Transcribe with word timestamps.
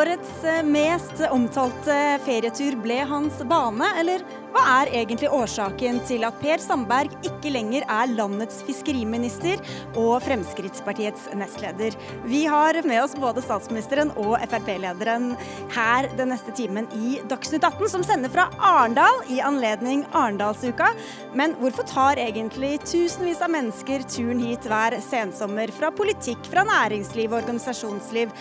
Årets 0.00 0.44
eh, 0.44 0.62
mest 0.64 1.18
omtalte 1.30 1.94
ferietur 2.24 2.76
ble 2.80 3.02
hans 3.10 3.42
bane, 3.44 3.84
eller 4.00 4.22
hva 4.50 4.62
er 4.80 4.90
egentlig 5.00 5.30
årsaken 5.30 6.00
til 6.08 6.24
at 6.26 6.38
Per 6.42 6.62
Sandberg 6.62 7.12
ikke 7.26 7.52
lenger 7.54 7.84
er 7.86 8.10
landets 8.10 8.60
fiskeriminister 8.66 9.60
og 10.00 10.16
Fremskrittspartiets 10.24 11.28
nestleder? 11.38 11.94
Vi 12.26 12.42
har 12.50 12.80
med 12.86 13.02
oss 13.02 13.14
både 13.18 13.44
statsministeren 13.44 14.10
og 14.20 14.36
Frp-lederen 14.50 15.34
her 15.74 16.10
den 16.18 16.32
neste 16.34 16.54
timen 16.56 16.88
i 16.96 17.20
Dagsnytt 17.30 17.66
18, 17.66 17.92
som 17.92 18.06
sender 18.06 18.32
fra 18.32 18.48
Arendal 18.58 19.22
i 19.30 19.38
anledning 19.44 20.02
Arendalsuka. 20.10 20.90
Men 21.38 21.54
hvorfor 21.60 21.86
tar 21.90 22.20
egentlig 22.22 22.76
tusenvis 22.84 23.42
av 23.44 23.54
mennesker 23.54 24.02
turen 24.10 24.42
hit 24.42 24.66
hver 24.70 24.98
sensommer 25.04 25.70
fra 25.76 25.92
politikk, 25.94 26.42
fra 26.50 26.66
næringsliv 26.66 27.30
og 27.30 27.44
organisasjonsliv? 27.44 28.34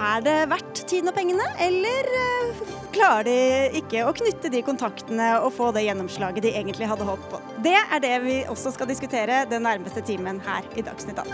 Er 0.00 0.24
det 0.24 0.38
verdt 0.48 0.86
tiden 0.88 1.12
og 1.12 1.16
pengene, 1.18 1.44
eller 1.60 2.08
eh, 2.22 2.81
klarer 2.92 3.26
de 3.26 3.80
ikke 3.82 4.04
å 4.06 4.12
knytte 4.16 4.50
de 4.52 4.62
kontaktene 4.66 5.28
og 5.42 5.52
få 5.56 5.70
det 5.74 5.86
gjennomslaget 5.86 6.44
de 6.44 6.54
egentlig 6.58 6.88
hadde 6.90 7.06
håpet 7.08 7.28
på? 7.32 7.40
Det 7.64 7.78
er 7.80 8.04
det 8.04 8.14
vi 8.26 8.36
også 8.52 8.74
skal 8.76 8.90
diskutere 8.90 9.44
den 9.50 9.64
nærmeste 9.66 10.04
timen 10.06 10.40
her 10.44 10.66
i 10.76 10.84
Dagsnytt 10.84 11.18
18. 11.22 11.32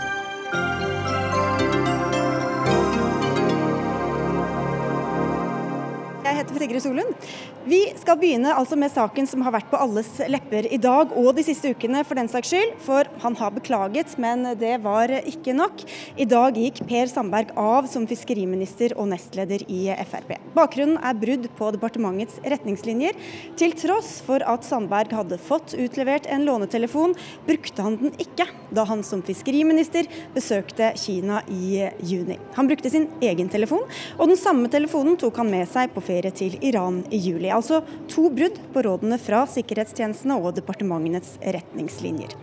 Jeg 6.29 6.37
heter 6.37 6.55
Fredrik 6.55 6.81
Solund. 6.83 7.29
Vi 7.67 7.81
skal 7.99 8.15
begynne 8.15 8.53
altså 8.55 8.77
med 8.79 8.91
saken 8.93 9.25
som 9.27 9.41
har 9.43 9.51
vært 9.51 9.67
på 9.67 9.79
alles 9.83 10.07
lepper 10.31 10.63
i 10.71 10.77
dag 10.79 11.11
og 11.19 11.33
de 11.35 11.43
siste 11.43 11.73
ukene, 11.75 12.05
for 12.07 12.15
den 12.15 12.29
saks 12.31 12.53
skyld. 12.53 12.77
For 12.85 13.09
han 13.19 13.35
har 13.35 13.51
beklaget, 13.51 14.13
men 14.21 14.45
det 14.59 14.77
var 14.85 15.11
ikke 15.19 15.51
nok. 15.57 15.83
I 16.15 16.27
dag 16.29 16.55
gikk 16.55 16.79
Per 16.87 17.11
Sandberg 17.11 17.51
av 17.59 17.89
som 17.91 18.05
fiskeriminister 18.07 18.95
og 18.95 19.09
nestleder 19.11 19.65
i 19.67 19.81
Frp. 20.07 20.37
Bakgrunnen 20.55 21.01
er 21.03 21.19
brudd 21.19 21.49
på 21.59 21.71
departementets 21.75 22.39
retningslinjer. 22.47 23.19
Til 23.59 23.75
tross 23.77 24.15
for 24.23 24.43
at 24.47 24.63
Sandberg 24.63 25.11
hadde 25.19 25.41
fått 25.43 25.75
utlevert 25.75 26.31
en 26.31 26.47
lånetelefon, 26.47 27.17
brukte 27.49 27.83
han 27.83 27.99
den 27.99 28.15
ikke 28.23 28.47
da 28.71 28.87
han 28.87 29.03
som 29.03 29.21
fiskeriminister 29.25 30.07
besøkte 30.35 30.93
Kina 30.99 31.43
i 31.51 31.89
juni. 32.07 32.39
Han 32.55 32.71
brukte 32.71 32.91
sin 32.93 33.09
egen 33.19 33.51
telefon, 33.51 33.83
og 34.15 34.31
den 34.31 34.39
samme 34.39 34.71
telefonen 34.71 35.19
tok 35.19 35.43
han 35.43 35.51
med 35.51 35.67
seg 35.69 35.91
på 35.91 36.03
ferie 36.07 36.31
til 36.31 36.55
Iran 36.63 37.03
i 37.11 37.19
juli. 37.19 37.48
Altså 37.55 37.81
to 38.11 38.29
brudd 38.33 38.57
på 38.73 38.83
rådene 38.85 39.17
fra 39.21 39.45
sikkerhetstjenestene 39.49 40.37
og 40.39 40.55
departementenes 40.57 41.35
retningslinjer. 41.41 42.35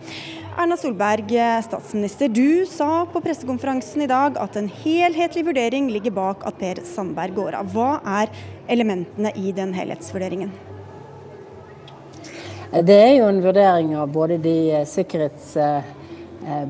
Erna 0.57 0.77
Solberg, 0.79 1.29
statsminister, 1.67 2.31
du 2.33 2.65
sa 2.65 3.03
på 3.11 3.21
pressekonferansen 3.21 4.01
i 4.05 4.09
dag 4.09 4.39
at 4.41 4.57
en 4.57 4.69
helhetlig 4.81 5.45
vurdering 5.49 5.91
ligger 5.93 6.15
bak 6.15 6.47
at 6.49 6.57
Per 6.57 6.81
Sandberg 6.87 7.35
går 7.37 7.59
av. 7.59 7.69
Hva 7.75 7.99
er 8.21 8.33
elementene 8.73 9.35
i 9.37 9.53
den 9.53 9.75
helhetsvurderingen? 9.77 10.49
Det 12.67 12.97
er 12.99 13.13
jo 13.19 13.29
en 13.29 13.43
vurdering 13.45 13.93
av 13.95 14.09
både 14.11 14.41
de 14.43 14.57
sikkerhets 14.89 15.53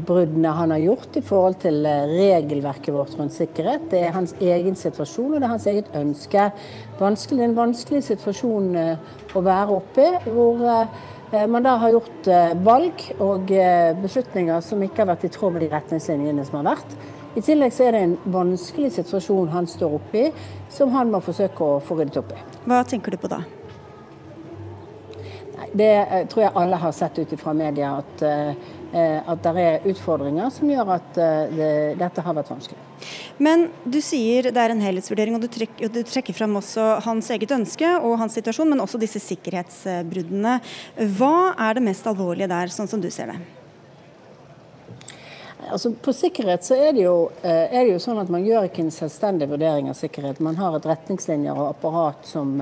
bruddene 0.07 0.51
han 0.57 0.71
har 0.73 0.81
gjort 0.81 1.17
i 1.19 1.23
forhold 1.25 1.59
til 1.61 1.83
regelverket 1.85 2.95
vårt 2.95 3.13
rundt 3.19 3.35
sikkerhet. 3.35 3.89
Det 3.91 3.99
er 4.05 4.15
hans 4.15 4.33
egen 4.41 4.75
situasjon 4.79 5.33
og 5.33 5.37
det 5.37 5.45
er 5.45 5.53
hans 5.53 5.67
eget 5.69 5.91
ønske. 5.97 6.47
Vanskelig, 6.99 7.39
det 7.39 7.45
er 7.45 7.51
en 7.51 7.59
vanskelig 7.59 8.01
situasjon 8.07 8.71
å 8.77 9.43
være 9.45 9.75
oppe 9.77 10.07
i, 10.07 10.31
hvor 10.33 10.63
man 11.51 11.65
da 11.65 11.75
har 11.81 11.93
gjort 11.93 12.29
valg 12.63 13.03
og 13.19 13.51
beslutninger 14.01 14.63
som 14.65 14.81
ikke 14.81 15.03
har 15.03 15.11
vært 15.11 15.27
i 15.27 15.31
tråd 15.35 15.57
med 15.57 15.65
de 15.65 15.71
retningslinjene 15.75 16.45
som 16.47 16.61
har 16.61 16.71
vært. 16.71 16.97
I 17.37 17.43
tillegg 17.45 17.73
så 17.75 17.85
er 17.85 17.93
det 17.93 17.99
en 18.01 18.15
vanskelig 18.33 18.95
situasjon 18.95 19.51
han 19.53 19.67
står 19.69 19.99
oppe 19.99 20.23
i, 20.23 20.31
som 20.73 20.89
han 20.95 21.11
må 21.13 21.21
forsøke 21.21 21.61
å 21.61 21.77
få 21.85 21.99
ryddet 21.99 22.17
opp 22.23 22.33
i. 22.33 22.39
Hva 22.65 22.81
tenker 22.87 23.13
du 23.13 23.21
på 23.21 23.29
da? 23.29 23.43
Det 25.77 25.91
tror 26.31 26.41
jeg 26.41 26.55
alle 26.57 26.79
har 26.81 26.93
sett 26.95 27.19
ut 27.19 27.33
fra 27.37 27.53
media, 27.53 27.91
at, 27.99 28.23
at 28.93 29.43
det 29.43 29.63
er 29.63 29.87
utfordringer 29.91 30.51
som 30.53 30.69
gjør 30.71 30.93
at 30.97 31.19
det, 31.51 31.71
dette 31.99 32.23
har 32.23 32.37
vært 32.37 32.51
vanskelig. 32.53 32.79
Men 33.43 33.67
du 33.85 33.99
sier 34.01 34.49
det 34.49 34.61
er 34.61 34.73
en 34.73 34.81
helhetsvurdering, 34.81 35.37
og 35.37 35.43
du 35.43 35.49
trekker, 35.51 35.91
du 35.93 36.01
trekker 36.07 36.37
frem 36.37 36.55
også 36.57 36.87
hans 37.05 37.29
eget 37.35 37.53
ønske 37.53 37.91
og 37.99 38.17
hans 38.23 38.37
situasjon, 38.39 38.71
men 38.71 38.81
også 38.81 39.01
disse 39.01 39.21
sikkerhetsbruddene. 39.21 40.57
Hva 41.19 41.53
er 41.67 41.77
det 41.77 41.85
mest 41.89 42.09
alvorlige 42.09 42.49
der, 42.51 42.73
sånn 42.73 42.89
som 42.89 43.03
du 43.03 43.11
ser 43.13 43.33
det? 43.33 43.39
Altså, 45.67 45.91
på 45.91 46.13
sikkerhet 46.15 46.63
så 46.63 46.77
er 46.79 46.93
det, 46.95 47.03
jo, 47.03 47.29
er 47.43 47.81
det 47.81 47.91
jo 47.91 47.99
sånn 47.99 48.21
at 48.21 48.29
man 48.31 48.45
gjør 48.45 48.69
ikke 48.69 48.85
en 48.85 48.93
selvstendig 48.93 49.49
vurdering 49.51 49.89
av 49.91 49.97
sikkerhet. 49.99 50.39
Man 50.43 50.55
har 50.59 50.77
et 50.77 50.87
retningslinjer 50.87 51.57
og 51.57 51.73
apparat 51.73 52.27
som 52.29 52.53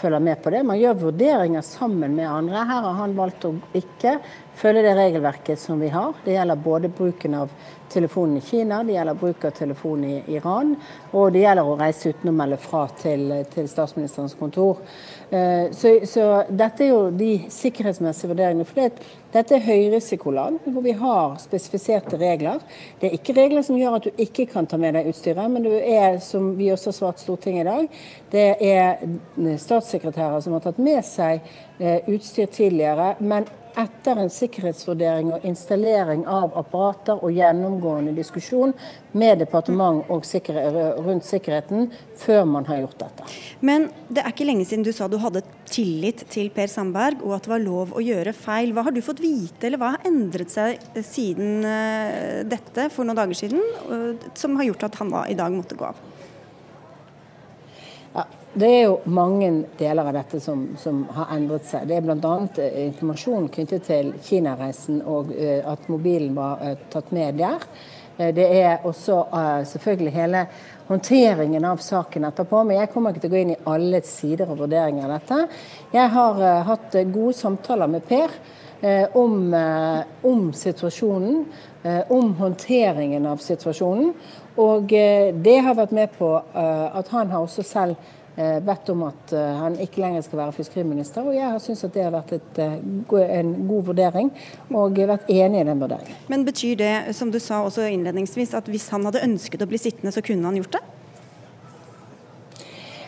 følger 0.00 0.22
med 0.24 0.42
på 0.42 0.50
det. 0.50 0.62
Man 0.66 0.80
gjør 0.80 1.02
vurderinger 1.04 1.64
sammen 1.66 2.14
med 2.16 2.28
andre. 2.28 2.64
Her 2.64 2.86
har 2.88 2.96
han 3.02 3.16
valgt 3.18 3.44
å 3.48 3.52
ikke 3.76 4.16
følge 4.60 4.84
det 4.84 4.96
regelverket 4.98 5.60
som 5.60 5.80
vi 5.80 5.88
har. 5.92 6.16
Det 6.24 6.34
gjelder 6.34 6.64
både 6.64 6.90
bruken 6.92 7.36
av 7.38 7.52
telefonen 7.90 8.38
i 8.38 8.44
Kina, 8.44 8.82
det 8.84 8.94
gjelder 8.94 9.18
bruk 9.18 9.44
av 9.44 9.54
telefonen 9.56 10.10
i 10.10 10.36
Iran, 10.36 10.76
og 11.10 11.32
det 11.34 11.42
gjelder 11.42 11.66
å 11.66 11.78
reise 11.80 12.12
uten 12.12 12.30
å 12.30 12.34
melde 12.36 12.58
fra 12.62 12.84
til, 13.00 13.32
til 13.50 13.66
statsministerens 13.70 14.36
kontor. 14.38 14.78
Så, 15.30 15.90
så, 16.10 16.22
dette 16.50 16.82
er 16.82 16.88
jo 16.90 17.02
de 17.14 17.44
sikkerhetsmessige 17.54 18.32
vurderingene. 18.32 18.64
For 18.66 18.80
det, 18.80 19.04
dette 19.30 19.54
er 19.54 19.62
høyrisikoland 19.62 20.56
hvor 20.64 20.82
vi 20.82 20.94
har 20.98 21.36
spesifiserte 21.38 22.18
regler. 22.18 22.58
Det 22.98 23.06
er 23.06 23.14
ikke 23.14 23.36
regler 23.36 23.62
som 23.62 23.78
gjør 23.78 24.00
at 24.00 24.08
du 24.08 24.24
ikke 24.24 24.48
kan 24.50 24.66
ta 24.66 24.80
med 24.80 24.98
deg 24.98 25.12
utstyret, 25.12 25.46
men 25.52 25.68
det 25.68 25.84
er, 25.86 26.18
som 26.24 26.50
vi 26.58 26.72
også 26.74 26.90
har 26.90 26.98
svart 26.98 27.22
Stortinget 27.22 27.62
i 27.62 27.68
dag, 27.70 28.02
det 28.34 28.48
er 28.72 29.54
statssekretærer 29.62 30.42
som 30.42 30.58
har 30.58 30.66
tatt 30.66 30.82
med 30.82 31.04
seg 31.06 31.46
utstyr 32.10 32.50
tidligere, 32.50 33.14
men 33.22 33.46
etter 33.78 34.18
en 34.20 34.30
sikkerhetsvurdering 34.32 35.30
og 35.36 35.44
installering 35.46 36.24
av 36.28 36.56
apparater 36.58 37.20
og 37.20 37.34
gjennomgående 37.36 38.14
diskusjon 38.16 38.74
med 39.12 39.40
departement 39.42 40.04
sikkerhet, 40.26 40.76
rundt 41.00 41.26
sikkerheten 41.26 41.90
før 42.20 42.44
man 42.48 42.68
har 42.68 42.82
gjort 42.82 42.98
dette. 43.04 43.28
Men 43.66 43.88
det 44.08 44.24
er 44.24 44.32
ikke 44.32 44.48
lenge 44.48 44.66
siden 44.68 44.86
du 44.86 44.92
sa 44.96 45.08
du 45.10 45.18
hadde 45.22 45.44
tillit 45.70 46.24
til 46.32 46.50
Per 46.54 46.70
Sandberg 46.70 47.22
og 47.24 47.36
at 47.36 47.46
det 47.46 47.54
var 47.54 47.64
lov 47.64 47.94
å 47.94 48.04
gjøre 48.04 48.34
feil. 48.36 48.74
Hva 48.74 48.86
har 48.88 48.94
du 48.94 49.02
fått 49.04 49.22
vite, 49.22 49.66
eller 49.68 49.80
hva 49.80 49.94
har 49.96 50.08
endret 50.10 50.52
seg 50.52 51.02
siden 51.06 51.62
dette 52.50 52.88
for 52.94 53.06
noen 53.06 53.22
dager 53.22 53.38
siden, 53.38 54.20
som 54.34 54.56
har 54.58 54.70
gjort 54.70 54.88
at 54.90 55.02
han 55.02 55.12
da 55.14 55.26
i 55.30 55.38
dag 55.38 55.54
måtte 55.54 55.78
gå 55.78 55.90
av? 55.90 56.06
Det 58.52 58.66
er 58.66 58.80
jo 58.88 58.96
mange 59.06 59.48
deler 59.78 60.08
av 60.10 60.16
dette 60.16 60.40
som, 60.42 60.64
som 60.74 61.04
har 61.14 61.28
endret 61.36 61.68
seg. 61.68 61.84
Det 61.86 62.00
er 62.00 62.02
bl.a. 62.02 62.32
informasjon 62.88 63.46
knyttet 63.54 63.86
til 63.86 64.10
Kina-reisen 64.26 65.04
og 65.06 65.30
at 65.38 65.86
mobilen 65.86 66.34
var 66.34 66.64
tatt 66.90 67.12
med 67.14 67.38
der. 67.38 67.62
Det 68.18 68.48
er 68.58 68.82
også 68.84 69.20
selvfølgelig 69.70 70.16
hele 70.16 70.42
håndteringen 70.90 71.64
av 71.64 71.78
saken 71.78 72.26
etterpå. 72.26 72.64
Men 72.66 72.82
jeg 72.82 72.90
kommer 72.90 73.14
ikke 73.14 73.22
til 73.22 73.30
å 73.30 73.36
gå 73.36 73.44
inn 73.44 73.54
i 73.54 73.60
alle 73.70 74.02
sider 74.10 74.50
og 74.50 74.64
vurderinger 74.64 75.06
av 75.06 75.14
dette. 75.20 75.40
Jeg 75.94 76.12
har 76.18 76.44
hatt 76.72 77.00
gode 77.14 77.38
samtaler 77.38 77.94
med 77.94 78.06
Per 78.10 78.34
om, 79.14 79.40
om 80.26 80.46
situasjonen, 80.56 81.44
om 82.10 82.34
håndteringen 82.34 83.30
av 83.30 83.38
situasjonen. 83.46 84.10
Og 84.60 84.90
det 84.90 85.60
har 85.62 85.78
vært 85.78 85.94
med 85.94 86.18
på 86.18 86.34
at 86.50 87.14
han 87.14 87.30
har 87.30 87.46
også 87.46 87.62
selv 87.62 88.16
bedt 88.66 88.92
om 88.92 89.02
at 89.08 89.32
han 89.34 89.76
ikke 89.82 90.00
lenger 90.02 90.24
skal 90.26 90.40
være 90.42 90.54
fiskeriminister. 90.56 91.26
Og 91.26 91.36
jeg 91.36 91.46
har 91.46 91.58
syntes 91.62 91.84
at 91.88 91.96
det 91.96 92.04
har 92.06 92.14
vært 92.14 92.32
et, 92.36 92.60
en 92.60 93.52
god 93.68 93.90
vurdering, 93.90 94.30
og 94.70 95.00
vært 95.10 95.28
enig 95.32 95.60
i 95.60 95.66
den 95.68 95.82
vurderingen. 95.82 96.22
Men 96.30 96.46
betyr 96.46 96.78
det, 96.80 96.94
som 97.18 97.32
du 97.32 97.40
sa 97.42 97.62
også 97.64 97.88
innledningsvis, 97.90 98.54
at 98.58 98.70
hvis 98.70 98.88
han 98.94 99.04
hadde 99.08 99.24
ønsket 99.26 99.64
å 99.64 99.68
bli 99.70 99.80
sittende, 99.80 100.14
så 100.14 100.24
kunne 100.24 100.48
han 100.48 100.60
gjort 100.60 100.78
det? 100.78 100.84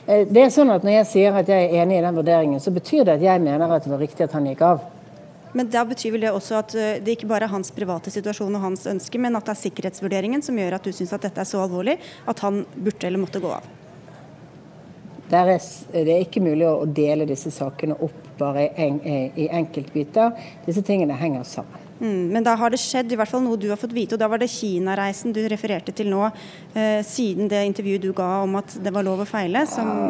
Det 0.03 0.41
er 0.43 0.51
sånn 0.51 0.73
at 0.75 0.83
Når 0.83 0.97
jeg 0.97 1.07
sier 1.13 1.37
at 1.39 1.51
jeg 1.51 1.69
er 1.69 1.85
enig 1.85 2.01
i 2.01 2.03
den 2.03 2.17
vurderingen, 2.17 2.61
så 2.61 2.73
betyr 2.75 3.07
det 3.07 3.21
at 3.21 3.23
jeg 3.23 3.43
mener 3.43 3.71
at 3.71 3.85
det 3.85 3.93
var 3.93 4.03
riktig 4.03 4.27
at 4.27 4.35
han 4.35 4.49
gikk 4.51 4.65
av. 4.67 4.83
Men 5.53 5.69
da 5.69 5.85
betyr 5.85 6.15
vel 6.15 6.25
det 6.25 6.33
også 6.33 6.57
at 6.59 6.75
det 7.05 7.15
ikke 7.15 7.29
bare 7.29 7.45
er 7.47 7.53
hans 7.53 7.71
private 7.77 8.11
situasjon 8.11 8.57
og 8.57 8.65
hans 8.65 8.87
ønske, 8.89 9.21
men 9.21 9.37
at 9.37 9.47
det 9.47 9.53
er 9.53 9.61
sikkerhetsvurderingen 9.67 10.43
som 10.45 10.57
gjør 10.59 10.79
at 10.79 10.89
du 10.89 10.97
syns 10.97 11.13
at 11.13 11.29
dette 11.29 11.45
er 11.45 11.49
så 11.49 11.61
alvorlig 11.61 11.99
at 12.27 12.41
han 12.45 12.65
burde 12.73 13.07
eller 13.07 13.21
måtte 13.21 13.43
gå 13.43 13.53
av? 13.53 13.69
Er, 15.33 15.55
det 15.93 16.13
er 16.13 16.27
ikke 16.27 16.43
mulig 16.45 16.67
å 16.69 16.85
dele 16.85 17.25
disse 17.29 17.51
sakene 17.55 17.97
opp 18.05 18.27
bare 18.39 18.67
i 18.77 19.47
enkeltbiter. 19.49 20.35
Disse 20.67 20.85
tingene 20.85 21.17
henger 21.17 21.47
sammen. 21.49 21.82
Mm, 22.03 22.33
men 22.35 22.43
da 22.43 22.57
har 22.59 22.73
det 22.75 22.81
skjedd 22.83 23.13
i 23.15 23.17
hvert 23.19 23.31
fall 23.31 23.45
noe 23.45 23.59
du 23.61 23.69
har 23.71 23.79
fått 23.79 23.93
vite, 23.95 24.17
og 24.17 24.19
da 24.19 24.27
var 24.27 24.41
det 24.43 24.49
Kina-reisen 24.51 25.31
du 25.35 25.39
refererte 25.47 25.93
til 25.95 26.09
nå, 26.11 26.25
eh, 26.75 26.99
siden 27.07 27.47
det 27.47 27.61
intervjuet 27.69 28.03
du 28.03 28.11
ga 28.17 28.41
om 28.43 28.57
at 28.59 28.75
det 28.83 28.91
var 28.91 29.07
lov 29.07 29.23
å 29.23 29.27
feile? 29.29 29.63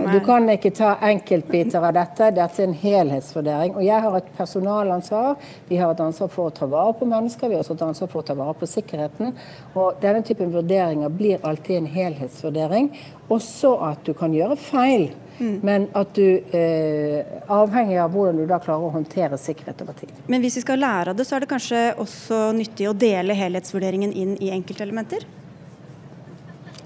du 0.08 0.20
kan 0.24 0.48
ikke 0.48 0.72
ta 0.72 0.94
enkeltbiter 1.04 1.84
av 1.84 1.92
dette, 1.92 2.30
dette 2.32 2.62
er 2.62 2.66
en 2.66 2.78
helhetsvurdering. 2.80 3.76
Og 3.76 3.84
jeg 3.84 4.00
har 4.06 4.16
et 4.16 4.30
personalansvar, 4.38 5.36
vi 5.68 5.76
har 5.76 5.92
et 5.92 6.00
ansvar 6.00 6.32
for 6.32 6.48
å 6.48 6.54
ta 6.54 6.66
vare 6.66 6.94
på 6.96 7.08
mennesker, 7.12 7.48
vi 7.48 7.58
har 7.58 7.66
også 7.66 7.76
et 7.76 7.84
ansvar 7.90 8.08
for 8.08 8.22
å 8.22 8.28
ta 8.30 8.38
vare 8.40 8.54
på 8.56 8.70
sikkerheten. 8.72 9.36
Og 9.76 10.00
denne 10.00 10.24
typen 10.24 10.54
vurderinger 10.54 11.12
blir 11.12 11.44
alltid 11.44 11.76
en 11.76 11.92
helhetsvurdering. 11.92 12.88
Også 13.28 13.76
at 13.84 14.00
du 14.08 14.14
kan 14.16 14.32
gjøre 14.32 14.56
feil. 14.56 15.10
Mm. 15.38 15.58
Men 15.64 15.86
at 15.98 16.14
du 16.14 16.26
eh, 16.54 17.20
avhengig 17.50 17.98
av 18.02 18.12
hvordan 18.14 18.40
du 18.42 18.46
da 18.50 18.58
klarer 18.62 18.88
å 18.88 18.92
håndtere 18.94 19.38
sikkerhet 19.40 19.80
over 19.84 19.96
tid. 19.98 20.12
Men 20.30 20.44
hvis 20.44 20.58
vi 20.60 20.64
skal 20.64 20.82
lære 20.82 21.12
av 21.12 21.18
det, 21.18 21.26
så 21.28 21.36
er 21.36 21.44
det 21.44 21.52
kanskje 21.52 21.84
også 22.02 22.42
nyttig 22.56 22.90
å 22.90 22.96
dele 22.96 23.36
helhetsvurderingen 23.38 24.12
inn 24.12 24.36
i 24.40 24.52
enkeltelementer? 24.54 25.26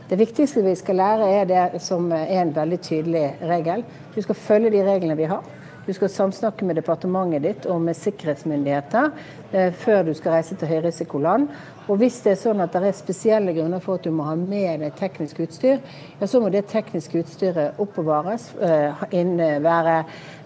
Det 0.06 0.16
viktigste 0.20 0.62
vi 0.62 0.74
skal 0.78 1.00
lære, 1.00 1.28
er 1.40 1.46
det 1.50 1.82
som 1.82 2.06
er 2.14 2.28
en 2.40 2.54
veldig 2.54 2.78
tydelig 2.78 3.24
regel. 3.42 3.82
Du 4.14 4.20
skal 4.22 4.38
følge 4.38 4.70
de 4.76 4.84
reglene 4.86 5.18
vi 5.18 5.26
har. 5.26 5.42
Du 5.86 5.92
skal 5.94 6.10
samsnakke 6.10 6.66
med 6.66 6.78
departementet 6.80 7.42
ditt 7.44 7.66
og 7.70 7.78
med 7.82 7.94
sikkerhetsmyndigheter 7.94 9.10
eh, 9.52 9.72
før 9.74 10.08
du 10.08 10.12
skal 10.18 10.38
reise 10.38 10.56
til 10.58 10.70
høyrisikoland. 10.70 11.46
Og 11.86 12.00
hvis 12.00 12.18
det 12.24 12.32
er 12.32 12.40
sånn 12.40 12.62
at 12.64 12.74
det 12.74 12.88
er 12.88 12.96
spesielle 12.98 13.54
grunner 13.54 13.82
for 13.82 13.98
at 13.98 14.06
du 14.06 14.10
må 14.14 14.26
ha 14.26 14.34
med 14.38 14.82
deg 14.82 14.96
teknisk 14.98 15.38
utstyr, 15.44 15.78
ja, 16.18 16.26
så 16.26 16.40
må 16.42 16.50
det 16.50 16.66
tekniske 16.72 17.22
utstyret 17.22 17.78
oppbevares, 17.82 18.48
eh, 18.58 19.06
være, 19.62 19.94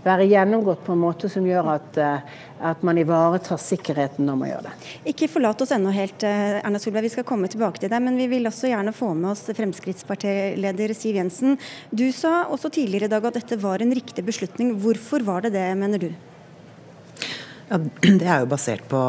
være, 0.05 0.29
gjennomgått 0.29 0.85
på 0.85 0.93
en 0.93 1.03
måte 1.07 1.33
som 1.33 1.49
gjør 1.49 1.73
at, 1.79 1.97
eh, 1.97 2.39
at, 2.73 2.85
man 2.85 3.01
ivaretar 3.01 3.61
sikkerheten 3.61 4.29
når 4.29 4.41
man 4.43 4.53
gjør 4.53 4.69
det. 4.69 4.77
Ikke 5.15 5.31
forlat 5.33 5.65
oss 5.65 5.73
ennå 5.73 5.95
helt, 5.97 6.23
eh, 6.29 6.61
Erna 6.61 6.79
Solberg. 6.79 7.09
Vi 7.09 7.15
skal 7.17 7.29
komme 7.29 7.49
tilbake 7.49 7.81
til 7.81 7.89
deg. 7.89 8.03
Men 8.05 8.21
vi 8.21 8.29
vil 8.29 8.49
også 8.49 8.69
gjerne 8.69 8.93
få 8.97 9.15
med 9.17 9.33
oss 9.33 9.49
Fremskrittspartileder 9.57 10.95
Siv 10.97 11.17
Jensen. 11.17 11.57
Du 11.89 12.11
sa 12.13 12.45
også 12.53 12.71
tidligere 12.73 13.09
i 13.09 13.15
dag 13.15 13.25
at 13.25 13.41
dette 13.41 13.61
var 13.61 13.81
en 13.81 13.97
riktig 13.97 14.25
beslutning. 14.25 14.77
Hvorfor 14.81 15.25
var 15.25 15.49
det 15.49 15.57
det, 15.57 15.69
mener 15.77 15.99
du? 15.99 16.13
Ja, 17.71 17.79
det 18.21 18.27
er 18.27 18.43
jo 18.43 18.51
basert 18.51 18.87
på 18.91 19.01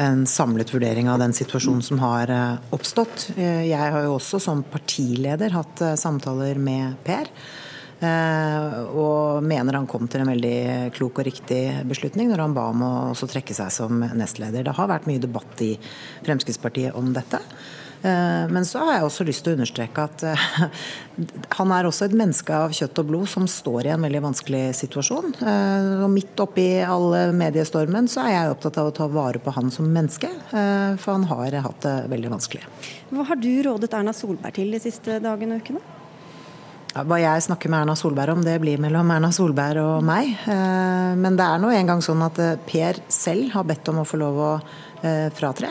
en 0.00 0.24
samlet 0.28 0.72
vurdering 0.72 1.10
av 1.12 1.20
den 1.20 1.34
situasjonen 1.36 1.84
som 1.84 2.00
har 2.00 2.30
eh, 2.32 2.68
oppstått. 2.72 3.28
Eh, 3.36 3.66
jeg 3.68 3.78
har 3.78 4.06
jo 4.06 4.14
også 4.16 4.40
som 4.40 4.64
partileder 4.64 5.52
hatt 5.52 5.82
eh, 5.84 5.96
samtaler 6.00 6.60
med 6.60 6.96
Per. 7.04 7.28
Og 7.98 9.42
mener 9.42 9.74
han 9.74 9.88
kom 9.90 10.04
til 10.06 10.22
en 10.22 10.28
veldig 10.30 10.92
klok 10.94 11.18
og 11.18 11.26
riktig 11.26 11.80
beslutning 11.90 12.28
når 12.30 12.44
han 12.44 12.52
ba 12.54 12.68
om 12.70 12.84
å 12.86 13.26
trekke 13.26 13.56
seg 13.58 13.72
som 13.74 14.04
nestleder. 14.14 14.62
Det 14.62 14.74
har 14.76 14.86
vært 14.86 15.08
mye 15.10 15.18
debatt 15.18 15.64
i 15.66 15.72
Fremskrittspartiet 16.22 16.94
om 16.94 17.10
dette. 17.10 17.40
Eh, 18.02 18.50
men 18.50 18.64
så 18.66 18.78
har 18.78 18.98
jeg 18.98 19.06
også 19.08 19.26
lyst 19.26 19.42
til 19.44 19.54
å 19.54 19.58
understreke 19.58 20.04
at 20.06 20.22
eh, 20.28 20.44
han 21.58 21.74
er 21.74 21.88
også 21.88 22.06
et 22.06 22.14
menneske 22.18 22.54
av 22.54 22.74
kjøtt 22.76 23.00
og 23.02 23.10
blod 23.10 23.30
som 23.30 23.48
står 23.50 23.88
i 23.88 23.92
en 23.94 24.06
veldig 24.06 24.22
vanskelig 24.28 24.62
situasjon. 24.78 25.34
Eh, 25.42 25.90
og 26.04 26.12
midt 26.12 26.38
oppi 26.42 26.68
all 26.86 27.10
mediestormen 27.34 28.10
så 28.10 28.26
er 28.26 28.36
jeg 28.36 28.54
opptatt 28.54 28.78
av 28.78 28.92
å 28.92 28.94
ta 28.94 29.08
vare 29.10 29.42
på 29.42 29.54
han 29.56 29.72
som 29.74 29.88
menneske, 29.90 30.30
for 30.48 31.14
han 31.14 31.26
har 31.30 31.58
hatt 31.64 31.82
det 31.84 31.94
veldig 32.12 32.30
vanskelig. 32.36 32.66
Hva 33.10 33.24
har 33.30 33.38
du 33.40 33.50
rådet 33.66 33.90
Erna 33.96 34.14
Solberg 34.14 34.54
til 34.58 34.70
de 34.74 34.80
siste 34.82 35.18
dagene 35.24 35.58
og 35.58 35.64
ukene? 35.64 35.82
Hva 36.98 37.18
jeg 37.20 37.44
snakker 37.44 37.70
med 37.70 37.84
Erna 37.84 37.94
Solberg 37.98 38.34
om, 38.36 38.44
det 38.46 38.56
blir 38.62 38.80
mellom 38.82 39.10
Erna 39.14 39.30
Solberg 39.34 39.82
og 39.82 40.06
meg. 40.06 40.32
Men 40.48 41.36
det 41.38 41.44
er 41.44 41.60
nå 41.62 41.70
engang 41.74 42.00
sånn 42.02 42.24
at 42.26 42.40
Per 42.66 43.02
selv 43.12 43.52
har 43.54 43.66
bedt 43.68 43.90
om 43.92 44.00
å 44.02 44.06
få 44.08 44.18
lov 44.18 44.40
å 44.42 44.52
fratre. 45.36 45.70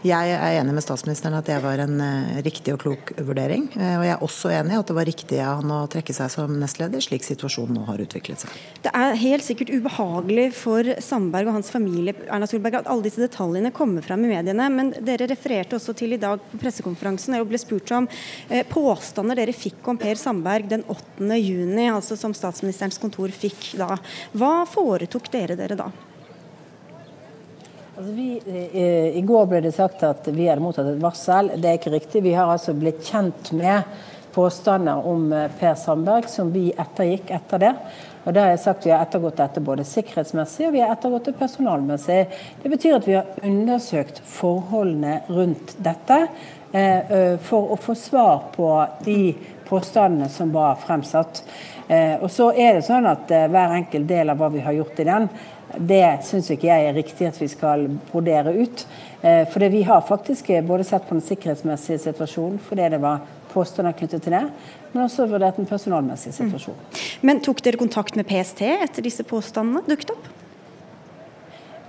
Jeg 0.00 0.32
er 0.32 0.54
enig 0.56 0.72
med 0.72 0.80
statsministeren 0.80 1.34
at 1.36 1.44
det 1.44 1.58
var 1.60 1.80
en 1.82 1.98
uh, 2.00 2.38
riktig 2.40 2.72
og 2.72 2.80
klok 2.80 3.10
vurdering. 3.20 3.66
Uh, 3.74 3.98
og 3.98 4.04
jeg 4.06 4.12
er 4.14 4.24
også 4.24 4.52
enig 4.56 4.72
i 4.72 4.78
at 4.80 4.88
det 4.88 4.96
var 4.96 5.08
riktig 5.10 5.40
av 5.44 5.60
han 5.60 5.74
å 5.76 5.80
trekke 5.92 6.14
seg 6.16 6.30
som 6.32 6.54
nestleder, 6.56 7.04
slik 7.04 7.26
situasjonen 7.26 7.76
nå 7.76 7.84
har 7.84 8.00
utviklet 8.00 8.40
seg. 8.40 8.54
Det 8.80 8.94
er 8.96 9.20
helt 9.20 9.44
sikkert 9.44 9.74
ubehagelig 9.74 10.46
for 10.56 10.88
Sandberg 11.04 11.50
og 11.50 11.58
hans 11.58 11.68
familie 11.74 12.16
Erna 12.30 12.48
Solberg, 12.48 12.80
at 12.80 12.88
alle 12.88 13.04
disse 13.10 13.20
detaljene 13.20 13.74
kommer 13.76 14.06
fram 14.06 14.24
i 14.24 14.32
mediene. 14.32 14.72
Men 14.72 14.94
dere 15.04 15.28
refererte 15.28 15.76
også 15.76 15.92
til 16.00 16.16
i 16.16 16.22
dag 16.22 16.40
på 16.48 16.64
pressekonferansen 16.64 17.36
og 17.36 17.50
ble 17.52 17.60
spurt 17.60 17.92
om 17.98 18.08
uh, 18.08 18.60
påstander 18.72 19.42
dere 19.42 19.56
fikk 19.56 19.84
om 19.92 20.00
Per 20.00 20.16
Sandberg 20.16 20.72
den 20.72 20.86
8. 20.88 21.28
juni, 21.36 21.90
altså 21.92 22.16
som 22.16 22.32
statsministerens 22.32 23.02
kontor 23.02 23.28
fikk 23.36 23.74
da. 23.76 24.00
Hva 24.32 24.62
foretok 24.64 25.28
dere 25.36 25.60
dere 25.60 25.76
da? 25.76 25.92
Altså 28.00 28.12
vi, 28.12 28.42
i, 28.72 29.18
I 29.18 29.20
går 29.28 29.48
ble 29.50 29.58
det 29.60 29.74
sagt 29.76 30.00
at 30.08 30.24
vi 30.32 30.46
hadde 30.48 30.62
mottatt 30.64 30.86
et 30.88 31.02
varsel. 31.02 31.50
Det 31.60 31.68
er 31.68 31.74
ikke 31.76 31.90
riktig. 31.92 32.22
Vi 32.24 32.32
har 32.32 32.48
altså 32.48 32.72
blitt 32.72 33.02
kjent 33.04 33.50
med 33.52 33.90
påstander 34.32 35.04
om 35.04 35.26
eh, 35.36 35.50
Per 35.60 35.74
Sandberg 35.76 36.30
som 36.32 36.48
vi 36.54 36.70
ettergikk 36.70 37.28
etter 37.36 37.60
det. 37.60 37.74
Og 38.24 38.32
da 38.32 38.46
har 38.46 38.54
jeg 38.54 38.62
sagt 38.62 38.88
Vi 38.88 38.94
har 38.94 39.04
ettergått 39.04 39.36
dette 39.42 39.64
både 39.66 39.84
sikkerhetsmessig 39.84 40.70
og 40.70 40.72
vi 40.78 40.80
har 40.80 40.94
ettergått 40.94 41.28
det 41.28 41.36
personalmessig. 41.42 42.22
Det 42.62 42.72
betyr 42.72 42.96
at 43.02 43.10
vi 43.10 43.18
har 43.18 43.44
undersøkt 43.50 44.24
forholdene 44.32 45.18
rundt 45.28 45.76
dette 45.84 46.22
eh, 46.72 47.36
for 47.44 47.76
å 47.76 47.80
få 47.84 47.98
svar 48.00 48.46
på 48.56 48.72
de 49.04 49.34
påstandene 49.68 50.32
som 50.32 50.56
var 50.56 50.80
fremsatt. 50.80 51.44
Eh, 51.84 52.16
og 52.16 52.30
så 52.32 52.48
er 52.56 52.78
det 52.78 52.88
sånn 52.88 53.12
at 53.12 53.28
eh, 53.28 53.48
Hver 53.52 53.76
enkelt 53.82 54.08
del 54.08 54.32
av 54.32 54.40
hva 54.40 54.48
vi 54.56 54.64
har 54.64 54.80
gjort 54.80 55.04
i 55.04 55.10
den, 55.12 55.28
det 55.78 56.24
syns 56.26 56.50
ikke 56.50 56.70
jeg 56.70 56.88
er 56.88 56.96
riktig 56.96 57.28
at 57.28 57.38
vi 57.40 57.48
skal 57.50 57.86
brodere 58.10 58.54
ut. 58.56 58.86
Eh, 59.22 59.44
for 59.52 59.68
vi 59.72 59.82
har 59.86 60.00
faktisk 60.08 60.50
både 60.66 60.84
sett 60.84 61.06
på 61.08 61.16
den 61.16 61.24
sikkerhetsmessige 61.24 62.00
situasjonen 62.06 62.58
fordi 62.64 62.88
det 62.94 63.02
var 63.02 63.22
påstander 63.52 63.96
knyttet 63.98 64.22
til 64.22 64.34
det, 64.36 64.44
men 64.92 65.04
også 65.04 65.26
vurdert 65.30 65.58
den 65.58 65.66
personalmessige 65.66 66.36
situasjonen. 66.36 66.80
Mm. 66.80 67.26
Men 67.26 67.42
tok 67.44 67.62
dere 67.66 67.80
kontakt 67.80 68.18
med 68.18 68.28
PST 68.28 68.62
etter 68.62 69.04
disse 69.06 69.26
påstandene 69.26 69.82
dukket 69.88 70.14
opp? 70.14 70.28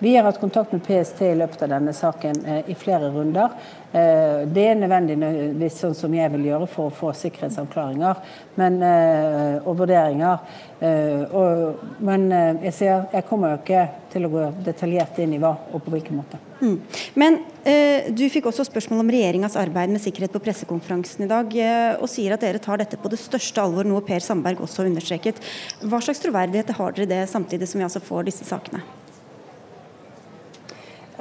Vi 0.02 0.16
har 0.16 0.24
hatt 0.24 0.40
kontakt 0.40 0.72
med 0.72 0.82
PST 0.82 1.22
i 1.22 1.36
løpet 1.38 1.62
av 1.62 1.70
denne 1.76 1.92
saken 1.94 2.40
eh, 2.46 2.70
i 2.74 2.76
flere 2.76 3.12
runder. 3.14 3.52
Eh, 3.94 4.48
det 4.50 4.64
er 4.66 4.80
nødvendig 4.80 5.68
sånn 5.76 5.94
som 5.94 6.14
jeg 6.18 6.32
vil 6.34 6.48
gjøre 6.48 6.66
for 6.72 6.90
å 6.90 6.94
få 6.96 7.12
sikkerhetsavklaringer 7.20 8.22
men, 8.58 8.80
eh, 8.82 9.60
og 9.62 9.76
vurderinger. 9.84 10.42
Og, 10.82 11.84
men 12.02 12.24
jeg, 12.34 12.72
sier, 12.74 13.04
jeg 13.14 13.26
kommer 13.30 13.52
jo 13.52 13.58
ikke 13.60 13.84
til 14.10 14.24
å 14.26 14.32
gå 14.34 14.46
detaljert 14.66 15.20
inn 15.22 15.36
i 15.36 15.42
hva 15.44 15.52
og 15.70 15.84
på 15.86 15.94
hvilken 15.94 16.18
måte. 16.18 16.40
Mm. 16.64 16.80
Men 17.22 17.38
eh, 17.62 18.08
du 18.10 18.24
fikk 18.34 18.48
også 18.50 18.66
spørsmål 18.66 19.04
om 19.04 19.12
regjeringas 19.14 19.60
arbeid 19.62 19.94
med 19.94 20.02
sikkerhet 20.02 20.34
på 20.34 20.42
pressekonferansen 20.48 21.28
i 21.28 21.30
dag, 21.30 21.54
og 22.02 22.10
sier 22.10 22.34
at 22.34 22.42
dere 22.42 22.64
tar 22.64 22.82
dette 22.82 22.98
på 22.98 23.14
det 23.14 23.22
største 23.22 23.62
alvor, 23.62 23.86
noe 23.86 24.02
Per 24.08 24.26
Sandberg 24.26 24.66
også 24.66 24.88
understreket. 24.90 25.46
Hva 25.86 26.02
slags 26.02 26.26
troverdighet 26.26 26.74
har 26.80 26.98
dere 26.98 27.12
det, 27.14 27.22
samtidig 27.30 27.70
som 27.70 27.84
vi 27.84 27.86
altså 27.86 28.02
får 28.02 28.32
disse 28.32 28.50
sakene? 28.50 28.82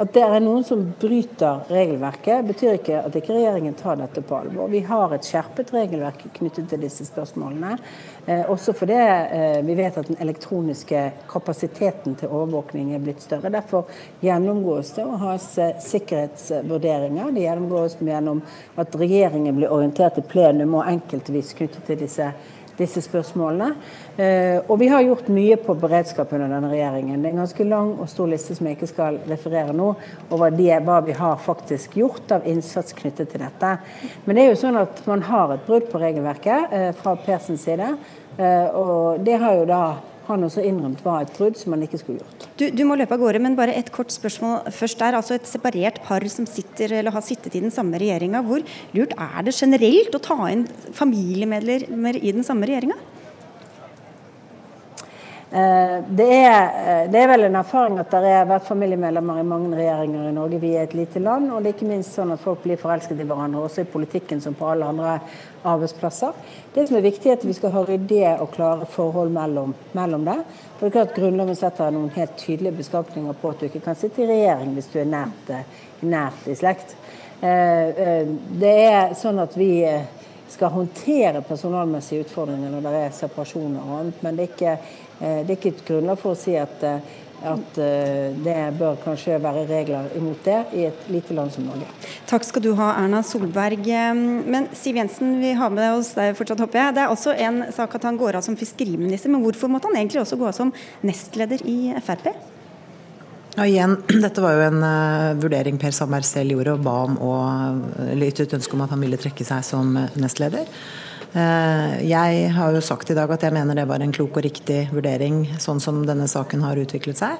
At 0.00 0.14
det 0.16 0.22
er 0.24 0.40
noen 0.40 0.62
som 0.64 0.80
bryter 0.96 1.66
regelverket, 1.68 2.46
betyr 2.48 2.78
ikke 2.78 3.02
at 3.02 3.16
ikke 3.18 3.34
regjeringen 3.36 3.74
tar 3.76 3.98
dette 4.00 4.22
på 4.24 4.38
alvor. 4.38 4.70
Vi 4.72 4.80
har 4.88 5.12
et 5.12 5.26
skjerpet 5.28 5.74
regelverk 5.74 6.22
knyttet 6.38 6.70
til 6.70 6.80
disse 6.80 7.04
spørsmålene. 7.04 7.74
Eh, 8.24 8.46
også 8.48 8.72
fordi 8.78 8.96
eh, 8.96 9.58
vi 9.66 9.76
vet 9.76 9.98
at 10.00 10.08
den 10.08 10.16
elektroniske 10.24 11.02
kapasiteten 11.28 12.16
til 12.16 12.32
overvåkning 12.32 12.94
er 12.96 13.02
blitt 13.04 13.20
større. 13.20 13.52
Derfor 13.52 13.92
gjennomgås 14.24 14.94
det 14.96 15.04
og 15.04 15.20
has 15.20 15.50
eh, 15.60 15.76
sikkerhetsvurderinger. 15.84 17.34
Det 17.36 17.44
gjennomgås 17.44 17.98
gjennom 18.00 18.40
at 18.80 18.96
regjeringen 18.96 19.60
blir 19.60 19.68
orientert 19.68 20.16
i 20.16 20.24
plenum 20.24 20.78
og 20.80 20.88
enkeltvis 20.88 21.52
knyttet 21.60 21.84
til 21.90 22.00
disse 22.06 22.30
disse 22.80 23.02
spørsmålene. 23.04 23.68
Eh, 24.16 24.58
og 24.66 24.78
vi 24.80 24.88
har 24.90 25.04
gjort 25.04 25.30
mye 25.32 25.58
på 25.60 25.76
beredskap 25.80 26.32
under 26.36 26.50
denne 26.50 26.70
regjeringen. 26.72 27.20
Det 27.20 27.30
er 27.30 27.36
en 27.36 27.42
ganske 27.44 27.66
lang 27.68 27.92
og 28.00 28.10
stor 28.10 28.30
liste 28.32 28.56
som 28.56 28.68
jeg 28.68 28.78
ikke 28.78 28.90
skal 28.90 29.20
referere 29.30 29.76
nå, 29.76 29.92
over 30.32 30.54
det, 30.54 30.72
hva 30.86 31.00
vi 31.06 31.16
har 31.16 31.40
faktisk 31.44 31.98
gjort 32.00 32.34
av 32.36 32.48
innsats 32.48 32.96
knyttet 32.96 33.32
til 33.32 33.44
dette. 33.44 33.74
Men 34.24 34.36
det 34.36 34.44
er 34.44 34.52
jo 34.52 34.62
sånn 34.64 34.80
at 34.80 35.04
man 35.10 35.24
har 35.28 35.54
et 35.54 35.66
brudd 35.68 35.88
på 35.92 36.02
regelverket 36.02 36.76
eh, 36.76 36.90
fra 36.96 37.16
Persens 37.20 37.64
side. 37.68 37.92
Eh, 38.40 38.68
og 38.74 39.20
det 39.26 39.38
har 39.42 39.60
jo 39.60 39.68
da 39.68 39.82
han 40.34 40.46
også 40.46 40.64
innrømt 40.66 41.02
var 41.04 41.24
et 41.24 41.32
brudd 41.36 41.58
som 41.58 41.74
han 41.74 41.84
ikke 41.86 42.00
skulle 42.00 42.22
gjort. 42.22 42.48
Du, 42.60 42.66
du, 42.74 42.82
må 42.88 42.96
løpe 42.98 43.16
av 43.16 43.22
gårde, 43.22 43.42
men 43.42 43.56
bare 43.58 43.76
et 43.78 43.92
kort 43.94 44.12
spørsmål 44.14 44.70
først. 44.74 44.98
Det 45.00 45.06
er 45.08 45.18
altså 45.18 45.36
et 45.36 45.48
separert 45.48 46.02
par 46.06 46.26
som 46.32 46.48
sitter, 46.48 46.96
eller 47.00 47.14
har 47.14 47.24
sittet 47.26 47.56
i 47.56 47.64
den 47.64 47.74
samme 47.74 48.00
regjeringa. 48.00 48.42
Hvor 48.46 48.64
lurt 48.96 49.14
er 49.16 49.46
det 49.46 49.56
generelt 49.56 50.16
å 50.16 50.22
ta 50.24 50.38
inn 50.50 50.66
familiemedlemmer 50.96 52.20
i 52.20 52.34
den 52.36 52.46
samme 52.46 52.68
regjeringa? 52.70 52.98
Eh, 55.52 56.04
det 56.08 56.34
er, 56.34 56.64
eh, 56.64 57.10
det 57.10 57.18
er, 57.18 57.26
vel 57.26 57.44
en 57.48 57.56
erfaring 57.58 57.96
at 57.98 58.12
det 58.14 58.30
har 58.30 58.44
vært 58.46 58.68
familiemedlemmer 58.68 59.40
i 59.40 59.46
mange 59.50 59.72
regjeringer 59.74 60.28
i 60.28 60.34
Norge. 60.36 60.60
Vi 60.62 60.76
er 60.76 60.84
et 60.84 60.94
lite 60.94 61.18
land, 61.18 61.48
og 61.50 61.64
det 61.64 61.72
er 61.72 61.74
ikke 61.74 61.88
minst 61.88 62.14
sånn 62.14 62.30
at 62.30 62.42
folk 62.44 62.62
blir 62.62 62.78
forelsket 62.78 63.18
i 63.18 63.26
hverandre, 63.26 63.64
også 63.66 63.82
i 63.82 63.88
politikken 63.90 64.38
som 64.44 64.54
på 64.54 64.68
alle 64.70 64.86
andre 64.86 65.16
arbeidsplasser. 65.66 66.38
Det 66.70 66.84
som 66.86 67.00
er 67.00 67.08
viktig, 67.08 67.32
er 67.32 67.40
at 67.40 67.48
vi 67.48 67.56
skal 67.58 67.74
ha 67.74 67.82
ryddige 67.82 68.36
og 68.44 68.52
klare 68.54 68.86
forhold 68.94 69.34
mellom, 69.34 69.74
mellom 69.98 70.28
det. 70.30 70.38
For 70.76 70.86
det 70.86 70.92
er 70.92 70.96
klart 71.00 71.18
Grunnloven 71.18 71.58
setter 71.58 71.90
noen 71.98 72.14
helt 72.14 72.38
tydelige 72.38 72.78
beskapninger 72.84 73.42
på 73.42 73.50
at 73.50 73.58
du 73.58 73.66
ikke 73.66 73.82
kan 73.90 73.98
sitte 73.98 74.22
i 74.22 74.30
regjering 74.30 74.78
hvis 74.78 74.92
du 74.94 75.00
er 75.02 75.10
nært, 75.16 75.50
eh, 75.50 75.84
nært 76.06 76.46
i 76.46 76.54
slekt. 76.54 76.94
Det 77.40 78.72
er 78.84 79.14
sånn 79.16 79.38
at 79.40 79.54
vi 79.56 79.70
skal 80.50 80.74
håndtere 80.74 81.40
personalmessige 81.46 82.26
utfordringer 82.26 82.72
når 82.74 82.84
det 82.84 82.98
er 82.98 83.14
separasjoner 83.16 83.80
og 83.80 83.94
annet, 84.00 84.18
men 84.26 84.36
det 84.36 84.44
er 84.44 84.50
ikke 84.50 84.74
det 85.20 85.52
er 85.52 85.58
ikke 85.58 85.74
et 85.74 85.82
grunnlag 85.84 86.20
for 86.20 86.32
å 86.32 86.38
si 86.38 86.54
at, 86.56 86.82
eh, 86.86 87.16
at 87.50 87.80
eh, 87.80 88.36
det 88.44 88.56
bør 88.78 88.98
kanskje 89.04 89.38
være 89.42 89.66
regler 89.68 90.12
imot 90.16 90.44
det 90.46 90.58
i 90.76 90.86
et 90.88 91.08
lite 91.12 91.36
land 91.36 91.52
som 91.52 91.66
Norge. 91.68 91.88
Takk 92.30 92.46
skal 92.48 92.64
du 92.64 92.70
ha, 92.78 92.92
Erna 93.02 93.22
Solberg. 93.26 93.90
Men 94.46 94.70
Siv 94.76 95.00
Jensen, 95.00 95.38
vi 95.42 95.52
har 95.56 95.72
med 95.74 95.98
oss 95.98 96.14
deg 96.16 96.36
fortsatt, 96.38 96.62
håper 96.64 96.82
jeg. 96.82 96.96
Det 96.96 97.04
er 97.04 97.12
også 97.12 97.36
en 97.36 97.66
sak 97.76 97.98
at 97.98 98.08
han 98.08 98.20
går 98.20 98.40
av 98.40 98.46
som 98.46 98.56
fiskeriminister, 98.60 99.32
men 99.32 99.44
hvorfor 99.44 99.72
måtte 99.72 99.90
han 99.90 100.00
egentlig 100.00 100.22
også 100.24 100.40
gå 100.40 100.48
av 100.48 100.56
som 100.56 100.72
nestleder 101.04 101.64
i 101.68 101.92
Frp? 102.06 102.32
Ja, 103.58 103.66
igjen, 103.66 103.98
Dette 104.24 104.40
var 104.40 104.56
jo 104.56 104.64
en 104.68 104.80
uh, 104.80 105.36
vurdering 105.42 105.76
Per 105.80 105.92
Sandberg 105.92 106.24
selv 106.28 106.54
gjorde 106.54 106.78
og 106.78 106.84
ba 106.86 106.96
om 107.08 107.20
å, 107.20 107.36
eller 108.08 108.30
ytret 108.30 108.56
ønske 108.56 108.76
om 108.76 108.84
at 108.86 108.94
han 108.94 109.04
ville 109.04 109.20
trekke 109.20 109.44
seg 109.44 109.64
som 109.66 109.96
nestleder. 110.16 110.70
Eh, 111.30 111.92
jeg 112.10 112.46
har 112.56 112.74
jo 112.74 112.80
sagt 112.82 113.12
i 113.12 113.14
dag 113.14 113.30
at 113.30 113.44
jeg 113.46 113.54
mener 113.54 113.78
det 113.78 113.86
var 113.86 114.02
en 114.02 114.14
klok 114.14 114.40
og 114.40 114.44
riktig 114.46 114.80
vurdering, 114.90 115.44
sånn 115.62 115.78
som 115.82 116.00
denne 116.06 116.26
saken 116.30 116.64
har 116.66 116.80
utviklet 116.80 117.20
seg. 117.20 117.36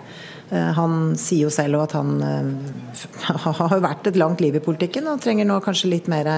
Eh, 0.55 0.71
han 0.77 1.17
sier 1.19 1.49
jo 1.49 1.55
selv 1.55 1.83
at 1.83 1.97
han 1.99 2.13
eh, 2.23 3.41
har 3.59 3.83
vært 3.83 4.13
et 4.13 4.21
langt 4.21 4.43
liv 4.45 4.55
i 4.55 4.63
politikken 4.63 5.11
og 5.11 5.25
trenger 5.25 5.49
nå 5.49 5.59
kanskje 5.65 5.91
litt 5.91 6.11
mer 6.13 6.31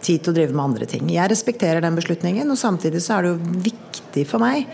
tid 0.00 0.22
til 0.22 0.32
å 0.32 0.38
drive 0.38 0.56
med 0.56 0.64
andre 0.64 0.88
ting. 0.88 1.10
Jeg 1.12 1.28
respekterer 1.28 1.84
den 1.84 1.98
beslutningen, 1.98 2.48
og 2.48 2.60
samtidig 2.60 3.04
så 3.04 3.18
er 3.18 3.26
det 3.26 3.34
jo 3.34 3.60
viktig 3.68 4.24
for 4.30 4.40
meg 4.42 4.64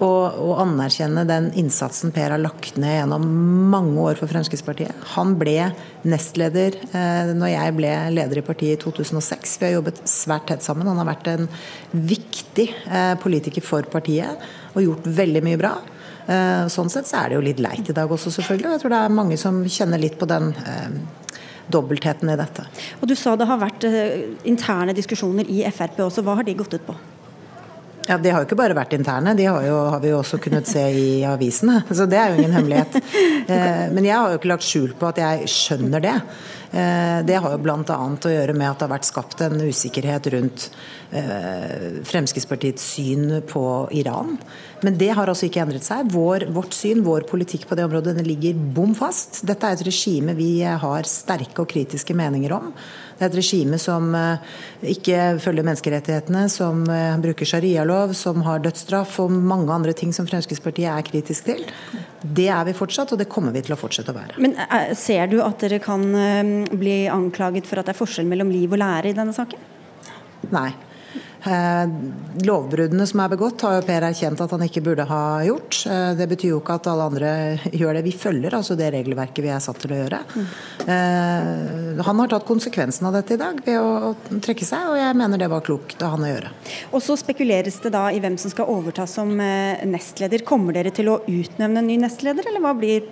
og, 0.00 0.36
og, 0.40 0.52
anerkjenne 0.62 1.26
den 1.28 1.50
innsatsen 1.60 2.12
Per 2.14 2.32
har 2.32 2.40
lagt 2.40 2.78
ned 2.80 2.96
gjennom 2.96 3.26
mange 3.72 4.00
år 4.00 4.16
for 4.16 4.30
Fremskrittspartiet. 4.32 4.96
Han 5.14 5.34
ble 5.40 5.70
nestleder 6.08 6.78
eh, 6.88 7.32
når 7.36 7.52
jeg 7.52 7.76
ble 7.76 7.92
leder 8.16 8.40
i 8.40 8.44
partiet 8.46 8.78
i 8.78 8.80
2006. 8.80 9.58
Vi 9.60 9.68
har 9.68 9.76
jobbet 9.78 10.02
svært 10.08 10.48
tett 10.48 10.64
sammen. 10.64 10.88
Han 10.88 11.00
har 11.02 11.10
vært 11.10 11.28
en 11.34 11.48
viktig 11.92 12.70
eh, 12.88 13.14
politiker 13.20 13.64
for 13.64 13.88
partiet 13.92 14.48
og 14.72 14.84
gjort 14.86 15.10
veldig 15.20 15.44
mye 15.44 15.60
bra. 15.60 15.74
Eh, 16.30 16.64
sånn 16.72 16.90
sett 16.92 17.08
så 17.10 17.22
er 17.22 17.30
det 17.30 17.38
jo 17.40 17.44
litt 17.44 17.62
leit 17.62 17.88
i 17.90 17.96
dag 17.96 18.10
også, 18.10 18.32
selvfølgelig. 18.38 18.74
Jeg 18.76 18.82
tror 18.82 18.94
det 18.94 19.04
er 19.04 19.16
mange 19.20 19.38
som 19.40 19.62
kjenner 19.66 20.00
litt 20.00 20.18
på 20.20 20.28
den 20.30 20.52
eh, 20.64 20.98
dobbeltheten 21.70 22.30
i 22.30 22.38
dette. 22.38 22.66
Og 23.00 23.08
Du 23.10 23.16
sa 23.18 23.36
det 23.38 23.48
har 23.50 23.60
vært 23.60 23.86
eh, 23.88 24.28
interne 24.48 24.94
diskusjoner 24.96 25.48
i 25.50 25.62
Frp 25.74 26.04
også. 26.06 26.24
Hva 26.26 26.40
har 26.40 26.46
de 26.46 26.58
gått 26.58 26.76
ut 26.76 26.86
på? 26.86 26.96
Ja, 28.10 28.18
De 28.18 28.30
har 28.34 28.42
jo 28.42 28.48
ikke 28.48 28.58
bare 28.58 28.74
vært 28.74 28.96
interne, 28.96 29.36
de 29.38 29.44
har, 29.46 29.62
jo, 29.62 29.76
har 29.92 30.00
vi 30.02 30.08
jo 30.10 30.16
også 30.18 30.40
kunnet 30.42 30.66
se 30.66 30.82
i 30.82 31.20
avisene. 31.22 31.84
Så 31.94 32.08
det 32.10 32.18
er 32.18 32.32
jo 32.32 32.40
ingen 32.40 32.58
hemmelighet. 32.58 32.98
Eh, 33.50 33.88
men 33.90 34.04
jeg 34.06 34.14
har 34.14 34.30
jo 34.30 34.38
ikke 34.38 34.50
lagt 34.50 34.62
skjul 34.62 34.92
på 34.94 35.08
at 35.08 35.16
jeg 35.18 35.48
skjønner 35.50 36.02
det. 36.04 36.12
Eh, 36.70 37.16
det 37.26 37.38
har 37.42 37.50
jo 37.50 37.58
bl.a. 37.64 37.80
å 37.82 38.30
gjøre 38.30 38.54
med 38.54 38.68
at 38.68 38.78
det 38.78 38.86
har 38.86 38.92
vært 38.92 39.08
skapt 39.08 39.42
en 39.42 39.56
usikkerhet 39.58 40.28
rundt 40.36 40.66
eh, 41.18 41.98
Fremskrittspartiets 42.06 42.84
syn 42.94 43.40
på 43.50 43.64
Iran. 43.98 44.36
Men 44.84 45.00
det 45.00 45.10
har 45.18 45.32
altså 45.32 45.48
ikke 45.48 45.64
endret 45.64 45.88
seg. 45.88 46.12
Vår, 46.14 46.46
vårt 46.54 46.76
syn, 46.76 47.02
vår 47.02 47.26
politikk 47.30 47.66
på 47.66 47.78
det 47.78 47.88
området, 47.88 48.14
den 48.20 48.28
ligger 48.28 48.62
bom 48.76 48.94
fast. 48.94 49.42
Dette 49.48 49.66
er 49.66 49.80
et 49.80 49.86
regime 49.88 50.36
vi 50.38 50.52
har 50.62 51.10
sterke 51.10 51.64
og 51.64 51.72
kritiske 51.74 52.14
meninger 52.14 52.54
om. 52.54 52.70
Det 53.20 53.26
er 53.26 53.34
et 53.34 53.36
regime 53.36 53.76
som 53.76 54.14
eh, 54.16 54.52
ikke 54.94 55.16
følger 55.44 55.66
menneskerettighetene, 55.66 56.46
som 56.48 56.86
eh, 56.88 57.18
bruker 57.20 57.44
sharialov, 57.44 58.14
som 58.16 58.40
har 58.46 58.62
dødsstraff 58.64 59.18
og 59.20 59.34
mange 59.34 59.68
andre 59.74 59.92
ting 59.92 60.14
som 60.16 60.24
Fremskrittspartiet 60.24 60.88
er 60.88 61.04
kritisk 61.04 61.50
til. 61.50 61.66
Det 62.24 62.48
er 62.48 62.64
vi 62.64 62.72
fortsatt, 62.78 63.12
og 63.12 63.20
det 63.20 63.28
kommer 63.28 63.52
vi 63.52 63.60
til 63.66 63.76
å 63.76 63.78
fortsette 63.80 64.14
å 64.14 64.16
være. 64.16 64.40
Men 64.40 64.56
eh, 64.64 64.94
Ser 64.96 65.28
du 65.28 65.42
at 65.44 65.60
dere 65.60 65.82
kan 65.84 66.08
bli 66.80 67.02
anklaget 67.12 67.68
for 67.68 67.82
at 67.82 67.90
det 67.90 67.92
er 67.92 68.00
forskjell 68.00 68.32
mellom 68.32 68.48
liv 68.54 68.72
og 68.72 68.80
lære 68.80 69.12
i 69.12 69.18
denne 69.20 69.36
saken? 69.36 69.68
Nei. 70.56 70.70
Eh, 71.40 71.88
lovbruddene 72.44 73.06
som 73.08 73.22
er 73.24 73.30
begått, 73.32 73.62
har 73.64 73.78
jo 73.78 73.84
Per 73.86 74.04
erkjent 74.10 74.40
at 74.44 74.52
han 74.52 74.64
ikke 74.66 74.82
burde 74.84 75.06
ha 75.08 75.40
gjort. 75.46 75.78
Eh, 75.88 76.12
det 76.18 76.26
betyr 76.28 76.52
jo 76.52 76.60
ikke 76.60 76.76
at 76.76 76.88
alle 76.92 77.06
andre 77.08 77.30
gjør 77.80 77.96
det. 77.96 78.04
Vi 78.04 78.14
følger 78.16 78.56
altså 78.58 78.76
det 78.78 78.90
regelverket 78.94 79.44
vi 79.46 79.52
er 79.54 79.64
satt 79.64 79.80
til 79.80 79.94
å 79.96 80.00
gjøre. 80.02 80.20
Mm. 80.36 80.50
Han 82.04 82.22
har 82.22 82.30
tatt 82.32 82.46
konsekvensen 82.48 83.08
av 83.08 83.16
dette 83.18 83.36
i 83.36 83.40
dag 83.40 83.58
ved 83.64 83.78
å 83.80 84.12
trekke 84.42 84.66
seg, 84.66 84.88
og 84.92 84.98
jeg 84.98 85.16
mener 85.18 85.40
det 85.40 85.50
var 85.52 85.64
klokt 85.64 86.00
av 86.04 86.16
han 86.16 86.24
å 86.26 86.30
gjøre. 86.30 86.52
Og 86.96 87.04
så 87.04 87.16
spekuleres 87.20 87.80
det 87.84 87.92
da 87.94 88.06
i 88.12 88.20
hvem 88.22 88.38
som 88.40 88.52
skal 88.52 88.70
overta 88.72 89.06
som 89.10 89.32
nestleder. 89.36 90.44
Kommer 90.48 90.76
dere 90.76 90.92
til 90.94 91.12
å 91.12 91.20
utnevne 91.28 91.82
en 91.82 91.90
ny 91.90 92.00
nestleder, 92.02 92.48
eller 92.48 92.64
hva 92.64 92.74
blir 92.78 93.06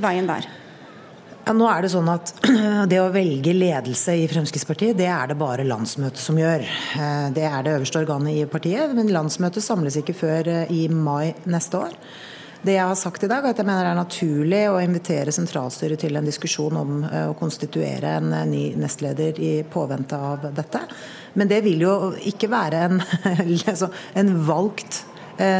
veien 0.00 0.28
der? 0.30 0.48
Ja, 1.46 1.54
nå 1.56 1.66
er 1.70 1.82
Det 1.82 1.90
sånn 1.94 2.08
at 2.12 2.32
det 2.90 2.98
å 3.00 3.10
velge 3.14 3.54
ledelse 3.56 4.14
i 4.20 4.26
Fremskrittspartiet, 4.30 4.96
det 4.98 5.08
er 5.10 5.30
det 5.30 5.38
bare 5.40 5.66
landsmøtet 5.66 6.20
som 6.20 6.38
gjør. 6.38 6.64
Eh, 6.64 7.28
det 7.36 7.46
er 7.48 7.64
det 7.64 7.76
øverste 7.78 8.02
organet 8.02 8.36
i 8.36 8.48
partiet, 8.50 8.92
men 8.96 9.12
landsmøtet 9.12 9.64
samles 9.64 9.96
ikke 10.00 10.16
før 10.16 10.50
eh, 10.52 10.74
i 10.74 10.84
mai 10.92 11.32
neste 11.50 11.80
år. 11.80 11.96
Det 12.60 12.74
jeg 12.74 12.84
har 12.84 12.98
sagt 13.00 13.24
i 13.24 13.28
dag, 13.30 13.40
er 13.40 13.54
at 13.54 13.60
jeg 13.62 13.64
mener 13.64 13.86
det 13.86 13.92
er 13.94 13.98
naturlig 14.02 14.62
å 14.68 14.80
invitere 14.84 15.32
sentralstyret 15.32 16.02
til 16.04 16.20
en 16.20 16.28
diskusjon 16.28 16.76
om 16.76 16.98
eh, 17.08 17.30
å 17.30 17.36
konstituere 17.38 18.18
en 18.20 18.34
ny 18.50 18.66
nestleder 18.78 19.40
i 19.40 19.52
påvente 19.64 20.18
av 20.20 20.44
dette. 20.54 20.84
Men 21.40 21.48
det 21.48 21.62
vil 21.64 21.86
jo 21.86 21.94
ikke 22.30 22.50
være 22.52 22.84
en, 22.90 23.00
altså, 23.72 23.88
en 24.12 24.34
valgt 24.44 25.06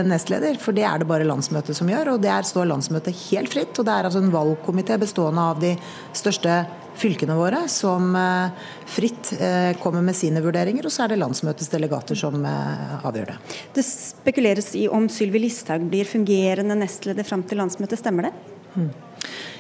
nestleder, 0.05 0.59
for 0.61 0.77
det 0.77 0.85
er 0.85 1.01
det 1.01 1.09
bare 1.09 1.25
landsmøtet 1.25 1.79
som 1.79 1.89
gjør. 1.89 2.15
Og 2.15 2.23
der 2.25 2.45
står 2.47 2.69
landsmøtet 2.69 3.17
helt 3.31 3.53
fritt. 3.55 3.73
Og 3.79 3.87
det 3.87 3.95
er 3.95 4.09
altså 4.09 4.21
en 4.21 4.35
valgkomité 4.35 4.99
bestående 5.01 5.47
av 5.53 5.63
de 5.63 5.73
største 6.17 6.61
fylkene 7.01 7.37
våre 7.39 7.65
som 7.71 8.15
eh, 8.17 8.69
fritt 8.91 9.33
eh, 9.39 9.73
kommer 9.83 10.05
med 10.05 10.17
sine 10.17 10.43
vurderinger, 10.45 10.87
og 10.87 10.95
så 10.95 11.05
er 11.05 11.15
det 11.15 11.21
landsmøtets 11.23 11.71
delegater 11.73 12.19
som 12.19 12.41
avgjør 12.45 13.33
det. 13.33 13.37
Det 13.77 13.85
spekuleres 13.87 14.73
i 14.79 14.87
om 14.91 15.09
Sylvi 15.13 15.45
Listhaug 15.47 15.87
blir 15.91 16.09
fungerende 16.09 16.77
nestleder 16.79 17.27
fram 17.27 17.45
til 17.47 17.63
landsmøtet, 17.63 18.01
stemmer 18.03 18.29
det? 18.29 18.35
Hmm. 18.75 18.91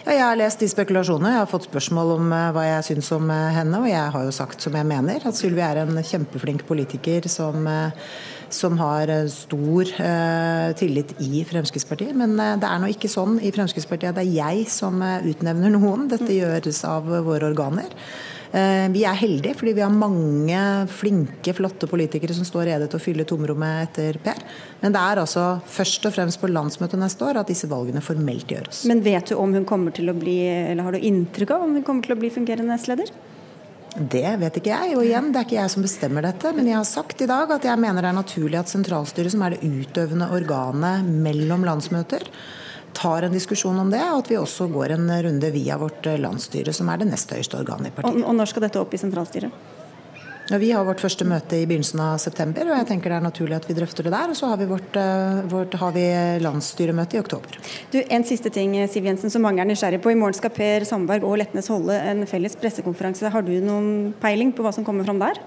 Ja, 0.00 0.14
jeg 0.14 0.24
har 0.24 0.38
lest 0.38 0.62
de 0.62 0.68
spekulasjonene. 0.70 1.34
Jeg 1.34 1.42
har 1.42 1.48
fått 1.50 1.66
spørsmål 1.68 2.12
om 2.14 2.30
hva 2.54 2.62
jeg 2.64 2.84
syns 2.86 3.10
om 3.12 3.28
henne. 3.28 3.82
Og 3.82 3.88
jeg 3.90 4.12
har 4.14 4.24
jo 4.24 4.32
sagt 4.32 4.64
som 4.64 4.76
jeg 4.78 4.88
mener, 4.88 5.26
at 5.28 5.36
Sylvi 5.36 5.60
er 5.60 5.82
en 5.82 5.98
kjempeflink 6.00 6.64
politiker 6.68 7.28
som 7.28 7.68
som 8.54 8.78
har 8.80 9.10
eh, 9.10 9.28
stor 9.30 9.92
uh, 10.00 10.72
tillit 10.78 11.14
i 11.22 11.44
Fremskrittspartiet. 11.46 12.16
Men 12.16 12.34
uh, 12.40 12.56
det 12.60 12.68
er 12.68 12.82
nå 12.82 12.90
ikke 12.92 13.10
sånn 13.10 13.38
i 13.42 13.52
Fremskrittspartiet 13.54 14.12
at 14.12 14.18
det 14.20 14.26
er 14.26 14.50
jeg 14.50 14.66
som 14.72 15.00
utnevner 15.00 15.72
noen. 15.74 16.08
Dette 16.10 16.34
gjøres 16.34 16.82
av 16.88 17.08
våre 17.08 17.50
organer. 17.50 17.94
Vi 18.50 19.04
er 19.06 19.14
heldige 19.14 19.54
fordi 19.54 19.76
vi 19.76 19.82
har 19.84 19.92
mange 19.94 20.58
flinke, 20.90 21.52
flotte 21.54 21.86
politikere 21.86 22.34
som 22.34 22.42
står 22.42 22.64
rede 22.66 22.88
til 22.90 22.98
å 22.98 23.02
fylle 23.04 23.22
tomrommet 23.22 23.84
etter 23.84 24.18
Per. 24.24 24.40
Men 24.80 24.96
det 24.96 25.02
er 25.06 25.20
altså 25.22 25.44
først 25.70 26.08
og 26.10 26.16
fremst 26.16 26.40
på 26.42 26.50
landsmøtet 26.50 26.98
neste 26.98 27.28
år 27.28 27.38
at 27.44 27.52
disse 27.52 27.70
valgene 27.70 28.02
formelt 28.02 28.50
gjøres. 28.50 28.82
Men 28.90 29.04
vet 29.06 29.30
du 29.30 29.36
om 29.38 29.54
hun 29.54 29.68
kommer 29.70 29.94
til 29.94 30.10
å 30.10 30.16
bli, 30.18 30.40
eller 30.50 30.82
har 30.82 30.98
du 30.98 31.06
inntrykk 31.12 31.54
av 31.54 31.68
om 31.68 31.78
hun 31.78 31.86
kommer 31.86 32.08
til 32.08 32.16
å 32.16 32.18
bli 32.24 32.32
fungerende 32.34 32.74
nestleder? 32.74 33.14
Det 33.96 34.36
vet 34.38 34.58
ikke 34.60 34.70
jeg. 34.70 34.94
Og 34.96 35.04
igjen, 35.04 35.32
det 35.32 35.40
er 35.40 35.46
ikke 35.48 35.58
jeg 35.58 35.72
som 35.72 35.84
bestemmer 35.84 36.24
dette. 36.24 36.52
Men 36.54 36.68
jeg 36.70 36.78
har 36.78 36.86
sagt 36.88 37.22
i 37.24 37.28
dag 37.30 37.50
at 37.56 37.66
jeg 37.66 37.82
mener 37.82 38.04
det 38.04 38.12
er 38.12 38.18
naturlig 38.20 38.60
at 38.60 38.70
sentralstyret, 38.70 39.34
som 39.34 39.42
er 39.46 39.56
det 39.56 39.66
utøvende 39.66 40.30
organet 40.36 41.08
mellom 41.10 41.66
landsmøter, 41.66 42.26
tar 42.96 43.26
en 43.26 43.34
diskusjon 43.34 43.78
om 43.78 43.90
det, 43.90 44.02
og 44.10 44.24
at 44.24 44.30
vi 44.30 44.38
også 44.38 44.66
går 44.70 44.96
en 44.96 45.10
runde 45.26 45.50
via 45.54 45.76
vårt 45.78 46.06
landsstyre, 46.18 46.74
som 46.74 46.90
er 46.90 47.02
det 47.02 47.10
nest 47.10 47.30
høyeste 47.34 47.58
organet 47.60 47.90
i 47.90 47.94
partiet. 47.94 48.24
Og 48.26 48.34
når 48.34 48.50
skal 48.50 48.66
dette 48.66 48.80
opp 48.82 48.94
i 48.94 49.00
sentralstyret? 49.00 49.69
Vi 50.50 50.72
har 50.74 50.82
vårt 50.82 50.98
første 50.98 51.22
møte 51.22 51.60
i 51.60 51.66
begynnelsen 51.68 52.00
av 52.02 52.16
september, 52.18 52.66
og 52.66 52.80
jeg 52.80 52.86
tenker 52.88 53.12
det 53.12 53.18
er 53.20 53.26
naturlig 53.28 53.54
at 53.54 53.68
vi 53.68 53.76
drøfter 53.76 54.08
det 54.08 54.10
der. 54.10 54.32
Og 54.32 54.38
så 54.38 54.48
har 54.50 54.58
vi, 54.58 54.66
vårt, 54.66 54.96
eh, 54.98 55.42
vårt, 55.46 55.76
har 55.78 55.92
vi 55.94 56.02
landsstyremøte 56.42 57.14
i 57.14 57.20
oktober. 57.20 57.58
Du, 57.92 58.02
En 58.10 58.24
siste 58.24 58.50
ting 58.50 58.74
Siv 58.88 59.04
Jensen, 59.04 59.30
som 59.30 59.42
mange 59.42 59.60
er 59.62 59.68
nysgjerrig 59.70 60.02
på. 60.02 60.10
I 60.10 60.18
morgen 60.18 60.34
skal 60.34 60.50
Per 60.50 60.84
Sandberg 60.84 61.22
og 61.22 61.38
Letnes 61.38 61.68
holde 61.68 61.94
en 61.94 62.26
felles 62.26 62.56
pressekonferanse. 62.56 63.30
Har 63.30 63.42
du 63.42 63.52
noen 63.60 64.12
peiling 64.20 64.50
på 64.52 64.62
hva 64.66 64.74
som 64.74 64.84
kommer 64.84 65.04
fram 65.04 65.20
der? 65.22 65.38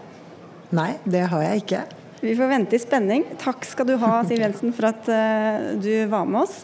Nei, 0.72 0.94
det 1.04 1.28
har 1.28 1.44
jeg 1.50 1.66
ikke. 1.66 1.84
Vi 2.24 2.36
får 2.40 2.48
vente 2.48 2.78
i 2.78 2.80
spenning. 2.80 3.26
Takk 3.42 3.66
skal 3.68 3.90
du 3.90 3.98
ha, 4.00 4.22
Siv 4.24 4.40
Jensen, 4.40 4.72
for 4.72 4.88
at 4.94 5.08
uh, 5.12 5.74
du 5.76 5.92
var 6.08 6.24
med 6.24 6.46
oss. 6.46 6.62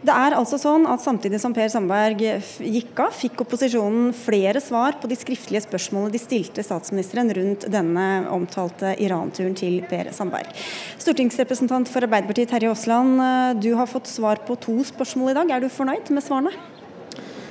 Det 0.00 0.14
er 0.14 0.36
altså 0.36 0.56
sånn 0.56 0.86
at 0.88 1.02
Samtidig 1.02 1.40
som 1.42 1.52
Per 1.52 1.66
Sandberg 1.68 2.22
gikk 2.22 3.02
av, 3.02 3.10
fikk 3.12 3.42
opposisjonen 3.42 4.14
flere 4.16 4.62
svar 4.62 4.96
på 5.02 5.10
de 5.10 5.18
skriftlige 5.18 5.64
spørsmålene 5.66 6.14
de 6.14 6.20
stilte 6.22 6.64
statsministeren 6.64 7.34
rundt 7.36 7.66
denne 7.74 8.06
omtalte 8.32 8.94
Iran-turen 9.02 9.58
til 9.58 9.80
Per 9.90 10.12
Sandberg. 10.16 10.54
Stortingsrepresentant 11.02 11.90
for 11.90 12.06
Arbeiderpartiet 12.06 12.54
Terje 12.54 12.70
Aasland, 12.70 13.20
eh, 13.20 13.54
du 13.60 13.74
har 13.76 13.90
fått 13.90 14.08
svar 14.08 14.40
på 14.46 14.56
to 14.62 14.78
spørsmål 14.94 15.34
i 15.34 15.40
dag. 15.40 15.50
Er 15.50 15.66
du 15.66 15.68
fornøyd 15.68 16.14
med 16.14 16.24
svarene? 16.24 16.54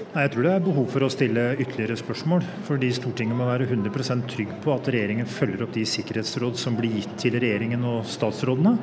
Nei, 0.10 0.24
Jeg 0.26 0.32
tror 0.34 0.46
det 0.48 0.52
er 0.56 0.64
behov 0.66 0.86
for 0.90 1.06
å 1.06 1.08
stille 1.14 1.42
ytterligere 1.62 1.96
spørsmål. 2.00 2.42
Fordi 2.66 2.88
Stortinget 2.98 3.38
må 3.38 3.46
være 3.46 3.68
100% 3.70 4.24
trygg 4.32 4.56
på 4.64 4.72
at 4.74 4.90
regjeringen 4.90 5.30
følger 5.30 5.62
opp 5.68 5.76
de 5.76 5.84
sikkerhetsråd 5.86 6.58
som 6.58 6.78
blir 6.80 6.96
gitt 6.98 7.14
til 7.22 7.38
regjeringen 7.38 7.86
og 7.86 8.08
statsrådene. 8.10 8.74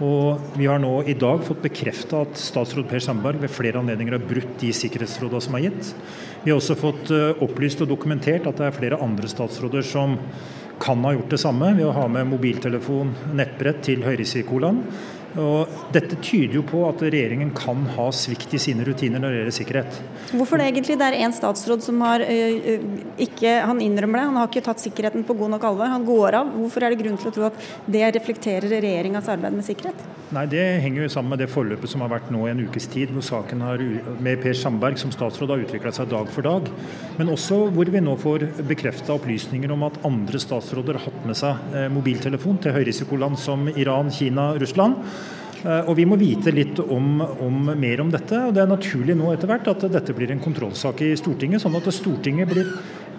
Og 0.00 0.56
Vi 0.56 0.70
har 0.70 0.80
nå 0.80 0.94
i 1.04 1.12
dag 1.12 1.44
fått 1.44 1.60
bekrefta 1.66 2.22
at 2.24 2.40
statsråd 2.40 2.88
Per 2.88 3.04
Sandberg 3.04 3.44
ved 3.44 3.52
flere 3.52 3.84
anledninger 3.84 4.16
har 4.16 4.24
brutt 4.24 4.56
de 4.64 4.72
sikkerhetsrådene 4.72 5.44
som 5.44 5.60
er 5.60 5.66
gitt. 5.68 5.92
Vi 6.42 6.50
har 6.50 6.56
også 6.56 6.80
fått 6.80 7.12
eh, 7.12 7.44
opplyst 7.44 7.84
og 7.84 7.92
dokumentert 7.92 8.48
at 8.48 8.56
det 8.56 8.70
er 8.70 8.78
flere 8.80 9.02
andre 9.04 9.28
statsråder 9.28 9.84
som 9.84 10.16
kan 10.80 11.04
ha 11.04 11.12
gjort 11.12 11.36
det 11.36 11.38
samme 11.42 11.68
ved 11.76 11.84
å 11.84 11.92
ha 11.94 12.08
med 12.10 12.32
mobiltelefon, 12.32 13.12
nettbrett 13.36 13.84
til 13.84 14.08
høyrisikoland. 14.08 14.88
Og 15.40 15.92
dette 15.94 16.18
tyder 16.20 16.58
jo 16.58 16.62
på 16.66 16.82
at 16.88 17.00
regjeringen 17.04 17.52
kan 17.56 17.86
ha 17.96 18.08
svikt 18.12 18.52
i 18.52 18.60
sine 18.60 18.84
rutiner 18.84 19.22
når 19.22 19.32
det 19.32 19.38
gjelder 19.40 19.56
sikkerhet. 19.56 20.00
Hvorfor 20.32 20.60
det 20.60 20.68
egentlig? 20.68 20.98
Det 21.00 21.08
er 21.08 21.18
en 21.24 21.36
statsråd 21.36 21.84
som 21.84 22.00
har 22.04 22.24
øh, 22.26 22.86
ikke 23.22 23.54
Han 23.68 23.80
innrømmer 23.84 24.20
det, 24.20 24.26
han 24.28 24.40
har 24.40 24.50
ikke 24.50 24.64
tatt 24.64 24.82
sikkerheten 24.82 25.24
på 25.28 25.36
god 25.38 25.54
nok 25.54 25.64
alvor. 25.70 25.92
Han 25.92 26.04
går 26.08 26.38
av. 26.42 26.52
Hvorfor 26.56 26.84
er 26.84 26.92
det 26.92 27.00
grunn 27.02 27.20
til 27.20 27.30
å 27.30 27.34
tro 27.36 27.46
at 27.48 27.70
det 27.86 28.04
reflekterer 28.18 28.68
regjeringas 28.72 29.30
arbeid 29.32 29.56
med 29.56 29.66
sikkerhet? 29.66 30.04
Nei, 30.32 30.46
Det 30.48 30.62
henger 30.80 31.04
jo 31.04 31.08
sammen 31.12 31.34
med 31.34 31.42
det 31.42 31.50
forløpet 31.52 31.90
som 31.92 32.04
har 32.04 32.12
vært 32.12 32.30
nå 32.32 32.46
i 32.46 32.52
en 32.52 32.62
ukes 32.64 32.86
tid, 32.88 33.10
hvor 33.12 33.24
saken 33.24 33.64
har, 33.64 33.82
med 34.24 34.40
Per 34.40 34.56
Sandberg 34.56 34.96
som 35.00 35.12
statsråd 35.12 35.52
har 35.52 35.64
utvikla 35.64 35.92
seg 35.92 36.08
dag 36.12 36.30
for 36.32 36.46
dag. 36.46 36.70
Men 37.18 37.32
også 37.32 37.66
hvor 37.72 37.90
vi 37.92 38.00
nå 38.00 38.16
får 38.20 38.46
bekrefta 38.68 39.16
opplysninger 39.16 39.72
om 39.74 39.84
at 39.88 40.00
andre 40.08 40.40
statsråder 40.40 40.96
har 40.96 41.04
hatt 41.08 41.26
med 41.28 41.36
seg 41.36 41.76
eh, 41.76 41.88
mobiltelefon 41.92 42.62
til 42.64 42.76
høyrisikoland 42.76 43.36
som 43.40 43.68
Iran, 43.74 44.08
Kina, 44.12 44.52
Russland. 44.60 45.04
Eh, 45.62 45.88
og 45.88 45.94
Vi 45.98 46.06
må 46.08 46.18
vite 46.18 46.52
litt 46.54 46.80
om, 46.82 47.20
om, 47.22 47.70
mer 47.78 48.02
om 48.02 48.10
dette. 48.12 48.38
og 48.48 48.54
Det 48.54 48.64
er 48.64 48.70
naturlig 48.70 49.16
nå 49.18 49.30
etter 49.32 49.50
hvert 49.50 49.70
at 49.72 49.86
dette 49.92 50.16
blir 50.16 50.32
en 50.34 50.42
kontrollsak 50.42 51.04
i 51.06 51.12
Stortinget, 51.18 51.62
sånn 51.62 51.78
at 51.78 51.90
Stortinget 51.94 52.50
blir 52.50 52.72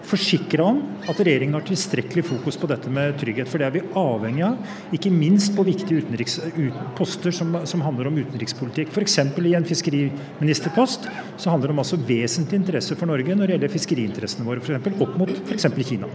forsikra 0.07 0.65
om 0.71 0.79
at 1.09 1.19
regjeringen 1.19 1.55
har 1.57 1.65
tilstrekkelig 1.67 2.23
fokus 2.27 2.57
på 2.59 2.69
dette 2.69 2.91
med 2.93 3.15
trygghet. 3.21 3.49
For 3.49 3.61
det 3.61 3.67
er 3.67 3.75
vi 3.75 3.83
avhengig 3.99 4.43
av, 4.45 4.73
ikke 4.95 5.11
minst 5.13 5.53
på 5.55 5.65
viktige 5.67 6.03
utenriks, 6.03 6.39
ut, 6.57 6.79
poster 6.97 7.35
som, 7.35 7.55
som, 7.69 7.83
handler 7.83 8.09
om 8.09 8.19
utenrikspolitikk. 8.21 8.93
F.eks. 8.93 9.17
i 9.19 9.55
en 9.57 9.67
fiskeriministerpost 9.67 11.09
så 11.37 11.53
handler 11.53 11.71
det 11.71 11.75
om 11.75 11.83
altså 11.83 11.99
vesentlig 11.99 12.61
interesse 12.61 12.97
for 12.99 13.09
Norge 13.09 13.35
når 13.35 13.49
det 13.49 13.57
gjelder 13.57 13.73
fiskeriinteressene 13.73 14.47
våre, 14.47 14.63
f.eks. 14.63 15.01
opp 15.03 15.17
mot 15.19 15.33
f.eks. 15.33 15.67
Kina. 15.83 16.07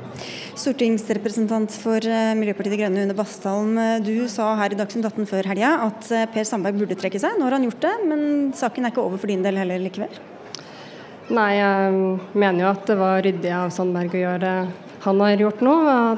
Stortingsrepresentant 0.59 1.75
for 1.83 2.03
eh, 2.09 2.33
Miljøpartiet 2.39 2.75
De 2.75 2.81
Grønne 2.83 3.05
Une 3.05 3.17
Bastholm, 3.19 3.77
eh, 3.83 3.99
du 4.05 4.29
sa 4.33 4.51
her 4.63 4.75
i 4.75 4.79
Dagsnytt 4.79 5.11
18 5.11 5.29
før 5.29 5.53
helga 5.53 5.75
at 5.89 6.11
eh, 6.15 6.27
Per 6.33 6.49
Sandberg 6.49 6.81
burde 6.81 6.99
trekke 6.99 7.21
seg. 7.21 7.37
Nå 7.39 7.47
har 7.47 7.59
han 7.59 7.69
gjort 7.69 7.85
det, 7.85 7.95
men 8.09 8.27
saken 8.57 8.87
er 8.87 8.95
ikke 8.95 9.05
over 9.05 9.21
for 9.21 9.31
din 9.31 9.45
del 9.45 9.61
heller 9.61 9.83
likevel? 9.83 10.19
Nei, 11.29 11.49
jeg 11.59 11.97
mener 12.41 12.63
jo 12.63 12.69
at 12.71 12.87
det 12.89 12.95
var 12.97 13.19
ryddig 13.21 13.51
av 13.53 13.73
Sandberg 13.75 14.15
å 14.17 14.21
gjøre 14.23 14.39
det 14.45 14.87
han 15.05 15.21
har 15.21 15.41
gjort 15.41 15.61
nå. 15.61 15.75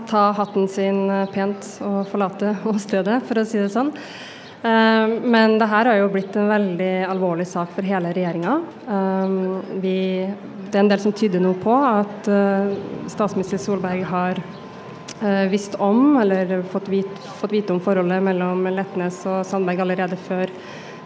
Ta 0.09 0.29
hatten 0.39 0.69
sin 0.71 1.01
pent 1.35 1.67
og 1.85 2.05
forlate 2.13 2.55
åstedet, 2.71 3.19
for 3.27 3.41
å 3.41 3.45
si 3.47 3.59
det 3.59 3.73
sånn. 3.75 3.91
Eh, 4.61 5.13
men 5.35 5.57
det 5.59 5.69
her 5.71 5.89
har 5.89 5.99
jo 5.99 6.13
blitt 6.13 6.37
en 6.37 6.51
veldig 6.51 6.93
alvorlig 7.09 7.49
sak 7.49 7.73
for 7.75 7.87
hele 7.87 8.13
regjeringa. 8.15 8.55
Eh, 8.87 9.37
det 9.83 9.99
er 10.77 10.83
en 10.85 10.91
del 10.93 11.03
som 11.03 11.15
tyder 11.17 11.43
nå 11.43 11.57
på 11.63 11.75
at 11.75 12.31
eh, 12.31 12.75
statsminister 13.11 13.61
Solberg 13.61 14.07
har 14.11 14.43
visst 15.53 15.75
om, 15.85 16.15
eller 16.17 16.63
fått 16.73 16.87
vite, 16.89 17.27
fått 17.37 17.53
vite 17.53 17.75
om 17.75 17.81
forholdet 17.85 18.23
mellom 18.25 18.63
Letnes 18.73 19.19
og 19.29 19.43
Sandberg 19.45 19.83
allerede 19.85 20.17
før 20.17 20.49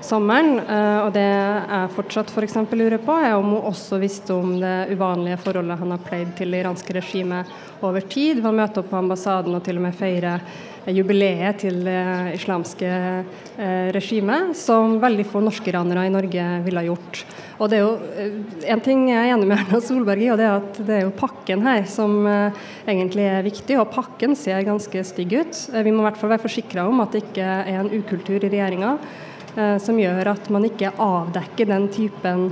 sommeren. 0.04 0.58
Eh, 0.61 0.99
og 1.04 1.12
det 1.16 1.25
jeg 1.25 1.94
fortsatt 1.96 2.32
f.eks. 2.32 2.58
For 2.58 2.78
lurer 2.78 3.00
på, 3.02 3.16
er 3.16 3.37
om 3.38 3.54
hun 3.56 3.70
også 3.70 4.00
visste 4.02 4.37
om 4.37 4.56
det 4.61 4.92
uvanlige 4.92 5.40
forholdet 5.42 5.80
han 5.80 5.94
har 5.94 6.04
pleid 6.04 6.34
til 6.38 6.54
det 6.54 6.62
iranske 6.64 6.96
regimet 6.96 7.50
over 7.84 8.04
tid, 8.08 8.40
ved 8.40 8.52
å 8.52 8.56
møte 8.56 8.80
opp 8.80 8.92
på 8.92 9.00
ambassaden 9.00 9.56
og 9.56 9.64
til 9.64 9.80
og 9.80 9.87
med 9.88 9.99
feire 9.99 10.38
jubileet 10.84 11.62
til 11.62 11.78
det 11.87 12.34
islamske 12.37 12.90
eh, 12.90 13.88
regimet, 13.96 14.52
som 14.58 14.99
veldig 15.00 15.25
få 15.30 15.40
norske 15.44 15.73
iranere 15.73 16.04
i 16.04 16.12
Norge 16.12 16.44
ville 16.66 16.82
ha 16.82 16.88
gjort. 16.90 17.23
Og 17.62 17.70
det 17.70 17.78
er 17.78 17.84
jo 17.84 17.92
eh, 18.20 18.38
En 18.75 18.82
ting 18.84 19.06
jeg 19.08 19.20
er 19.20 19.32
enig 19.32 19.49
med 19.49 19.62
Erna 19.62 19.80
Solberg 19.80 20.25
i, 20.26 20.30
og 20.32 20.40
det 20.40 20.49
er 20.49 20.58
at 20.58 20.80
det 20.84 20.99
er 20.99 21.04
jo 21.06 21.14
pakken 21.16 21.64
her 21.64 21.84
som 21.88 22.25
egentlig 22.26 23.28
er 23.28 23.46
viktig. 23.46 23.78
Og 23.80 23.92
pakken 23.94 24.37
ser 24.37 24.64
ganske 24.66 25.04
stygg 25.08 25.38
ut. 25.40 25.62
Vi 25.73 25.92
må 25.92 26.02
i 26.02 26.08
hvert 26.08 26.20
fall 26.20 26.34
være 26.34 26.44
forsikra 26.44 26.88
om 26.90 27.00
at 27.04 27.14
det 27.14 27.25
ikke 27.26 27.54
er 27.64 27.78
en 27.80 27.92
ukultur 27.94 28.40
i 28.40 28.50
regjeringa 28.50 28.99
Eh, 28.99 29.24
som 29.82 29.99
gjør 30.00 30.32
at 30.34 30.49
man 30.50 30.64
ikke 30.66 30.90
avdekker 30.99 31.68
den 31.70 31.88
typen 31.94 32.49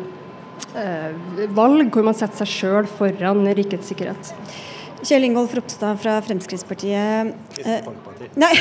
eh, 0.78 1.49
valg 1.56 1.90
hvor 1.92 2.06
man 2.06 2.16
setter 2.16 2.44
seg 2.44 2.52
sjøl 2.52 2.90
foran 2.90 3.47
rikets 3.56 3.90
sikkerhet. 3.92 4.32
Kjell 5.02 5.26
Ingolf 5.26 5.54
Ropstad 5.59 5.99
fra 5.99 6.21
Fremskrittspartiet. 6.23 7.32
Kristelig 7.56 7.78
eh, 7.78 7.84
Folkeparti. 7.88 8.28
Nei. 8.38 8.54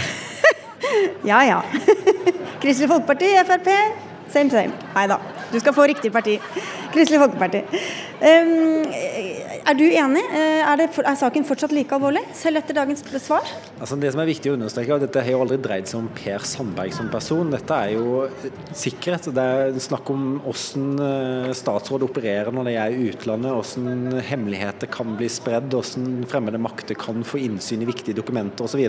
ja 1.32 1.44
ja. 1.46 1.60
Kristelig 2.62 2.90
Folkeparti, 2.90 3.30
Frp, 3.46 3.70
same 4.34 4.50
same. 4.54 4.74
Nei 4.96 5.06
da, 5.12 5.20
du 5.52 5.60
skal 5.60 5.76
få 5.76 5.88
riktig 5.92 6.12
parti. 6.14 6.38
Kristelig 6.92 7.22
Folkeparti. 7.22 7.64
Um, 8.22 8.86
er 9.62 9.78
du 9.78 9.84
enig? 9.86 10.22
Eh, 10.30 10.62
er, 10.62 10.78
det, 10.78 10.88
er, 11.00 11.16
saken 11.18 11.46
fortsatt 11.46 11.74
like 11.74 11.94
alvorlig, 11.96 12.22
selv 12.38 12.60
etter 12.60 12.76
dagens 12.78 13.02
svar? 13.24 13.46
Altså 13.82 13.98
det 13.98 14.12
som 14.14 14.22
er 14.22 14.30
viktig 14.30 14.52
å 14.52 14.56
understreke, 14.58 14.92
er 14.94 15.00
at 15.00 15.06
Dette 15.06 15.24
har 15.26 15.34
jo 15.36 15.42
aldri 15.42 15.58
dreid 15.62 15.90
seg 15.90 16.02
om 16.02 16.10
Per 16.18 16.46
Sandberg 16.46 16.94
som 16.94 17.10
person. 17.14 17.50
Dette 17.54 17.78
er 17.78 17.96
jo 17.96 18.28
sikkerhet. 18.78 19.32
Det 19.34 19.46
er 19.46 19.80
snakk 19.82 20.12
om 20.14 20.26
hvordan 20.44 21.06
eh, 21.08 21.54
statsråd 21.58 22.06
opererer 22.06 22.54
når 22.54 22.70
de 22.70 22.76
er 22.84 22.94
i 22.94 23.10
utlandet, 23.10 23.56
hvordan 23.58 24.22
hemmeligheter 24.28 24.92
kan 24.92 25.16
bli 25.18 25.30
spredd, 25.32 25.70
hvordan 25.74 26.28
fremmede 26.30 26.62
makter 26.62 26.98
kan 27.00 27.26
få 27.26 27.42
innsyn 27.42 27.82
i 27.82 27.90
viktige 27.90 28.18
dokumenter 28.18 28.68
osv. 28.68 28.86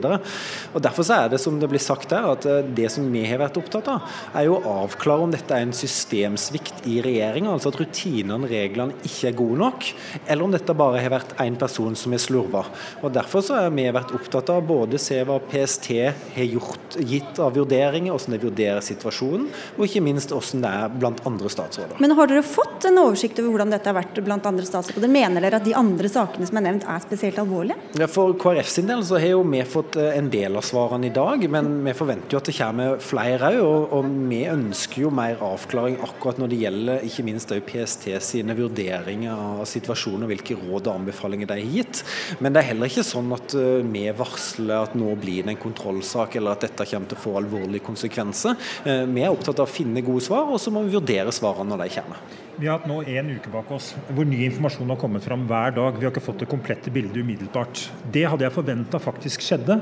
Derfor 0.83 1.09
så 1.09 1.23
er 1.23 1.33
det 1.33 1.41
som 1.41 1.57
det 1.61 1.73
blir 1.73 1.83
sagt 1.83 2.13
der, 2.13 2.29
at 2.35 2.49
eh, 2.49 2.61
det 2.69 2.91
som 2.93 3.09
vi 3.13 3.25
har 3.29 3.41
vært 3.45 3.61
opptatt 3.61 3.89
av, 3.93 4.13
er 4.37 4.49
jo 4.51 4.59
å 4.61 4.77
avklare 4.85 5.25
om 5.25 5.33
dette 5.33 5.57
er 5.57 5.65
en 5.65 5.77
systemsvikt 5.77 6.52
i 6.89 6.99
regjeringa, 7.05 7.53
altså 7.53 7.73
at 7.73 7.79
rutinene 7.81 8.49
reglene 8.51 8.97
ikke 9.07 9.31
er 9.31 9.37
gode 9.39 9.59
nok, 9.63 9.89
eller 10.27 10.47
om 10.47 10.55
dette 10.55 10.77
bare 10.77 11.03
har 11.03 11.13
vært 11.13 11.35
én 11.43 11.57
person 11.61 11.97
som 11.99 12.15
har 12.15 12.23
slurva. 12.23 12.65
Og 13.03 13.13
Derfor 13.13 13.45
så 13.45 13.59
har 13.61 13.73
vi 13.75 13.85
vært 13.93 14.15
opptatt 14.17 14.51
av 14.53 14.65
både 14.67 15.01
se 15.03 15.19
hva 15.27 15.39
PST 15.51 15.89
har 16.37 16.49
gjort, 16.49 16.97
gitt 16.99 17.41
av 17.43 17.55
vurderinger, 17.57 18.15
hvordan 18.15 18.37
de 18.37 18.43
vurderer 18.47 18.85
situasjonen, 18.85 19.49
og 19.77 19.85
ikke 19.87 20.05
minst 20.05 20.33
hvordan 20.33 20.65
det 20.65 20.73
er 20.83 20.97
blant 20.97 21.23
andre 21.29 21.53
statsråder. 21.53 22.01
Men 22.03 22.17
har 22.19 22.31
dere 22.31 22.45
fått 22.47 22.89
en 22.89 23.03
oversikt 23.05 23.41
over 23.43 23.55
hvordan 23.55 23.75
dette 23.75 23.91
har 23.91 23.99
vært 23.99 24.23
blant 24.25 24.47
andre 24.49 24.67
statsråder? 24.69 25.13
Mener 25.13 25.45
dere 25.45 25.61
at 25.61 25.67
de 25.67 25.77
andre 25.77 26.11
sakene 26.13 26.49
som 26.49 26.59
er 26.61 26.67
nevnt 26.69 26.87
er 26.89 27.05
spesielt 27.05 27.41
alvorlige? 27.43 27.79
Ja, 28.01 28.09
for 28.11 28.35
KrF 28.39 28.71
sin 28.73 28.89
del 28.91 29.05
så 29.07 29.21
har 29.21 29.35
jo 29.35 29.43
vi 29.53 29.63
fått 29.69 29.97
eh, 30.01 30.17
en 30.19 30.31
del 30.33 30.57
av 30.59 30.67
svarene 30.67 31.09
i 31.09 31.15
dag, 31.15 31.45
men 31.51 31.73
vi 31.87 31.95
forventer 31.97 32.37
jo 32.37 32.41
at 32.41 32.49
det 32.49 32.57
kommer 32.57 32.99
flere 33.03 33.53
òg. 33.53 33.61
Og, 33.63 33.95
og, 33.97 34.11
vi 34.33 34.43
ønsker 34.49 35.05
jo 35.05 35.13
mer 35.15 35.41
avklaring 35.45 35.99
akkurat 36.05 36.41
når 36.43 36.51
det 36.51 36.61
gjelder 36.65 37.07
ikke 37.07 37.25
minst 37.27 37.53
PST 37.69 38.09
sine 38.25 38.57
vurderinger 38.59 39.33
av 39.33 39.65
situasjonen 39.69 40.27
og 40.27 40.33
hvilke 40.33 40.59
råd 40.59 40.89
og 40.91 40.95
anbefalinger 40.99 41.49
de 41.51 41.59
har 41.61 41.77
gitt. 41.79 42.03
Men 42.43 42.53
det 42.53 42.63
er 42.63 42.71
heller 42.73 42.91
ikke 42.91 43.07
sånn 43.07 43.31
at 43.37 43.55
eh, 43.59 43.83
vi 43.87 44.05
varsler 44.19 44.77
at 44.89 44.97
nå 44.99 45.15
blir 45.21 45.47
det 45.47 45.55
en 45.55 45.63
kontrollsak, 45.63 46.37
eller 46.39 46.57
at 46.57 46.65
dette 46.67 46.89
kommer 46.91 47.09
til 47.11 47.19
å 47.19 47.25
få 47.25 47.33
alvorlige 47.41 47.87
konsekvenser. 47.87 48.53
Eh, 48.85 49.05
vi 49.09 49.23
er 49.25 49.33
opptatt 49.33 49.61
av 49.63 49.67
å 49.69 49.73
finne 49.73 50.05
gode 50.05 50.25
svar, 50.27 50.45
og 50.51 50.59
så 50.63 50.69
må 50.75 50.79
vi 50.87 50.97
vurdere 50.97 51.33
svarene 51.35 51.71
når 51.73 51.81
de 51.85 51.89
kommer. 51.97 52.19
Vi 52.59 52.67
har 52.69 52.77
hatt 52.77 52.89
nå 52.91 52.99
en 53.01 53.31
uke 53.33 53.51
bak 53.53 53.71
oss 53.73 53.87
hvor 54.13 54.27
ny 54.29 54.45
informasjon 54.45 54.91
har 54.93 54.99
kommet 55.01 55.25
fram 55.25 55.47
hver 55.49 55.71
dag. 55.79 55.97
Vi 55.97 56.05
har 56.05 56.13
ikke 56.13 56.27
fått 56.27 56.43
det 56.45 56.51
komplette 56.51 56.93
bildet 56.93 57.17
umiddelbart. 57.25 57.75
Det 58.13 58.27
hadde 58.29 58.45
jeg 58.45 58.55
forventa 58.55 58.99
faktisk 59.03 59.39
skjedde, 59.45 59.75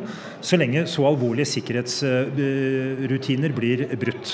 så 0.44 0.57
lenge 0.61 0.87
så 0.90 1.03
alvorlige 1.09 1.53
sikkerhetsrutiner 1.57 3.51
blir 3.57 3.79
brutt. 3.99 4.29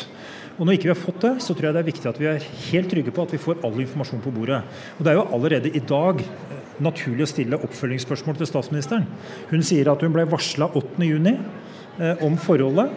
Og 0.56 0.64
Når 0.64 0.76
ikke 0.76 0.88
vi 0.88 0.94
har 0.94 1.00
fått 1.00 1.20
det, 1.20 1.32
så 1.44 1.52
tror 1.52 1.68
jeg 1.68 1.76
det 1.76 1.80
er 1.82 1.90
viktig 1.90 2.08
at 2.08 2.18
vi 2.20 2.28
er 2.30 2.44
helt 2.70 2.88
trygge 2.88 3.12
på 3.12 3.24
at 3.26 3.34
vi 3.34 3.40
får 3.40 3.58
all 3.66 3.76
informasjon 3.82 4.22
på 4.24 4.32
bordet. 4.32 4.62
Og 4.96 5.04
Det 5.04 5.12
er 5.12 5.18
jo 5.18 5.26
allerede 5.36 5.72
i 5.72 5.82
dag 5.84 6.22
eh, 6.22 6.62
naturlig 6.80 7.26
å 7.26 7.28
stille 7.28 7.60
oppfølgingsspørsmål 7.66 8.38
til 8.40 8.48
statsministeren. 8.48 9.04
Hun 9.50 9.66
sier 9.66 9.90
at 9.92 10.04
hun 10.04 10.16
ble 10.16 10.24
varsla 10.32 10.70
8.6 10.72 11.28
eh, 12.00 12.24
om 12.24 12.40
forholdet. 12.40 12.94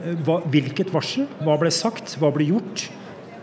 Eh, 0.00 0.16
hva, 0.24 0.40
hvilket 0.48 0.92
varsel? 0.94 1.28
Hva 1.44 1.58
ble 1.60 1.72
sagt? 1.74 2.16
Hva 2.16 2.32
ble 2.32 2.48
gjort? 2.48 2.88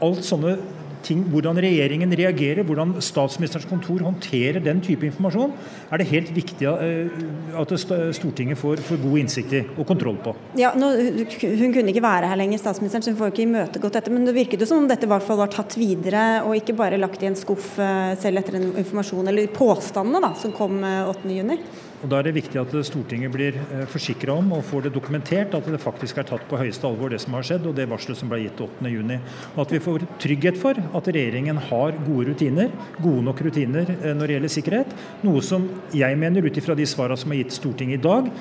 Alt 0.02 0.26
sånne 0.26 0.58
ting, 1.06 1.24
hvordan 1.32 1.60
regjeringen 1.62 2.14
reagerer, 2.18 2.64
hvordan 2.68 2.96
statsministerens 3.04 3.68
kontor 3.70 4.04
håndterer 4.06 4.62
den 4.64 4.82
type 4.86 5.08
informasjon, 5.08 5.54
er 5.90 6.02
det 6.02 6.08
helt 6.12 6.32
viktig 6.36 6.68
at 6.70 7.74
Stortinget 8.16 8.60
får, 8.60 8.84
får 8.86 9.02
god 9.04 9.18
innsikt 9.22 9.56
i 9.58 9.64
og 9.76 9.88
kontroll 9.90 10.20
på. 10.24 10.36
Ja, 10.60 10.74
nå, 10.78 10.92
Hun 11.40 11.74
kunne 11.76 11.94
ikke 11.94 12.04
være 12.04 12.30
her 12.32 12.40
lenger, 12.40 12.62
statsministeren, 12.62 13.06
så 13.06 13.14
hun 13.14 13.20
får 13.22 13.34
ikke 13.34 13.46
imøtegått 13.48 14.00
dette. 14.00 14.14
Men 14.14 14.28
det 14.28 14.36
virket 14.38 14.64
jo 14.64 14.70
som 14.70 14.84
om 14.84 14.90
dette 14.90 15.08
i 15.08 15.12
hvert 15.12 15.26
fall 15.26 15.40
var 15.42 15.54
tatt 15.54 15.78
videre, 15.80 16.26
og 16.46 16.58
ikke 16.58 16.78
bare 16.78 17.00
lagt 17.00 17.24
i 17.24 17.30
en 17.30 17.38
skuff 17.40 17.76
selv 18.22 18.42
etter 18.42 18.60
en 18.60 18.72
informasjon, 18.82 19.30
eller 19.32 19.52
påstandene 19.56 20.24
da, 20.24 20.34
som 20.40 20.56
kom 20.56 20.82
8.6. 20.84 21.89
Og 22.00 22.08
Da 22.08 22.20
er 22.20 22.30
det 22.30 22.36
viktig 22.38 22.56
at 22.62 22.74
Stortinget 22.88 23.32
blir 23.34 23.58
eh, 23.60 23.84
forsikra 23.92 24.38
om 24.40 24.54
og 24.56 24.64
får 24.64 24.86
det 24.86 24.94
dokumentert 24.96 25.56
at 25.58 25.66
det 25.68 25.82
faktisk 25.84 26.22
er 26.22 26.28
tatt 26.30 26.46
på 26.48 26.60
høyeste 26.60 26.88
alvor 26.88 27.12
det 27.12 27.20
som 27.20 27.36
har 27.36 27.44
skjedd, 27.44 27.68
og 27.68 27.76
det 27.76 27.90
varselet 27.92 28.22
som 28.22 28.32
ble 28.32 28.40
gitt 28.46 28.62
8.6. 28.64 29.18
Og 29.56 29.60
at 29.66 29.74
vi 29.76 29.82
får 29.84 30.06
trygghet 30.24 30.60
for 30.62 30.80
at 30.80 31.10
regjeringen 31.12 31.60
har 31.70 31.98
gode 32.06 32.30
rutiner, 32.30 32.72
gode 33.04 33.26
nok 33.28 33.44
rutiner 33.44 33.92
eh, 33.98 34.14
når 34.16 34.24
det 34.24 34.38
gjelder 34.38 34.56
sikkerhet. 34.56 34.96
Noe 35.28 35.44
som 35.44 35.68
jeg 35.96 36.20
mener, 36.22 36.48
ut 36.48 36.62
ifra 36.62 36.78
de 36.80 36.88
svarene 36.88 37.20
som 37.20 37.36
er 37.36 37.44
gitt 37.44 37.58
Stortinget 37.60 38.00
i 38.00 38.08
dag, 38.08 38.32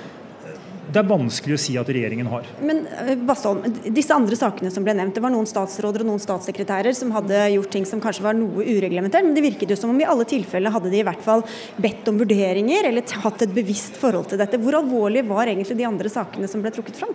det 0.88 1.00
er 1.02 1.08
vanskelig 1.08 1.56
å 1.56 1.60
si 1.60 1.74
at 1.80 1.88
regjeringen 1.92 2.28
har. 2.32 2.46
Men 2.64 2.84
eh, 2.88 3.12
Bastholm, 3.28 3.60
disse 3.92 4.14
andre 4.14 4.38
sakene 4.38 4.70
som 4.72 4.86
ble 4.86 4.94
nevnt, 4.96 5.16
det 5.18 5.24
var 5.24 5.32
noen 5.34 5.48
statsråder 5.48 6.04
og 6.04 6.10
noen 6.10 6.22
statssekretærer 6.22 6.96
som 6.96 7.12
hadde 7.12 7.42
gjort 7.54 7.72
ting 7.74 7.84
som 7.88 8.00
kanskje 8.02 8.24
var 8.24 8.38
noe 8.38 8.64
ureglementert, 8.64 9.26
men 9.26 9.36
det 9.36 9.44
virket 9.44 9.74
jo 9.74 9.78
som 9.78 9.92
om 9.92 10.00
i 10.00 10.08
alle 10.08 10.24
tilfellene 10.28 10.72
hadde 10.72 10.92
de 10.92 11.02
i 11.02 11.06
hvert 11.06 11.24
fall 11.24 11.44
bedt 11.76 12.08
om 12.08 12.20
vurderinger 12.22 12.88
eller 12.88 13.18
hatt 13.24 13.44
et 13.44 13.52
bevisst 13.54 14.00
forhold 14.00 14.30
til 14.32 14.40
dette. 14.40 14.60
Hvor 14.62 14.80
alvorlig 14.80 15.26
var 15.28 15.50
egentlig 15.50 15.76
de 15.78 15.88
andre 15.88 16.12
sakene 16.12 16.48
som 16.50 16.64
ble 16.64 16.72
trukket 16.72 17.00
fram? 17.02 17.12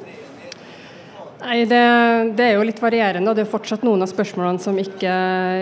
Nei, 1.43 1.65
det, 1.67 1.79
det, 2.38 2.45
er 2.45 2.53
jo 2.56 2.63
litt 2.63 2.79
varierende. 2.79 3.27
og 3.27 3.36
Det 3.36 3.43
er 3.43 3.51
fortsatt 3.51 3.82
noen 3.84 4.06
av 4.06 4.12
spørsmålene 4.12 4.63
som 4.63 4.77
ikke 4.79 5.12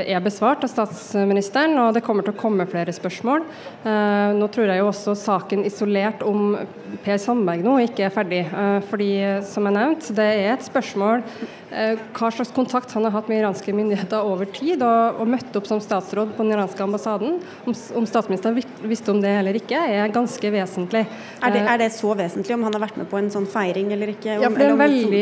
er 0.06 0.22
besvart 0.22 0.62
av 0.66 0.70
statsministeren. 0.70 1.74
og 1.82 1.96
Det 1.96 2.04
kommer 2.06 2.28
til 2.28 2.36
å 2.36 2.42
komme 2.42 2.68
flere 2.70 2.94
spørsmål. 2.94 3.48
Eh, 3.82 4.28
nå 4.38 4.50
tror 4.54 4.70
jeg 4.70 4.84
jo 4.84 4.92
også 4.92 5.16
saken 5.18 5.66
isolert 5.66 6.22
om 6.28 6.54
Per 7.02 7.18
Sandberg 7.22 7.66
nå 7.66 7.80
ikke 7.88 8.06
er 8.06 8.14
ferdig. 8.14 8.44
Eh, 8.46 8.78
fordi, 8.92 9.10
som 9.48 9.66
jeg 9.66 9.78
nevnte, 9.80 10.18
det 10.20 10.30
er 10.36 10.54
et 10.54 10.70
spørsmål 10.70 11.26
Eh, 11.72 11.96
hva 12.18 12.28
slags 12.36 12.50
kontakt 12.52 12.92
han 12.92 13.06
har 13.08 13.14
hatt 13.16 13.30
med 13.32 13.40
iranske 13.40 13.72
myndigheter 13.72 14.26
over 14.28 14.50
tid, 14.52 14.82
og, 14.84 15.22
og 15.24 15.30
møtte 15.32 15.56
opp 15.56 15.70
som 15.70 15.80
statsråd 15.80 16.34
på 16.36 16.44
den 16.44 16.52
iranske 16.58 16.84
ambassaden. 16.84 17.38
Om, 17.64 17.76
om, 17.96 18.08
statsministeren 18.10 18.58
visste 18.92 19.14
om 19.14 19.22
det 19.24 19.32
eller 19.40 19.56
ikke, 19.56 19.80
er 19.80 20.12
ganske 20.12 20.52
vesentlig. 20.52 21.06
Er 21.40 21.56
det, 21.56 21.62
er 21.64 21.80
det, 21.80 21.88
så 21.96 22.12
vesentlig 22.20 22.58
om 22.58 22.66
han 22.68 22.76
har 22.76 22.84
vært 22.84 23.00
med 23.00 23.08
på 23.08 23.22
en 23.22 23.32
sånn 23.32 23.48
feiring 23.48 23.94
eller 23.96 24.12
ikke? 24.12 24.36
Om, 24.36 24.44
ja, 24.44 24.52
det, 24.58 24.68
er 24.68 24.82
veldig, 24.82 25.22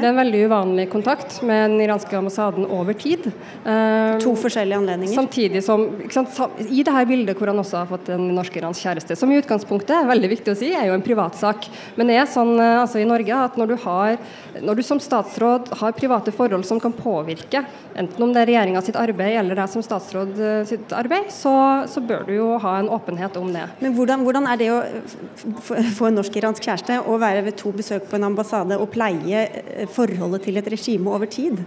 det? 0.00 0.04
det 0.04 0.08
er 0.08 0.14
en 0.14 0.20
veldig 0.20 0.42
uvanlig 0.50 0.86
kontakt 0.92 1.38
med 1.46 1.62
den 1.70 1.84
iranske 1.84 2.16
ambassaden 2.18 2.66
over 2.66 2.96
tid. 2.98 3.28
Uh, 3.64 4.16
to 4.22 4.34
forskjellige 4.38 4.80
anledninger? 4.80 5.16
Samtidig 5.16 5.62
som, 5.66 5.86
sant, 6.12 6.40
I 6.66 6.82
dette 6.82 7.04
bildet 7.10 7.38
hvor 7.38 7.52
han 7.52 7.62
også 7.62 7.82
har 7.82 7.90
fått 7.90 8.10
en 8.14 8.30
norsk-iransk 8.36 8.86
kjæreste, 8.86 9.18
som 9.18 9.32
i 9.32 9.38
utgangspunktet 9.40 9.94
er 9.98 10.10
veldig 10.10 10.32
viktig 10.34 10.54
å 10.54 10.58
si, 10.58 10.72
er 10.74 10.88
jo 10.90 10.96
en 10.96 11.04
privatsak. 11.04 11.68
Men 12.00 12.10
det 12.10 12.20
er 12.20 12.30
sånn 12.30 12.56
uh, 12.58 12.82
altså, 12.82 13.02
i 13.02 13.08
Norge 13.08 13.44
at 13.46 13.60
når 13.60 13.74
du, 13.74 13.76
har, 13.84 14.18
når 14.60 14.80
du 14.80 14.86
som 14.86 15.02
statsråd 15.02 15.74
har 15.80 15.96
private 15.96 16.34
forhold 16.34 16.66
som 16.68 16.80
kan 16.82 16.94
påvirke, 16.96 17.64
enten 17.98 18.24
om 18.24 18.32
det 18.32 18.42
er 18.42 18.50
regjeringa 18.50 18.82
sitt 18.84 18.98
arbeid 18.98 19.36
eller 19.40 19.58
deg 19.58 19.70
som 19.70 19.84
statsråd 19.84 20.38
eh, 20.40 20.62
sitt 20.68 20.92
arbeid, 20.96 21.30
så, 21.34 21.52
så, 21.90 22.02
bør 22.04 22.24
du 22.28 22.32
jo 22.36 22.48
ha 22.62 22.76
en 22.80 22.90
åpenhet 22.92 23.36
om 23.40 23.50
det. 23.54 23.66
Men 23.82 23.94
hvordan, 23.96 24.24
hvordan 24.26 24.48
er 24.50 24.60
det 24.60 24.70
å 24.72 24.80
få 25.96 26.08
en 26.08 26.18
norsk-iransk 26.18 26.66
kjæreste 26.66 27.00
og 27.04 27.20
være 27.22 27.44
ved 27.48 27.58
to 27.60 27.72
besøk 27.76 28.08
på 28.10 28.18
en 28.18 28.28
ambassade 28.30 28.78
og 28.80 28.90
pleie 28.94 29.44
eh, 29.46 29.89
forholdet 29.94 30.48
til 30.48 30.60
et 30.60 30.72
regime 30.72 31.12
over 31.12 31.30
tid? 31.30 31.62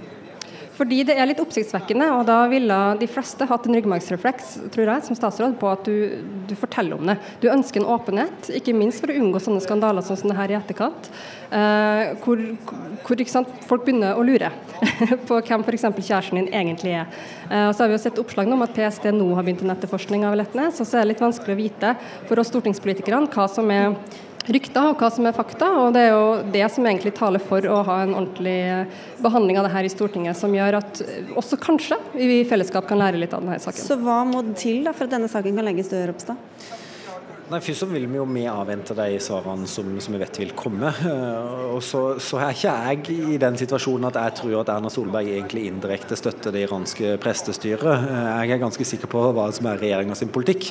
Fordi 0.74 1.04
det 1.06 1.14
er 1.20 1.28
litt 1.30 1.42
oppsiktsvekkende, 1.42 2.08
og 2.18 2.24
da 2.26 2.40
ville 2.50 2.78
de 2.98 3.08
fleste 3.10 3.46
hatt 3.50 3.68
en 3.68 3.76
ryggmargsrefleks 3.78 4.56
tror 4.74 4.90
jeg, 4.90 5.06
som 5.06 5.18
statsråd 5.18 5.58
på 5.62 5.70
at 5.70 5.86
du, 5.86 6.24
du, 6.50 6.56
forteller 6.58 6.98
om 6.98 7.12
det. 7.12 7.18
Du 7.44 7.48
ønsker 7.54 7.82
en 7.82 7.92
åpenhet, 7.94 8.50
ikke 8.58 8.74
minst 8.78 9.04
for 9.04 9.14
å 9.14 9.18
unngå 9.20 9.42
sånne 9.44 9.62
skandaler 9.64 10.06
som 10.06 10.18
det 10.18 10.38
her 10.40 10.54
i 10.54 10.58
etterkant. 10.58 11.12
eh, 11.54 12.16
hvor, 12.24 12.42
hvor 13.06 13.24
folk 13.70 13.86
begynner 13.86 14.18
å 14.18 14.26
lure 14.26 14.50
på 15.28 15.40
hvem 15.46 15.66
f.eks. 15.68 15.88
kjæresten 16.00 16.42
din 16.42 16.50
egentlig 16.50 16.98
er. 17.04 17.22
Eh, 17.52 17.68
og 17.68 17.76
så 17.76 17.86
har 17.86 17.94
vi 17.94 18.00
jo 18.00 18.04
sett 18.08 18.22
oppslag 18.24 18.50
om 18.50 18.66
at 18.66 18.74
PST 18.74 19.12
nå 19.14 19.30
har 19.38 19.46
begynt 19.46 19.62
en 19.68 19.76
etterforskning 19.76 20.26
av 20.26 20.40
Letnes, 20.42 20.82
og 20.82 20.90
så 20.90 20.98
er 20.98 21.06
det 21.06 21.14
litt 21.14 21.26
vanskelig 21.26 21.54
å 21.54 21.62
vite 21.62 21.96
for 22.26 22.42
oss 22.42 22.50
stortingspolitikerne 22.50 23.30
hva 23.30 23.46
som 23.52 23.70
er 23.74 23.94
rykter 24.52 24.90
og 24.92 25.00
hva 25.00 25.10
som 25.14 25.28
er 25.28 25.36
fakta. 25.36 25.70
og 25.84 25.94
Det 25.96 26.04
er 26.04 26.14
jo 26.14 26.28
det 26.54 26.66
som 26.74 26.88
egentlig 26.88 27.14
taler 27.18 27.44
for 27.44 27.66
å 27.70 27.82
ha 27.88 28.00
en 28.04 28.16
ordentlig 28.18 28.88
behandling 29.24 29.60
av 29.60 29.68
det 29.68 29.74
her 29.76 29.88
i 29.88 29.92
Stortinget, 29.94 30.38
som 30.40 30.54
gjør 30.56 30.80
at 30.82 31.04
også 31.40 31.60
kanskje 31.62 32.00
vi 32.16 32.42
i 32.42 32.48
fellesskap 32.48 32.88
kan 32.90 33.02
lære 33.02 33.22
litt 33.22 33.36
av 33.36 33.44
denne 33.46 33.60
saken. 33.64 33.86
Så 33.86 34.00
hva 34.02 34.22
må 34.28 34.44
til 34.60 34.84
da 34.88 34.96
for 34.96 35.08
at 35.08 35.16
denne 35.16 35.32
saken 35.32 35.60
kan 35.60 35.70
legges 35.70 35.92
død, 35.94 36.08
Ropstad? 36.12 36.82
Nei, 37.52 37.60
Først 37.60 37.84
så 37.84 37.88
vil 37.92 38.06
vi 38.08 38.16
jo 38.16 38.24
vi 38.24 38.46
avvente 38.48 38.96
de 38.96 39.18
svarene 39.20 39.68
som, 39.68 39.90
som 40.00 40.14
vi 40.16 40.20
vet 40.22 40.38
vil 40.40 40.54
komme. 40.56 40.88
Eh, 41.04 41.64
og 41.74 41.82
så, 41.84 42.16
så, 42.24 42.38
er 42.40 42.54
ikke 42.56 42.72
jeg 43.12 43.34
i 43.36 43.40
den 43.42 43.58
situasjonen 43.60 44.08
at 44.08 44.20
jeg 44.22 44.36
tror 44.38 44.62
at 44.62 44.70
Erna 44.72 44.92
Solberg 44.94 45.28
egentlig 45.28 45.66
indirekte 45.68 46.16
støtter 46.16 46.56
det 46.56 46.62
iranske 46.64 47.18
prestestyret. 47.24 47.84
Eh, 48.08 48.30
jeg 48.48 48.56
er 48.56 48.62
ganske 48.62 48.88
sikker 48.88 49.12
på 49.12 49.26
hva 49.36 49.50
som 49.56 49.68
er 49.68 49.82
regjeringa 49.82 50.16
sin 50.16 50.32
politikk. 50.32 50.70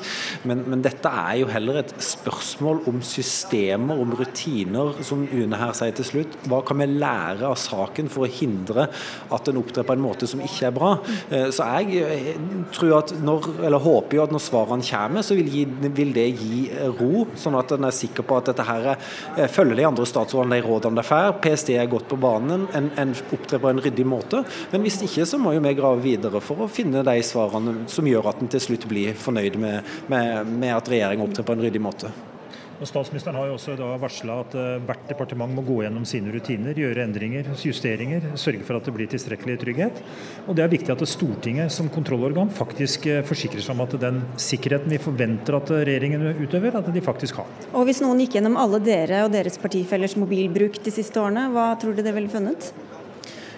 Men, 0.48 0.64
men, 0.64 0.84
dette 0.84 1.12
er 1.12 1.42
jo 1.42 1.50
heller 1.52 1.82
et 1.82 1.92
spørsmål 2.02 2.80
om 2.88 3.04
systemer, 3.04 4.00
om 4.00 4.16
rutiner, 4.16 4.96
som 5.04 5.26
UNE 5.28 5.60
her 5.60 5.76
sier 5.76 5.92
til 5.98 6.08
slutt. 6.08 6.40
Hva 6.48 6.62
kan 6.64 6.80
vi 6.80 6.88
lære 6.88 7.52
av 7.52 7.58
saken 7.60 8.08
for 8.12 8.24
å 8.24 8.32
hindre 8.32 8.88
at 8.88 9.52
en 9.52 9.60
opptrer 9.60 9.84
på 9.84 9.98
en 9.98 10.06
måte 10.06 10.30
som 10.30 10.40
ikke 10.40 10.70
er 10.70 10.76
bra? 10.80 10.94
Eh, 11.28 11.50
så 11.52 11.68
jeg 11.82 12.40
tror 12.72 12.96
at 13.02 13.14
når, 13.20 13.52
eller 13.60 13.86
håper 13.90 14.22
jo 14.22 14.24
at 14.24 14.32
når 14.32 14.46
svarene 14.48 14.88
kommer, 14.88 15.26
så 15.26 15.36
vil, 15.36 15.52
gi, 15.52 15.68
vil 15.92 16.16
det 16.16 16.28
gi 16.40 16.61
ro, 16.98 17.26
sånn 17.38 17.56
at 17.58 17.74
en 17.76 17.88
er 17.88 17.96
sikker 17.96 18.26
på 18.26 18.38
at 18.38 18.50
dette 18.50 18.66
her 18.66 18.88
eh, 18.92 19.48
følger 19.50 19.80
de 19.80 19.86
andre 19.88 20.06
statsrådene 20.08 20.58
de 20.58 20.66
rådene 20.66 21.00
de 21.00 21.06
får. 21.06 21.36
PST 21.44 21.74
er 21.76 21.90
godt 21.92 22.08
på 22.10 22.20
banen, 22.22 22.66
en, 22.76 22.90
en 22.98 23.14
opptrer 23.34 23.62
på 23.62 23.72
en 23.72 23.82
ryddig 23.82 24.06
måte. 24.08 24.42
Men 24.72 24.86
hvis 24.86 25.00
ikke, 25.06 25.26
så 25.28 25.40
må 25.40 25.54
jo 25.56 25.64
vi 25.64 25.76
grave 25.78 26.02
videre 26.04 26.42
for 26.44 26.64
å 26.64 26.70
finne 26.72 27.04
de 27.06 27.16
svarene 27.26 27.86
som 27.92 28.08
gjør 28.08 28.32
at 28.32 28.42
en 28.42 28.52
til 28.52 28.66
slutt 28.66 28.88
blir 28.90 29.16
fornøyd 29.18 29.58
med, 29.62 29.96
med, 30.12 30.52
med 30.52 30.76
at 30.76 30.92
regjeringa 30.92 31.26
opptrer 31.28 31.48
på 31.48 31.56
en 31.56 31.66
ryddig 31.66 31.82
måte. 31.82 32.12
Og 32.82 32.88
Statsministeren 32.90 33.36
har 33.38 33.46
jo 33.46 33.54
også 33.54 33.76
da 33.78 33.92
varsla 34.02 34.40
at 34.42 34.54
eh, 34.58 34.80
hvert 34.82 35.04
departement 35.06 35.54
må 35.54 35.62
gå 35.62 35.76
gjennom 35.84 36.02
sine 36.08 36.32
rutiner, 36.34 36.74
gjøre 36.74 37.04
endringer, 37.04 37.52
justeringer, 37.62 38.32
sørge 38.34 38.66
for 38.66 38.74
at 38.74 38.88
det 38.88 38.94
blir 38.96 39.10
tilstrekkelig 39.12 39.54
trygghet. 39.62 40.00
Og 40.48 40.56
Det 40.58 40.64
er 40.64 40.72
viktig 40.72 40.90
at 40.90 41.04
Stortinget 41.06 41.70
som 41.70 41.90
kontrollorgan 41.94 42.50
faktisk 42.50 43.06
eh, 43.06 43.22
forsikrer 43.28 43.62
seg 43.62 43.76
om 43.76 43.84
at 43.86 43.94
den 44.02 44.18
sikkerheten 44.34 44.90
vi 44.90 44.98
forventer 45.02 45.60
at 45.60 45.70
regjeringen 45.78 46.42
utøver, 46.42 46.74
at 46.80 46.90
de 46.90 47.04
faktisk 47.06 47.38
har. 47.44 47.52
Og 47.70 47.86
Hvis 47.86 48.02
noen 48.02 48.24
gikk 48.24 48.40
gjennom 48.40 48.58
alle 48.58 48.82
dere 48.82 49.22
og 49.28 49.30
deres 49.36 49.62
partifellers 49.62 50.18
mobilbruk 50.18 50.82
de 50.82 50.94
siste 50.98 51.22
årene, 51.22 51.52
hva 51.54 51.76
tror 51.78 51.94
du 51.94 52.02
det 52.02 52.16
ville 52.18 52.34
funnet? 52.34 52.72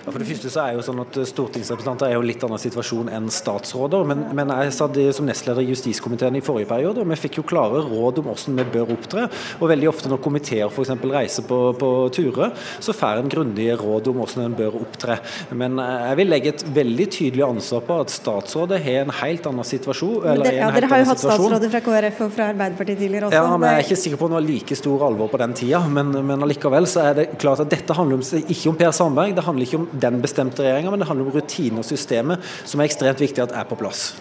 Ja, 0.04 0.12
for 0.12 0.20
det 0.20 0.28
første 0.28 0.50
så 0.52 0.60
er 0.60 0.74
jo 0.76 0.82
sånn 0.84 1.00
at 1.00 1.16
Stortingsrepresentanter 1.30 2.10
er 2.10 2.18
jo 2.18 2.24
litt 2.28 2.42
annen 2.44 2.60
situasjon 2.60 3.08
enn 3.16 3.30
statsråder. 3.32 4.02
Men, 4.10 4.26
men 4.36 4.50
jeg 4.52 4.74
satt 4.76 4.98
som 5.16 5.24
nestleder 5.24 5.64
i 5.64 5.70
justiskomiteen 5.70 6.36
i 6.36 6.42
forrige 6.44 6.68
periode, 6.68 7.00
og 7.00 7.08
vi 7.08 7.16
fikk 7.22 7.38
jo 7.40 7.44
klare 7.48 7.80
råd 7.86 8.20
om 8.20 8.28
hvordan 8.28 8.58
vi 8.60 8.66
bør 8.74 8.92
opptre. 8.92 9.24
Og 9.62 9.70
veldig 9.72 9.88
ofte 9.88 10.10
når 10.12 10.20
komiteer 10.26 10.68
f.eks. 10.68 10.92
reiser 11.08 11.46
på, 11.48 11.60
på 11.80 11.90
turer, 12.12 12.52
så 12.84 12.92
får 12.96 13.22
en 13.22 13.32
grundige 13.32 13.78
råd 13.80 14.10
om 14.12 14.20
hvordan 14.20 14.44
en 14.44 14.58
bør 14.58 14.76
opptre. 14.82 15.16
Men 15.56 15.80
jeg 15.80 16.20
vil 16.20 16.30
legge 16.34 16.52
et 16.52 16.66
veldig 16.76 17.08
tydelig 17.16 17.46
ansvar 17.48 17.86
på 17.88 17.98
at 18.04 18.12
statsråder 18.12 18.84
har 18.84 19.06
en 19.06 19.14
helt 19.22 19.48
annen 19.48 19.70
situasjon. 19.70 20.20
Dere, 20.44 20.54
ja, 20.58 20.68
dere 20.74 20.92
har 20.92 21.00
jo 21.00 21.08
hatt 21.14 21.24
statsråder 21.24 21.72
fra 21.72 21.82
KrF 21.88 22.22
og 22.26 22.36
fra 22.36 22.50
Arbeiderpartiet 22.52 23.00
tidligere 23.00 23.30
også. 23.30 23.40
Ja, 23.40 23.56
men 23.56 23.70
Jeg 23.70 23.80
er 23.80 23.88
ikke 23.88 24.00
sikker 24.04 24.20
på 24.20 24.28
om 24.28 24.36
det 24.36 24.40
var 24.42 24.48
like 24.50 24.80
stor 24.82 25.08
alvor 25.08 25.32
på 25.32 25.40
den 25.46 25.56
tida, 25.56 25.80
men, 25.88 26.12
men 26.28 26.44
allikevel 26.44 26.92
så 26.92 27.08
er 27.08 27.18
det 27.22 27.28
klart 27.40 27.64
at 27.64 27.72
dette 27.72 27.96
handler 27.96 28.20
om, 28.20 28.44
ikke 28.44 28.68
om 28.68 28.78
Per 28.84 28.92
Sandberg. 29.00 29.32
det 29.40 29.48
handler 29.48 29.70
ikke 29.70 29.80
om 29.80 29.88
den 30.00 30.20
bestemte 30.22 30.64
regjeringa, 30.64 30.92
men 30.92 31.02
det 31.02 31.08
handler 31.08 31.28
om 31.28 31.34
rutiner 31.36 31.82
og 31.82 31.88
systemet 31.88 32.54
som 32.64 32.80
er 32.80 32.90
ekstremt 32.90 33.22
viktig 33.22 33.44
at 33.44 33.54
er 33.56 33.68
på 33.68 33.78
plass. 33.78 34.12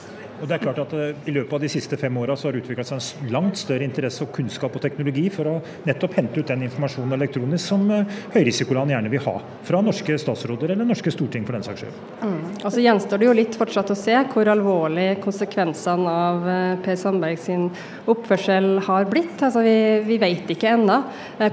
Og 0.41 0.49
det 0.49 0.57
er 0.57 0.63
klart 0.63 0.81
at 0.83 0.93
eh, 0.97 1.15
I 1.29 1.33
løpet 1.35 1.55
av 1.55 1.61
de 1.63 1.69
siste 1.71 1.97
fem 1.99 2.17
åra 2.19 2.35
har 2.39 2.55
det 2.55 2.63
utviklet 2.63 2.89
seg 2.89 2.99
en 2.99 3.31
langt 3.33 3.59
større 3.59 3.85
interesse 3.85 4.23
og 4.25 4.33
kunnskap 4.35 4.75
og 4.75 4.83
teknologi 4.83 5.27
for 5.33 5.49
å 5.49 5.53
nettopp 5.87 6.17
hente 6.17 6.41
ut 6.41 6.49
den 6.49 6.65
informasjonen 6.67 7.15
elektronisk 7.15 7.71
som 7.71 7.85
eh, 7.93 8.09
høyrisikoland 8.33 8.91
gjerne 8.91 9.11
vil 9.13 9.23
ha. 9.23 9.35
Fra 9.63 9.81
norske 9.85 10.17
statsråder 10.19 10.73
eller 10.73 10.89
norske 10.89 11.13
storting, 11.13 11.45
for 11.47 11.55
den 11.55 11.63
saks 11.65 11.85
skyld. 11.85 12.01
Mm. 12.23 12.39
Og 12.59 12.67
så 12.75 12.83
gjenstår 12.83 13.21
det 13.21 13.29
jo 13.29 13.37
litt 13.37 13.57
fortsatt 13.59 13.93
å 13.93 13.97
se 13.97 14.17
hvor 14.33 14.51
alvorlig 14.51 15.07
konsekvensene 15.23 16.17
av 16.27 16.49
eh, 16.49 16.73
Per 16.83 16.99
Sandberg 16.99 17.39
sin 17.39 17.69
oppførsel 18.11 18.81
har 18.87 19.07
blitt. 19.11 19.37
Altså, 19.39 19.63
vi, 19.63 19.77
vi 20.07 20.19
vet 20.21 20.51
ikke 20.51 20.73
ennå 20.73 20.99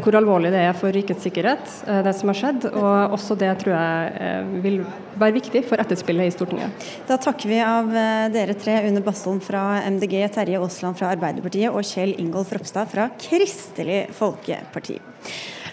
hvor 0.01 0.19
alvorlig 0.19 0.51
det 0.55 0.65
er 0.67 0.75
for 0.77 0.93
rikets 0.95 1.23
sikkerhet, 1.27 1.71
det 2.05 2.13
som 2.17 2.31
har 2.31 2.39
skjedd. 2.39 2.67
Og 2.73 3.15
også 3.15 3.37
det 3.39 3.53
tror 3.61 3.75
jeg 3.77 4.61
vil 4.65 4.81
være 5.21 5.37
viktig 5.37 5.63
for 5.69 5.83
etterspillet 5.83 6.31
i 6.31 6.35
Stortinget. 6.35 6.87
Da 7.09 7.19
takker 7.21 7.51
vi 7.51 7.59
av 7.63 7.91
dere 8.33 8.57
tre 8.59 8.80
Une 8.87 9.01
Bastholm 9.05 9.41
fra 9.45 9.81
MDG, 9.91 10.29
Terje 10.33 10.59
Aasland 10.59 10.97
fra 10.97 11.11
Arbeiderpartiet 11.13 11.69
og 11.69 11.85
Kjell 11.85 12.15
Ingolf 12.23 12.53
Ropstad 12.55 12.89
fra 12.89 13.09
Kristelig 13.21 14.07
Folkeparti. 14.17 14.97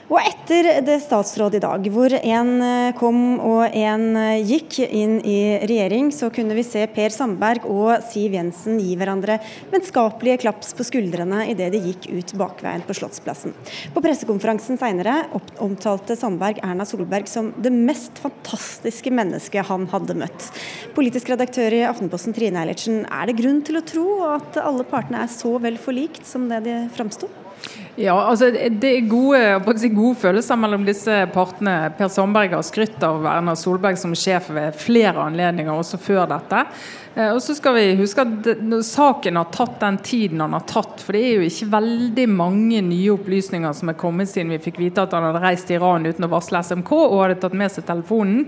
Og 0.07 0.21
etter 0.23 0.79
det 0.87 1.01
statsrådet 1.03 1.59
i 1.59 1.63
dag, 1.65 1.87
hvor 1.91 2.13
en 2.15 2.51
eh, 2.63 2.93
kom 2.95 3.17
og 3.43 3.73
en 3.75 4.05
eh, 4.15 4.39
gikk 4.39 4.77
inn 4.85 5.17
i 5.19 5.57
regjering, 5.67 6.13
så 6.15 6.29
kunne 6.31 6.55
vi 6.55 6.63
se 6.63 6.85
Per 6.95 7.11
Sandberg 7.11 7.65
og 7.67 8.05
Siv 8.07 8.37
Jensen 8.37 8.77
gi 8.79 8.93
hverandre 8.95 9.35
vennskapelige 9.73 10.39
klaps 10.45 10.71
på 10.77 10.85
skuldrene 10.87 11.41
idet 11.51 11.73
de 11.73 11.81
gikk 11.89 12.07
ut 12.07 12.31
bakveien 12.39 12.85
på 12.87 12.95
Slottsplassen. 12.95 13.51
På 13.91 14.03
pressekonferansen 14.05 14.79
seinere 14.79 15.17
omtalte 15.63 16.15
Sandberg 16.15 16.61
Erna 16.63 16.87
Solberg 16.87 17.27
som 17.27 17.51
det 17.59 17.73
mest 17.75 18.21
fantastiske 18.23 19.11
mennesket 19.11 19.67
han 19.67 19.89
hadde 19.91 20.15
møtt. 20.23 20.47
Politisk 20.95 21.33
redaktør 21.33 21.75
i 21.75 21.83
Aftenposten 21.89 22.37
Trine 22.37 22.63
Eilertsen, 22.63 23.03
er 23.11 23.27
det 23.27 23.35
grunn 23.41 23.59
til 23.67 23.81
å 23.81 23.83
tro 23.83 24.07
at 24.29 24.61
alle 24.63 24.87
partene 24.87 25.25
er 25.25 25.35
så 25.35 25.57
vel 25.59 25.75
forlikt 25.81 26.23
som 26.31 26.47
det 26.47 26.63
de 26.69 26.77
framsto? 26.95 27.27
Ja, 27.97 28.13
altså 28.29 28.51
Det 28.53 28.89
er 28.91 29.07
gode, 29.09 29.77
si, 29.81 29.89
gode, 29.89 30.13
følelser 30.21 30.59
mellom 30.59 30.83
disse 30.85 31.23
partene. 31.33 31.89
Per 31.97 32.11
Sandberg 32.13 32.53
har 32.53 32.65
skrytt 32.65 33.01
av 33.01 33.25
Erna 33.25 33.55
Solberg 33.57 33.97
som 33.97 34.13
sjef 34.13 34.51
ved 34.53 34.77
flere 34.77 35.23
anledninger, 35.23 35.73
også 35.73 35.97
før 35.97 36.27
dette. 36.29 36.61
Eh, 37.15 37.31
og 37.31 37.41
så 37.41 37.55
skal 37.57 37.73
vi 37.73 37.95
huske 37.97 38.21
at 38.21 38.51
Saken 38.85 39.39
har 39.41 39.49
tatt 39.49 39.79
den 39.81 39.97
tiden 40.05 40.43
han 40.45 40.53
har 40.53 40.67
tatt. 40.69 41.01
For 41.01 41.17
det 41.17 41.23
er 41.25 41.39
jo 41.39 41.47
ikke 41.49 41.71
veldig 41.73 42.27
mange 42.29 42.83
nye 42.85 43.15
opplysninger 43.15 43.73
som 43.73 43.89
er 43.89 43.97
kommet 43.97 44.29
siden 44.29 44.53
vi 44.53 44.61
fikk 44.67 44.77
vite 44.83 45.07
at 45.07 45.17
han 45.17 45.31
hadde 45.31 45.41
reist 45.41 45.65
til 45.71 45.79
Iran 45.79 46.05
uten 46.05 46.29
å 46.29 46.33
varsle 46.35 46.61
SMK 46.61 46.93
og 46.99 47.23
hadde 47.23 47.39
tatt 47.41 47.57
med 47.57 47.73
seg 47.73 47.89
telefonen. 47.89 48.45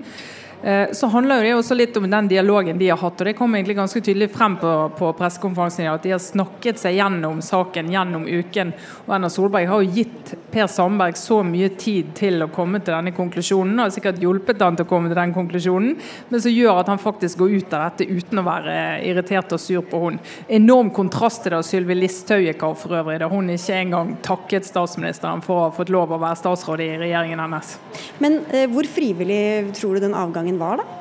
Eh, 0.63 0.91
så 0.91 1.07
handler 1.07 1.43
det 1.43 1.53
også 1.55 1.75
litt 1.77 1.97
om 1.97 2.09
den 2.09 2.27
dialogen 2.27 2.77
de 2.77 2.89
har 2.89 2.99
hatt. 2.99 3.21
og 3.21 3.27
Det 3.27 3.35
kom 3.37 3.55
egentlig 3.55 3.77
ganske 3.77 4.01
tydelig 4.01 4.29
frem 4.33 4.57
på, 4.59 4.73
på 4.97 5.11
pressekonferansen 5.15 5.87
at 5.87 6.03
de 6.03 6.11
har 6.11 6.19
snakket 6.23 6.81
seg 6.81 6.97
gjennom 6.99 7.39
saken 7.43 7.91
gjennom 7.93 8.27
uken. 8.27 8.73
og 9.05 9.13
Erna 9.15 9.29
Solberg 9.31 9.69
har 9.69 9.83
jo 9.83 9.93
gitt 9.95 10.33
Per 10.51 10.67
Sandberg 10.67 11.17
så 11.17 11.39
mye 11.45 11.69
tid 11.79 12.11
til 12.17 12.43
å 12.43 12.49
komme 12.51 12.81
til 12.83 12.95
denne 12.95 13.13
konklusjonen, 13.15 13.77
og 13.77 13.85
har 13.85 13.93
sikkert 13.93 14.19
hjulpet 14.21 14.61
han 14.63 14.75
til 14.75 14.87
å 14.87 14.89
komme 14.89 15.11
til 15.11 15.19
den 15.19 15.33
konklusjonen, 15.35 15.95
men 16.29 16.41
som 16.41 16.51
gjør 16.51 16.81
at 16.81 16.89
han 16.91 17.01
faktisk 17.01 17.39
går 17.39 17.55
ut 17.59 17.75
av 17.77 17.85
dette 17.85 18.09
uten 18.09 18.41
å 18.41 18.45
være 18.47 18.75
irritert 19.05 19.53
og 19.55 19.61
sur 19.61 19.85
på 19.85 20.01
hun. 20.01 20.19
Enorm 20.59 20.89
kontrast 20.95 21.43
til 21.45 21.53
det 21.53 21.61
Sylvi 21.67 21.95
Listhaug 21.99 22.65
av 22.65 22.75
for 22.81 22.97
øvrig, 22.99 23.19
da 23.21 23.29
hun 23.31 23.51
ikke 23.53 23.77
engang 23.77 24.15
takket 24.25 24.67
statsministeren 24.67 25.43
for 25.45 25.55
å 25.55 25.67
ha 25.67 25.73
fått 25.75 25.93
lov 25.93 26.11
å 26.15 26.19
være 26.21 26.41
statsråd 26.41 26.83
i 26.83 26.89
regjeringen 27.03 27.43
hennes. 27.43 27.75
Men 28.23 28.39
eh, 28.49 28.65
hvor 28.71 28.89
frivillig 28.89 29.75
tror 29.77 29.95
du 29.95 30.07
den 30.07 30.17
avgangen 30.17 30.48
gangen 30.49 30.59
var, 30.59 30.77
da? 30.77 30.98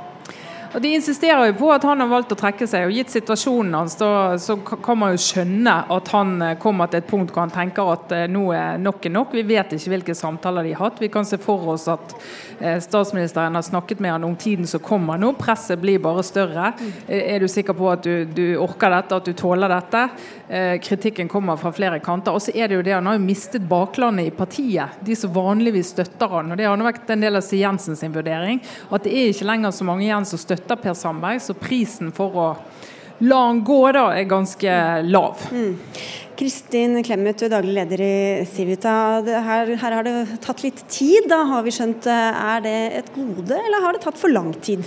Og 0.75 0.83
De 0.83 0.91
insisterer 0.93 1.49
jo 1.49 1.55
på 1.63 1.69
at 1.73 1.85
han 1.89 2.03
har 2.03 2.11
valgt 2.11 2.33
å 2.35 2.37
trekke 2.39 2.67
seg. 2.69 2.89
og 2.89 2.93
Gitt 2.93 3.13
situasjonen 3.15 3.73
hans, 3.79 3.95
da, 3.97 4.37
så 4.41 4.59
kan 4.61 4.99
man 5.01 5.15
jo 5.15 5.23
skjønne 5.23 5.75
at 5.95 6.11
han 6.13 6.35
eh, 6.45 6.57
kommer 6.61 6.91
til 6.91 7.01
et 7.01 7.09
punkt 7.09 7.33
hvor 7.33 7.47
han 7.47 7.55
tenker 7.55 7.89
at 7.95 8.13
eh, 8.13 8.27
nå 8.29 8.43
er 8.53 8.83
nok 8.83 9.09
er 9.09 9.15
nok. 9.15 9.33
Vi 9.33 9.47
vet 9.49 9.73
ikke 9.73 9.95
hvilke 9.95 10.17
samtaler 10.19 10.69
de 10.69 10.75
har 10.77 10.91
hatt. 10.91 11.01
Vi 11.01 11.09
kan 11.13 11.25
se 11.29 11.39
for 11.41 11.73
oss 11.73 11.87
at 11.89 12.13
eh, 12.61 12.77
statsministeren 12.85 13.57
har 13.57 13.65
snakket 13.65 14.03
med 14.05 14.13
han 14.13 14.27
om 14.29 14.37
tiden 14.37 14.69
som 14.69 14.85
kommer 14.85 15.21
nå. 15.21 15.33
Presset 15.41 15.81
blir 15.81 16.03
bare 16.05 16.27
større. 16.27 16.75
Er 17.09 17.41
du 17.41 17.49
sikker 17.49 17.77
på 17.79 17.89
at 17.93 18.05
du, 18.05 18.29
du 18.29 18.45
orker 18.61 18.93
dette, 18.93 19.23
at 19.23 19.29
du 19.29 19.33
tåler 19.39 19.73
dette? 19.73 20.05
Kritikken 20.81 21.29
kommer 21.29 21.59
fra 21.61 21.73
flere 21.77 21.99
kanter. 22.01 22.33
Og 22.33 22.41
så 22.41 22.55
er 22.57 22.71
det 22.71 22.79
jo 22.79 22.85
det, 22.85 22.95
han 22.97 23.09
har 23.09 23.19
jo 23.19 23.25
mistet 23.25 23.65
baklandet 23.69 24.31
i 24.31 24.33
partiet. 24.35 25.01
De 25.05 25.17
som 25.17 25.33
vanligvis 25.35 25.93
støtter 25.93 26.33
han. 26.33 26.53
og 26.53 26.61
Det 26.61 26.65
har 26.69 26.85
vært 26.89 27.13
en 27.13 27.25
del 27.25 27.37
av 27.41 27.45
Siv 27.45 27.61
Jensen 27.61 27.99
sin 28.01 28.15
vurdering. 28.15 28.63
At 28.89 29.05
det 29.05 29.13
er 29.13 29.33
ikke 29.33 29.49
lenger 29.49 29.75
så 29.77 29.85
mange 29.89 30.07
igjen 30.07 30.29
som 30.29 30.41
støtter 30.41 30.58
støtter 30.59 30.83
Per 30.83 30.97
Sandberg, 30.99 31.43
så 31.43 31.57
prisen 31.57 32.13
for 32.15 32.39
å 32.39 32.49
la 33.27 33.39
han 33.49 33.65
gå 33.67 33.81
da 33.95 34.09
er 34.15 34.29
ganske 34.31 34.75
lav. 35.09 35.49
Mm. 35.51 35.75
Kristin 36.39 37.01
Clemet, 37.03 37.41
du 37.41 37.49
er 37.49 37.55
daglig 37.57 37.75
leder 37.75 38.03
i 38.05 38.47
Civita. 38.47 38.93
Her, 39.27 39.73
her, 39.81 39.97
har 39.97 40.07
det 40.07 40.39
tatt 40.45 40.63
litt 40.63 40.85
tid, 40.87 41.27
da 41.31 41.41
har 41.51 41.65
vi 41.67 41.75
skjønt. 41.75 42.07
Er 42.07 42.63
det 42.63 42.77
et 43.01 43.09
gode, 43.17 43.59
eller 43.59 43.83
har 43.83 43.97
det 43.97 44.05
tatt 44.05 44.21
for 44.21 44.31
lang 44.31 44.53
tid? 44.63 44.87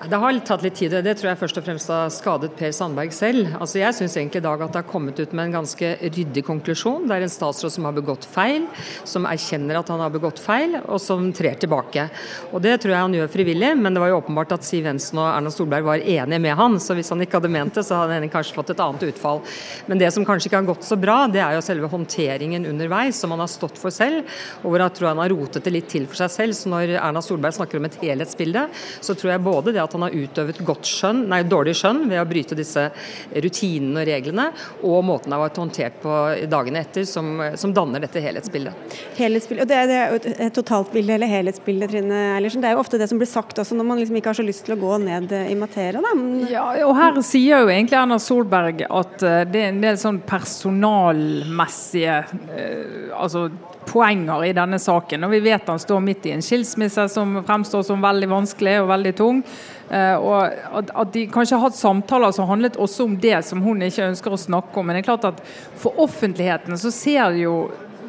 Det 0.00 0.16
har 0.16 0.38
tatt 0.48 0.62
litt 0.64 0.78
tid. 0.80 0.94
Det 1.04 1.12
tror 1.18 1.28
jeg 1.28 1.38
først 1.42 1.58
og 1.60 1.64
fremst 1.66 1.90
har 1.92 2.06
skadet 2.14 2.54
Per 2.56 2.70
Sandberg 2.72 3.12
selv. 3.12 3.50
Altså 3.60 3.82
jeg 3.82 3.92
syns 3.98 4.14
egentlig 4.16 4.40
i 4.40 4.44
dag 4.46 4.62
at 4.64 4.72
det 4.72 4.80
har 4.80 4.88
kommet 4.88 5.18
ut 5.20 5.34
med 5.36 5.50
en 5.50 5.56
ganske 5.58 5.90
ryddig 6.00 6.40
konklusjon. 6.46 7.04
Det 7.04 7.18
er 7.18 7.26
en 7.26 7.32
statsråd 7.32 7.74
som 7.74 7.84
har 7.84 7.92
begått 7.92 8.24
feil, 8.24 8.64
som 9.04 9.28
erkjenner 9.28 9.76
at 9.76 9.90
han 9.92 10.00
har 10.00 10.14
begått 10.14 10.40
feil, 10.40 10.78
og 10.86 10.96
som 11.04 11.26
trer 11.36 11.58
tilbake. 11.60 12.06
Og 12.48 12.64
Det 12.64 12.78
tror 12.80 12.94
jeg 12.94 13.04
han 13.04 13.16
gjør 13.18 13.32
frivillig, 13.34 13.74
men 13.76 13.92
det 13.92 14.00
var 14.00 14.14
jo 14.14 14.22
åpenbart 14.22 14.54
at 14.56 14.64
Siv 14.64 14.88
Jensen 14.88 15.20
og 15.20 15.28
Erna 15.34 15.52
Solberg 15.52 15.84
var 15.90 16.00
enige 16.00 16.40
med 16.46 16.56
han. 16.56 16.78
Så 16.80 16.96
hvis 16.96 17.12
han 17.12 17.20
ikke 17.20 17.36
hadde 17.36 17.52
ment 17.52 17.76
det, 17.76 17.84
så 17.84 18.00
hadde 18.00 18.16
han 18.16 18.32
kanskje 18.32 18.56
fått 18.56 18.72
et 18.72 18.80
annet 18.80 19.04
utfall. 19.10 19.44
Men 19.84 20.00
det 20.00 20.08
som 20.16 20.24
kanskje 20.24 20.48
ikke 20.48 20.62
har 20.62 20.70
gått 20.72 20.88
så 20.88 20.96
bra, 20.96 21.18
det 21.28 21.44
er 21.44 21.58
jo 21.58 21.66
selve 21.68 21.92
håndteringen 21.92 22.64
underveis, 22.72 23.20
som 23.20 23.36
han 23.36 23.44
har 23.44 23.52
stått 23.52 23.76
for 23.76 23.92
selv, 23.92 24.24
og 24.64 24.72
hvor 24.72 24.86
jeg 24.86 24.96
tror 24.96 25.12
han 25.12 25.22
har 25.26 25.36
rotet 25.36 25.68
det 25.68 25.76
litt 25.76 25.92
til 25.92 26.08
for 26.08 26.24
seg 26.24 26.32
selv. 26.38 26.56
Så 26.56 26.72
når 26.72 26.96
Erna 26.96 27.20
Solberg 27.20 27.60
snakker 27.60 27.76
om 27.76 27.90
et 27.90 28.00
helhetsbilde, 28.00 28.66
så 29.04 29.12
tror 29.12 29.34
jeg 29.34 29.44
både 29.44 29.76
det 29.76 29.84
at 29.89 29.89
at 29.90 29.98
han 29.98 30.06
har 30.06 30.14
utøvet 30.14 30.62
godt 30.66 30.88
skjønn, 30.88 31.24
nei, 31.30 31.42
dårlig 31.48 31.74
skjønn 31.78 32.04
ved 32.10 32.22
å 32.22 32.26
bryte 32.28 32.58
disse 32.58 32.86
rutinene 33.34 34.04
og 34.04 34.08
reglene, 34.08 34.46
og 34.86 35.02
måten 35.06 35.30
det 35.30 35.36
har 35.36 35.44
vært 35.44 35.60
håndtert 35.60 36.00
på 36.02 36.16
dagene 36.50 36.84
etter, 36.84 37.06
som, 37.08 37.32
som 37.58 37.74
danner 37.74 38.04
dette 38.04 38.22
helhetsbildet. 38.22 38.96
Helhetsbildet, 39.18 39.64
og 39.64 39.70
Det 39.70 39.78
er, 39.78 39.90
det 39.90 40.34
er 40.36 40.46
et 40.48 40.56
totaltbilde 40.56 41.16
eller 41.16 41.30
helhetsbilde, 41.30 41.90
Trine 41.90 42.20
Eilertsen. 42.36 42.62
Det 42.62 42.70
er 42.70 42.76
jo 42.76 42.84
ofte 42.84 43.00
det 43.00 43.10
som 43.10 43.20
blir 43.20 43.30
sagt 43.30 43.58
også 43.60 43.76
når 43.78 43.88
man 43.88 44.00
liksom 44.00 44.20
ikke 44.20 44.32
har 44.32 44.38
så 44.38 44.46
lyst 44.46 44.66
til 44.66 44.76
å 44.76 44.80
gå 44.80 45.00
ned 45.04 45.34
i 45.40 45.56
materien. 45.58 46.06
Da. 46.06 46.14
Ja, 46.52 46.66
og 46.86 46.94
her 46.98 47.18
sier 47.26 47.64
jo 47.64 47.72
egentlig 47.72 47.98
Erna 47.98 48.20
Solberg 48.22 48.84
at 48.86 49.26
eh, 49.26 49.42
det 49.50 49.64
er 49.64 49.72
en 49.72 49.82
del 49.82 49.98
sånn 50.00 50.22
personalmessige 50.28 52.20
eh, 52.54 53.10
altså 53.16 53.48
poenger 53.90 54.44
i 54.44 54.54
denne 54.56 54.78
saken. 54.78 55.24
Og 55.26 55.34
Vi 55.34 55.42
vet 55.44 55.68
han 55.68 55.80
står 55.80 56.00
midt 56.04 56.28
i 56.28 56.34
en 56.34 56.44
skilsmisse 56.44 57.08
som 57.12 57.40
fremstår 57.46 57.84
som 57.86 58.02
veldig 58.02 58.28
vanskelig 58.30 58.80
og 58.82 58.90
veldig 58.92 59.14
tung. 59.18 59.42
Uh, 59.90 60.16
og 60.22 60.84
at, 60.94 61.12
de 61.14 61.26
kanskje 61.32 61.58
har 61.58 61.66
hatt 61.66 61.78
samtaler 61.78 62.30
som 62.34 62.46
handlet 62.46 62.78
også 62.78 63.08
om 63.08 63.16
det 63.18 63.40
som 63.42 63.62
hun 63.64 63.82
ikke 63.82 64.06
ønsker 64.12 64.34
å 64.34 64.38
snakke 64.38 64.78
om. 64.78 64.86
Men 64.86 64.98
det 64.98 65.04
er 65.04 65.08
klart 65.10 65.28
at 65.32 65.40
for 65.80 65.98
offentligheten 66.02 66.78
så 66.78 66.92
ser 66.94 67.34
det 67.34 67.46
jo 67.48 67.56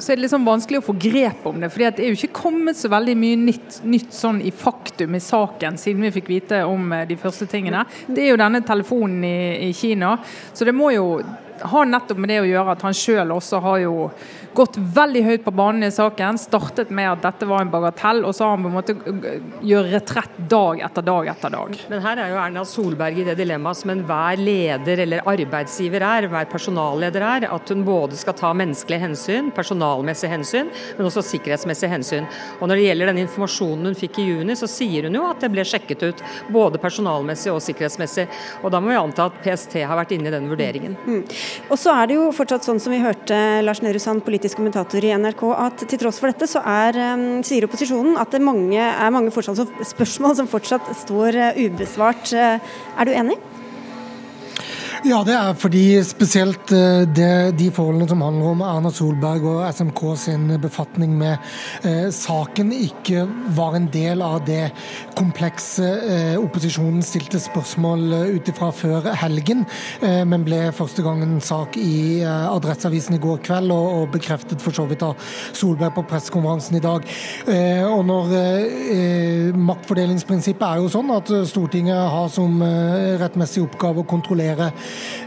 så 0.02 0.12
er 0.12 0.18
det 0.18 0.26
liksom 0.26 0.46
vanskelig 0.48 0.80
å 0.82 0.86
få 0.86 0.96
grep 0.98 1.46
om 1.46 1.60
det. 1.62 1.70
fordi 1.70 1.90
Det 1.98 2.04
er 2.04 2.10
jo 2.10 2.18
ikke 2.18 2.40
kommet 2.42 2.78
så 2.78 2.90
veldig 2.90 3.16
mye 3.18 3.38
nytt, 3.38 3.82
nytt 3.86 4.16
sånn 4.16 4.42
i 4.42 4.52
faktum 4.52 5.16
i 5.16 5.22
saken 5.22 5.78
siden 5.78 6.08
vi 6.08 6.14
fikk 6.16 6.32
vite 6.32 6.64
om 6.66 6.92
eh, 6.96 7.06
de 7.10 7.18
første 7.22 7.46
tingene. 7.46 7.84
Det 8.08 8.24
er 8.24 8.32
jo 8.32 8.42
denne 8.42 8.64
telefonen 8.66 9.24
i, 9.28 9.70
i 9.70 9.74
Kina. 9.78 10.16
Så 10.54 10.66
det 10.66 10.74
må 10.74 10.90
jo 10.96 11.20
ha 11.62 11.84
nettopp 11.86 12.18
med 12.18 12.32
det 12.34 12.40
å 12.42 12.50
gjøre 12.50 12.74
at 12.74 12.86
han 12.88 12.98
sjøl 12.98 13.36
også 13.36 13.62
har 13.62 13.84
jo 13.84 13.96
gått 14.56 14.78
veldig 14.78 15.24
høyt 15.26 15.44
på 15.46 15.54
banen 15.56 15.86
i 15.88 15.92
saken. 15.94 16.40
Startet 16.42 16.92
med 16.94 17.10
at 17.12 17.24
dette 17.26 17.48
var 17.50 17.64
en 17.64 17.72
bagatell, 17.72 18.24
og 18.28 18.36
så 18.36 18.48
har 18.48 18.58
han 18.58 18.66
på 18.66 18.72
en 18.72 18.76
måte 18.76 18.96
gjør 19.68 19.90
retrett 19.94 20.40
dag 20.52 20.82
etter 20.86 21.06
dag 21.06 21.30
etter 21.32 21.54
dag. 21.54 21.78
Men 21.92 22.04
her 22.04 22.22
er 22.22 22.34
jo 22.34 22.40
Erna 22.42 22.66
Solberg 22.68 23.22
i 23.22 23.26
det 23.28 23.38
dilemmaet 23.40 23.82
som 23.82 23.94
enhver 23.94 24.42
leder 24.42 25.04
eller 25.06 25.28
arbeidsgiver 25.30 26.06
er, 26.06 26.28
hver 26.32 26.50
personalleder 26.52 27.26
er, 27.28 27.48
at 27.52 27.74
hun 27.74 27.86
både 27.88 28.20
skal 28.20 28.36
ta 28.38 28.52
menneskelige 28.58 29.06
hensyn, 29.06 29.52
personalmessige 29.56 30.32
hensyn, 30.34 30.72
men 30.98 31.08
også 31.08 31.24
sikkerhetsmessige 31.32 31.92
hensyn. 31.92 32.30
Og 32.60 32.68
Når 32.72 32.80
det 32.80 32.88
gjelder 32.88 33.12
den 33.12 33.24
informasjonen 33.26 33.92
hun 33.92 34.00
fikk 34.00 34.22
i 34.22 34.28
juni, 34.30 34.56
så 34.60 34.70
sier 34.70 35.08
hun 35.08 35.18
jo 35.20 35.26
at 35.30 35.42
det 35.44 35.52
ble 35.54 35.66
sjekket 35.68 36.06
ut 36.08 36.26
både 36.52 36.82
personalmessig 36.82 37.52
og 37.54 37.62
sikkerhetsmessig. 37.64 38.28
Og 38.64 38.72
Da 38.72 38.80
må 38.80 38.92
vi 38.92 39.00
anta 39.00 39.28
at 39.28 39.40
PST 39.44 39.82
har 39.84 39.98
vært 40.00 40.14
inne 40.16 40.32
i 40.32 40.36
den 40.36 40.48
vurderingen. 40.52 40.96
Mm. 41.06 41.24
Og 41.70 41.80
så 41.80 41.94
er 41.96 42.08
det 42.08 42.20
jo 42.20 42.30
fortsatt 42.36 42.68
sånn 42.68 42.80
som 42.82 42.94
vi 42.94 43.02
hørte 43.04 43.38
Lars 43.66 43.82
Nehru 43.84 44.00
Sand, 44.00 44.24
politisk 44.42 44.58
kommentator 44.58 45.06
i 45.06 45.12
NRK, 45.14 45.42
at 45.54 45.84
til 45.86 46.00
tross 46.02 46.18
for 46.18 46.32
dette 46.32 46.48
så 46.50 46.64
er, 46.66 46.98
sier 47.46 47.68
opposisjonen 47.68 48.18
at 48.18 48.34
det 48.34 48.42
mange, 48.42 48.82
er 48.82 49.14
mange 49.14 49.30
spørsmål 49.30 50.34
som 50.40 50.50
fortsatt 50.50 50.90
står 50.98 51.38
uh, 51.38 51.60
ubesvart. 51.62 52.34
Uh, 52.34 52.58
er 52.98 53.06
du 53.06 53.14
enig? 53.14 53.38
Ja, 55.02 55.24
det 55.26 55.34
er 55.34 55.56
fordi 55.58 55.96
spesielt 56.06 56.70
eh, 56.78 57.08
det, 57.10 57.56
de 57.58 57.72
forholdene 57.74 58.06
som 58.06 58.20
handler 58.22 58.52
om 58.52 58.60
Erna 58.62 58.92
Solberg 58.94 59.48
og 59.50 59.64
SMK 59.74 60.02
sin 60.22 60.44
befatning 60.62 61.16
med 61.18 61.40
eh, 61.90 62.12
saken, 62.14 62.70
ikke 62.70 63.24
var 63.58 63.80
en 63.80 63.88
del 63.90 64.22
av 64.22 64.44
det 64.46 64.68
komplekse 65.18 65.88
eh, 66.06 66.36
opposisjonen 66.38 67.02
stilte 67.02 67.42
spørsmål 67.42 68.14
eh, 68.14 68.36
ut 68.36 68.52
ifra 68.54 68.70
før 68.78 69.08
helgen, 69.24 69.64
eh, 70.06 70.22
men 70.22 70.46
ble 70.46 70.60
første 70.78 71.02
gang 71.02 71.26
en 71.26 71.42
sak 71.42 71.80
i 71.82 72.22
eh, 72.22 72.46
Adresseavisen 72.52 73.18
i 73.18 73.22
går 73.26 73.42
kveld, 73.50 73.74
og, 73.74 73.90
og, 74.04 74.06
bekreftet 74.14 74.62
for 74.62 74.78
så 74.78 74.86
vidt 74.86 75.02
av 75.08 75.18
Solberg 75.50 75.98
på 75.98 76.06
pressekonferansen 76.14 76.78
i 76.78 76.84
dag. 76.84 77.10
og 77.88 78.02
når 78.06 78.34
Maktfordelingsprinsippet 79.58 80.66
er 80.68 80.82
jo 80.82 80.90
sånn 80.94 81.10
at 81.16 81.30
Stortinget 81.50 82.10
har 82.14 82.30
som 82.34 82.60
rettmessig 83.22 83.64
oppgave 83.64 84.04
å 84.04 84.10
kontrollere 84.10 84.72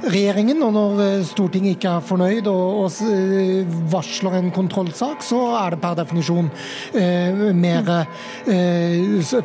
regjeringen. 0.05 0.63
Og 0.65 0.73
når 0.75 1.03
Stortinget 1.29 1.77
ikke 1.77 1.97
er 1.97 2.05
fornøyd 2.05 2.49
og, 2.51 2.85
og 2.85 3.85
varsler 3.93 4.39
en 4.39 4.51
kontrollsak, 4.55 5.25
så 5.25 5.41
er 5.61 5.75
det 5.75 5.81
per 5.83 5.97
definisjon 5.99 6.51
mer, 7.59 7.91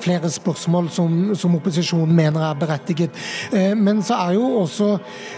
flere 0.03 0.32
spørsmål 0.32 0.89
som, 0.93 1.17
som 1.38 1.55
opposisjonen 1.58 2.15
mener 2.15 2.43
er 2.45 2.60
berettiget. 2.60 3.15
Men 3.77 4.03
så 4.05 4.17
er 4.27 4.38
jo 4.38 4.47
også 4.63 4.91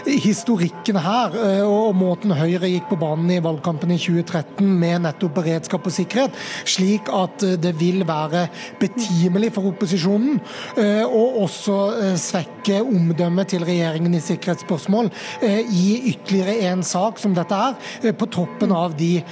historikken 0.06 0.98
her, 1.02 1.36
og 1.66 1.94
måten 1.98 2.34
Høyre 2.36 2.70
gikk 2.70 2.88
på 2.90 2.98
banen 3.00 3.30
i 3.34 3.40
valgkampen 3.44 3.92
i 3.94 4.00
2013 4.00 4.66
med 4.66 5.04
nettopp 5.06 5.36
beredskap 5.40 5.86
og 5.86 5.94
sikkerhet, 5.94 6.36
slik 6.68 7.10
at 7.12 7.44
det 7.62 7.74
vil 7.80 8.06
være 8.08 8.46
betimelig 8.80 9.52
for 9.56 9.70
opposisjonen 9.72 10.40
å 11.06 11.22
også 11.44 11.78
svekke 12.20 12.80
omdømmet 12.82 13.52
til 13.52 13.66
regjeringen 13.66 14.16
i 14.16 14.22
sikkerhetsspørsmål 14.72 15.10
i 15.72 16.12
ytterligere 16.12 16.70
en 16.70 16.82
sak 16.86 17.20
som 17.20 17.34
dette 17.36 17.54
er, 17.54 18.12
på 18.16 18.28
toppen 18.32 18.72
av 18.72 18.96
de 18.96 19.22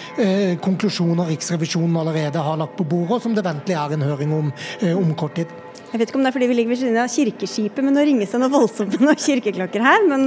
konklusjoner 0.63 1.31
Riksrevisjonen 1.31 1.97
allerede 2.01 2.39
har 2.43 2.61
lagt 2.61 2.77
på 2.79 2.85
bordet, 2.85 3.19
og 3.19 3.25
som 3.25 3.35
det 3.35 3.47
ventelig 3.47 3.77
er 3.79 3.97
en 3.97 4.09
høring 4.11 4.33
om 4.37 4.55
om 5.01 5.13
kort 5.15 5.35
tid. 5.37 5.51
Jeg 5.91 5.99
vet 5.99 6.11
ikke 6.11 6.19
om 6.21 6.25
det 6.25 6.31
er 6.31 6.35
fordi 6.37 6.47
vi 6.47 6.55
ligger 6.55 6.71
ved 6.71 6.79
siden 6.79 6.99
av 7.03 7.11
kirkeskipet, 7.11 7.83
men 7.83 7.97
nå 7.97 8.05
ringes 8.07 8.31
det 8.31 8.39
noe 8.39 8.53
voldsomt 8.53 8.95
med 8.95 9.03
noen 9.09 9.19
kirkeklokker 9.19 9.83
her. 9.83 10.05
Men 10.07 10.27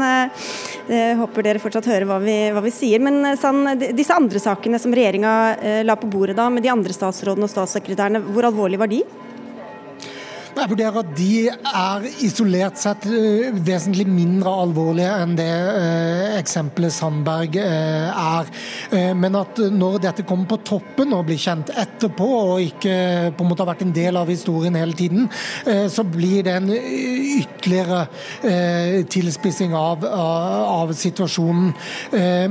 jeg 0.91 1.17
håper 1.19 1.45
dere 1.45 1.61
fortsatt 1.63 1.87
hører 1.87 2.07
hva 2.09 2.19
vi, 2.23 2.35
hva 2.51 2.63
vi 2.65 2.73
sier. 2.75 3.03
Men 3.03 3.37
sånn, 3.39 3.63
disse 3.79 4.15
andre 4.15 4.41
sakene 4.43 4.81
som 4.81 4.95
regjeringa 4.95 5.83
la 5.87 5.95
på 5.99 6.09
bordet 6.11 6.35
da, 6.39 6.49
med 6.51 6.65
de 6.65 6.71
andre 6.73 6.95
statsrådene 6.95 7.47
og 7.47 7.53
statssekretærene, 7.53 8.23
hvor 8.35 8.49
alvorlige 8.49 8.83
var 8.83 8.91
de? 8.91 9.03
Jeg 10.53 10.69
vurderer 10.69 10.99
at 11.01 11.13
de 11.17 11.47
er 11.49 12.03
isolert 12.21 12.77
sett 12.77 13.07
eh, 13.09 13.55
vesentlig 13.65 14.05
mindre 14.05 14.51
alvorlige 14.63 15.09
enn 15.23 15.33
det 15.37 15.47
eh, 15.49 16.35
eksempelet 16.37 16.93
Sandberg 16.93 17.57
eh, 17.57 18.09
er. 18.13 18.51
Men 19.17 19.37
at 19.39 19.57
når 19.73 19.97
dette 20.03 20.25
kommer 20.27 20.45
på 20.51 20.59
toppen 20.67 21.13
og 21.15 21.25
blir 21.27 21.39
kjent 21.41 21.71
etterpå, 21.73 22.27
og 22.53 22.61
ikke 22.61 22.93
på 23.33 23.43
en 23.43 23.49
måte 23.49 23.63
har 23.63 23.71
vært 23.71 23.83
en 23.87 23.95
del 23.95 24.19
av 24.19 24.29
historien 24.29 24.75
hele 24.77 24.93
tiden, 24.97 25.25
så 25.89 26.03
blir 26.05 26.43
det 26.45 26.53
en 26.59 26.69
ytterligere 26.73 28.03
tilspissing 29.09 29.73
av, 29.77 30.05
av, 30.05 30.93
situasjonen. 30.97 31.71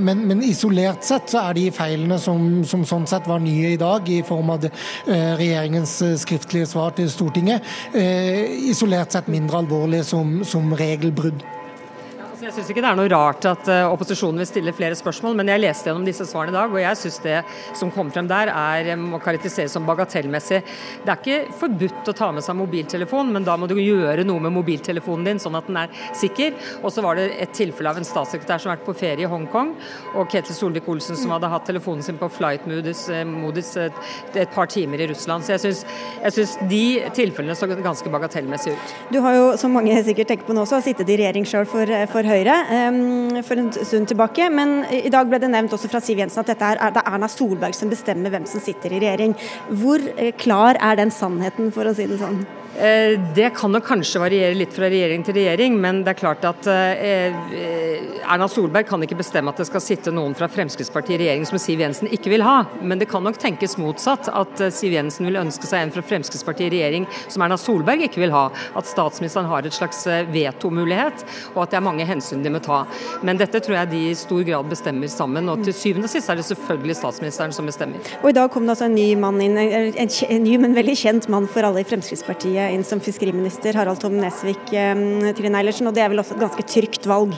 Men, 0.03 0.25
men, 0.29 0.43
isolert 0.47 1.05
sett 1.07 1.31
så 1.33 1.45
er 1.45 1.59
de 1.59 1.67
feilene 1.75 2.19
som, 2.23 2.63
som, 2.69 2.85
sånn 2.89 3.07
sett 3.11 3.29
var 3.31 3.43
nye 3.45 3.75
i 3.77 3.81
dag, 3.81 4.09
i 4.11 4.23
form 4.27 4.55
av 4.57 4.67
regjeringens 5.07 5.95
skriftlige 6.25 6.71
svar 6.73 6.97
til 6.99 7.11
Stortinget, 7.13 7.63
isolert 7.95 9.13
sett 9.13 9.29
mindre 9.29 9.59
alvorlige 9.63 10.05
som, 10.05 10.41
som 10.49 10.73
regelbrudd. 10.77 11.43
Jeg 12.43 12.57
syns 12.57 12.71
ikke 12.73 12.83
det 12.83 12.89
er 12.91 12.97
noe 12.99 13.11
rart 13.13 13.45
at 13.47 13.69
uh, 13.71 13.93
opposisjonen 13.93 14.41
vil 14.43 14.49
stille 14.49 14.73
flere 14.75 14.97
spørsmål, 14.99 15.37
men 15.39 15.47
jeg 15.53 15.63
leste 15.63 15.87
gjennom 15.87 16.03
disse 16.03 16.25
svarene 16.27 16.51
i 16.51 16.57
dag, 16.57 16.73
og 16.75 16.81
jeg 16.83 16.99
syns 16.99 17.19
det 17.23 17.37
som 17.79 17.91
kom 17.95 18.09
frem 18.11 18.27
der 18.27 18.51
er, 18.51 18.89
eh, 18.91 18.99
må 18.99 19.21
karakteriseres 19.23 19.77
som 19.77 19.85
bagatellmessig. 19.87 20.59
Det 21.05 21.13
er 21.13 21.21
ikke 21.21 21.55
forbudt 21.61 22.11
å 22.11 22.15
ta 22.19 22.33
med 22.35 22.43
seg 22.43 22.59
mobiltelefon, 22.59 23.31
men 23.31 23.47
da 23.47 23.55
må 23.55 23.69
du 23.71 23.77
gjøre 23.79 24.25
noe 24.27 24.43
med 24.43 24.57
mobiltelefonen 24.57 25.29
din 25.29 25.43
sånn 25.43 25.55
at 25.55 25.69
den 25.71 25.79
er 25.85 25.95
sikker. 26.19 26.57
Og 26.81 26.91
så 26.91 27.05
var 27.07 27.21
det 27.21 27.29
et 27.45 27.53
tilfelle 27.55 27.93
av 27.93 28.01
en 28.01 28.09
statssekretær 28.09 28.59
som 28.59 28.73
har 28.73 28.81
vært 28.81 28.89
på 28.89 28.97
ferie 29.05 29.23
i 29.23 29.31
Hongkong, 29.31 29.71
og 30.17 30.35
Ketil 30.35 30.59
Solvik-Olsen 30.59 31.21
som 31.23 31.37
hadde 31.37 31.53
hatt 31.53 31.71
telefonen 31.71 32.03
sin 32.03 32.19
på 32.19 32.27
flight-modus 32.41 33.05
et, 33.85 34.03
et, 34.35 34.51
par 34.51 34.67
timer 34.67 35.07
i 35.07 35.11
Russland. 35.13 35.47
Så 35.47 35.55
jeg 35.55 35.87
syns 36.35 36.59
de 36.67 36.83
tilfellene 37.15 37.55
så 37.55 37.71
ganske 37.71 38.17
bagatellmessig 38.19 38.75
ut. 38.75 38.99
Du 39.15 39.23
har 39.23 39.39
jo, 39.39 39.49
som 39.63 39.79
mange 39.79 40.03
sikkert 40.03 40.35
tenker 40.35 40.51
på 40.51 40.59
nå 40.59 40.67
også, 40.67 40.83
sittet 40.91 41.07
i 41.07 41.23
regjering 41.23 41.47
sjøl 41.47 41.71
for, 41.71 41.97
for 42.11 42.32
Høyre 42.33 43.43
for 43.47 43.61
en 43.61 43.71
stund 43.73 44.09
tilbake. 44.11 44.49
Men 44.53 44.83
i 44.89 45.13
dag 45.13 45.29
ble 45.29 45.41
det 45.43 45.51
nevnt 45.53 45.75
også 45.77 45.91
fra 45.93 46.01
Siv 46.03 46.23
Jensen 46.23 46.43
at 46.43 46.55
er, 46.57 46.81
det 46.95 47.03
er 47.03 47.13
Erna 47.13 47.29
Solberg 47.31 47.77
som 47.77 47.93
bestemmer 47.93 48.33
hvem 48.33 48.49
som 48.49 48.63
sitter 48.63 48.95
i 48.95 49.03
regjering. 49.03 49.37
Hvor 49.83 50.03
eh, 50.17 50.33
klar 50.39 50.81
er 50.81 50.99
den 51.01 51.13
sannheten, 51.15 51.73
for 51.75 51.89
å 51.89 51.95
si 51.97 52.09
det 52.09 52.21
sånn? 52.23 52.43
Eh, 52.77 53.21
det 53.35 53.51
kan 53.51 53.73
nok 53.73 53.85
kanskje 53.85 54.21
variere 54.23 54.57
litt 54.57 54.73
fra 54.73 54.89
regjering 54.89 55.21
til 55.27 55.37
regjering, 55.37 55.75
men 55.81 56.01
det 56.07 56.15
er 56.15 56.21
klart 56.23 56.45
at 56.49 56.69
eh, 56.73 57.35
Erna 58.23 58.47
Solberg 58.49 58.87
kan 58.89 59.03
ikke 59.05 59.19
bestemme 59.19 59.53
at 59.53 59.59
det 59.61 59.67
skal 59.69 59.83
sitte 59.85 60.13
noen 60.15 60.33
fra 60.33 60.49
Fremskrittspartiet 60.49 61.19
i 61.19 61.27
regjering 61.27 61.45
som 61.49 61.61
Siv 61.61 61.83
Jensen 61.85 62.09
ikke 62.09 62.33
vil 62.33 62.45
ha. 62.47 62.63
Men 62.81 63.03
det 63.03 63.11
kan 63.11 63.25
nok 63.27 63.37
tenkes 63.43 63.77
motsatt, 63.77 64.31
at 64.33 64.63
eh, 64.65 64.73
Siv 64.73 64.97
Jensen 64.97 65.29
vil 65.29 65.37
ønske 65.43 65.69
seg 65.69 65.85
en 65.85 65.93
fra 65.93 66.05
Fremskrittspartiet 66.15 66.71
i 66.71 66.79
regjering 66.79 67.09
som 67.27 67.45
Erna 67.45 67.59
Solberg 67.61 68.07
ikke 68.09 68.23
vil 68.25 68.33
ha. 68.33 68.47
At 68.79 68.89
statsministeren 68.89 69.51
har 69.53 69.69
et 69.69 69.77
slags 69.77 70.07
vetomulighet, 70.33 71.27
og 71.53 71.67
at 71.67 71.75
det 71.75 71.81
er 71.83 71.85
mange 71.85 72.09
hensyn 72.09 72.41
de 72.41 72.55
må 72.57 72.63
ta. 72.65 72.87
Men 73.21 73.41
dette 73.41 73.61
tror 73.61 73.83
jeg 73.83 73.93
de 73.93 74.03
i 74.09 74.17
stor 74.17 74.47
grad 74.49 74.73
bestemmer 74.73 75.13
sammen, 75.13 75.53
og 75.53 75.61
til 75.67 75.77
syvende 75.77 76.09
og 76.09 76.15
sist 76.15 76.33
er 76.33 76.41
det 76.41 76.49
selvfølgelig 76.49 76.97
statsministeren 77.03 77.53
som 77.53 77.69
bestemmer. 77.69 78.01
Og 78.23 78.33
I 78.33 78.37
dag 78.41 78.49
kom 78.55 78.65
det 78.65 78.79
altså 78.79 78.89
en 78.89 78.97
ny 78.97 79.11
mann 79.21 79.45
inn, 79.45 79.61
en, 79.61 79.93
en 79.93 80.45
ny, 80.49 80.57
men 80.65 80.79
veldig 80.79 80.97
kjent 81.05 81.29
mann 81.33 81.51
for 81.53 81.69
alle 81.69 81.85
i 81.85 81.89
Fremskrittspartiet 81.93 82.62
inn 82.71 82.85
som 82.87 83.03
fiskeriminister, 83.03 83.77
Harald 83.79 84.01
Tom 84.03 84.15
Nesvik. 84.21 84.73
Eh, 84.73 85.33
Trine 85.39 85.59
Eilertsen, 85.59 85.89
og 85.91 85.97
det 85.97 86.05
er 86.05 86.13
vel 86.13 86.23
også 86.23 86.37
et 86.37 86.45
ganske 86.45 86.67
trygt 86.69 87.09
valg? 87.11 87.35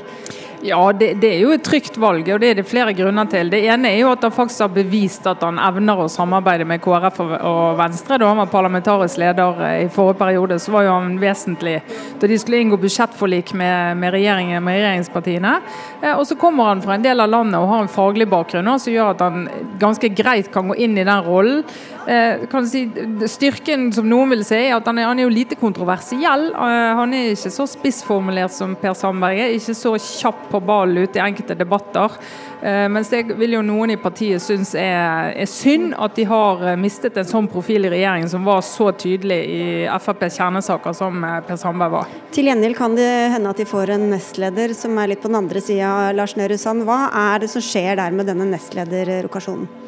Ja, 0.64 0.92
det, 0.96 1.11
det, 1.20 1.29
er 1.29 1.42
jo 1.42 1.50
et 1.53 1.64
trygt 1.66 1.98
valg, 2.00 2.24
og 2.33 2.38
det 2.40 2.48
er 2.48 2.57
det 2.57 2.64
flere 2.64 2.94
grunner 2.96 3.27
til. 3.29 3.50
Det 3.53 3.59
ene 3.68 3.90
er 3.90 3.98
jo 3.98 4.09
at 4.14 4.22
han 4.24 4.33
faktisk 4.33 4.62
har 4.64 4.70
bevist 4.72 5.27
at 5.29 5.42
han 5.44 5.59
evner 5.61 5.98
å 6.00 6.07
samarbeide 6.09 6.64
med 6.64 6.81
KrF 6.81 7.18
og 7.20 7.74
Venstre. 7.77 8.16
Da 8.16 8.31
han 8.31 8.40
var 8.40 8.48
parlamentarisk 8.48 9.20
leder 9.20 9.61
eh, 9.66 9.83
i 9.83 9.90
forrige 9.92 10.16
periode, 10.22 10.57
så 10.62 10.72
var 10.72 10.87
jo 10.87 10.94
han 10.94 11.18
vesentlig 11.20 11.74
da 12.20 12.31
de 12.31 12.38
skulle 12.40 12.62
inngå 12.64 12.79
budsjettforlik 12.81 13.53
med, 13.61 14.00
med, 14.00 14.14
regjeringen, 14.16 14.64
med 14.64 14.79
regjeringspartiene. 14.79 15.53
Eh, 16.00 16.14
og 16.14 16.24
så 16.31 16.38
kommer 16.40 16.70
han 16.70 16.81
fra 16.87 16.96
en 16.96 17.05
del 17.05 17.20
av 17.20 17.29
landet 17.35 17.61
og 17.61 17.68
har 17.68 17.85
en 17.85 17.92
faglig 17.98 18.29
bakgrunn 18.33 18.72
som 18.81 18.94
gjør 18.94 19.12
at 19.12 19.27
han 19.27 19.44
ganske 19.83 20.09
greit 20.16 20.48
kan 20.55 20.72
gå 20.72 20.79
inn 20.81 20.96
i 20.96 21.05
den 21.05 21.29
rollen. 21.29 21.61
Eh, 22.09 22.46
kan 22.48 22.64
si, 22.68 22.87
styrken 23.35 23.90
som 23.92 24.09
noen 24.09 24.33
vil 24.33 24.46
si, 24.48 24.62
er 24.62 24.79
at 24.79 24.88
han 24.88 25.03
er, 25.03 25.11
han 25.12 25.20
er 25.20 25.29
jo 25.29 25.37
lite 25.37 25.61
kontroversiell. 25.61 26.50
han 26.57 27.12
er 27.12 27.35
ikke 27.37 27.53
så 27.53 27.68
spissformulert 27.68 28.57
som 28.57 28.72
Per 28.81 28.96
Sandberg 28.96 29.44
er, 29.44 29.55
ikke 29.61 29.77
så 29.77 29.96
kjapp 30.00 30.54
på 30.55 30.62
ballen 30.62 31.05
ute 31.05 31.19
i 31.19 31.25
enkelte 31.25 31.57
debatter. 31.59 32.19
Eh, 32.62 32.87
mens 32.88 33.11
det 33.11 33.25
vil 33.37 33.57
jo 33.59 33.62
noen 33.67 33.95
i 33.95 33.99
partiet 34.01 34.43
synes 34.43 34.75
er, 34.79 35.35
er, 35.35 35.51
synd 35.51 35.93
at 35.99 36.14
de 36.17 36.25
har 36.31 36.62
eh, 36.64 36.79
mistet 36.81 37.19
en 37.21 37.29
sånn 37.29 37.51
profil 37.51 37.88
i 37.88 37.93
regjeringen 37.93 38.31
som 38.31 38.47
var 38.47 38.62
så 38.64 38.93
tydelig 38.97 39.40
i 39.51 39.62
FrPs 39.99 40.38
kjernesaker 40.40 40.97
som 40.97 41.21
eh, 41.27 41.40
Per 41.45 41.61
Sandberg 41.61 41.97
var. 41.99 42.19
Til 42.35 42.51
gjengjeld 42.51 42.79
kan 42.79 42.97
det 42.99 43.11
hende 43.35 43.53
at 43.53 43.61
de 43.61 43.69
får 43.69 43.97
en 43.97 44.11
nestleder 44.14 44.77
som 44.79 44.97
er 44.99 45.12
litt 45.12 45.25
på 45.25 45.33
den 45.33 45.43
andre 45.43 45.64
sida, 45.64 46.12
Lars 46.17 46.38
Nehru 46.40 46.57
Sand. 46.61 46.87
Hva 46.88 47.09
er 47.29 47.45
det 47.45 47.53
som 47.53 47.64
skjer 47.64 47.99
der 48.01 48.14
med 48.14 48.31
denne 48.31 48.49
nestlederrokasjonen? 48.55 49.84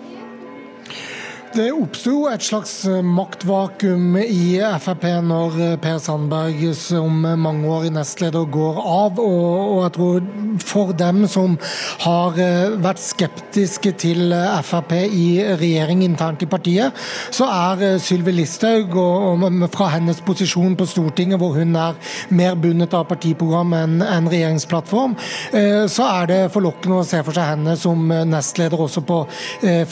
Det 1.57 1.71
oppsto 1.73 2.27
et 2.29 2.43
slags 2.45 2.73
eh, 2.85 2.99
maktvakuum 3.01 4.19
i 4.21 4.59
Frp 4.83 5.05
når 5.25 5.55
eh, 5.65 5.77
Per 5.81 5.97
Sandberg 6.05 6.59
som 6.77 7.23
mangeårig 7.25 7.95
nestleder 7.95 8.45
går 8.53 8.81
av. 8.83 9.17
Og, 9.23 9.79
jeg 9.87 9.95
tror 9.95 10.27
for 10.61 10.93
dem 11.01 11.23
som 11.33 11.55
har 12.03 12.37
eh, 12.43 12.75
vært 12.85 13.01
skeptiske 13.01 13.95
til 14.03 14.35
Frp 14.69 14.93
i 15.07 15.31
regjering 15.57 16.03
internt 16.05 16.45
i 16.45 16.51
partiet, 16.51 16.93
så 17.33 17.49
er 17.49 17.97
Sylvi 18.05 18.37
Listhaug, 18.37 18.93
fra 19.73 19.89
hennes 19.95 20.21
posisjon 20.29 20.77
på 20.77 20.89
Stortinget, 20.91 21.41
hvor 21.41 21.57
hun 21.57 21.73
er 21.81 21.97
mer 22.37 22.61
bundet 22.61 22.93
av 22.97 23.09
partiprogram 23.09 23.73
enn 23.79 23.97
en 24.05 24.29
regjeringsplattform, 24.29 25.17
så 25.93 26.07
er 26.11 26.31
det 26.31 26.39
forlokkende 26.53 27.01
å 27.01 27.09
se 27.09 27.23
for 27.25 27.37
seg 27.37 27.53
henne 27.55 27.77
som 27.81 28.09
nestleder 28.29 28.87
også 28.89 29.05
på 29.07 29.23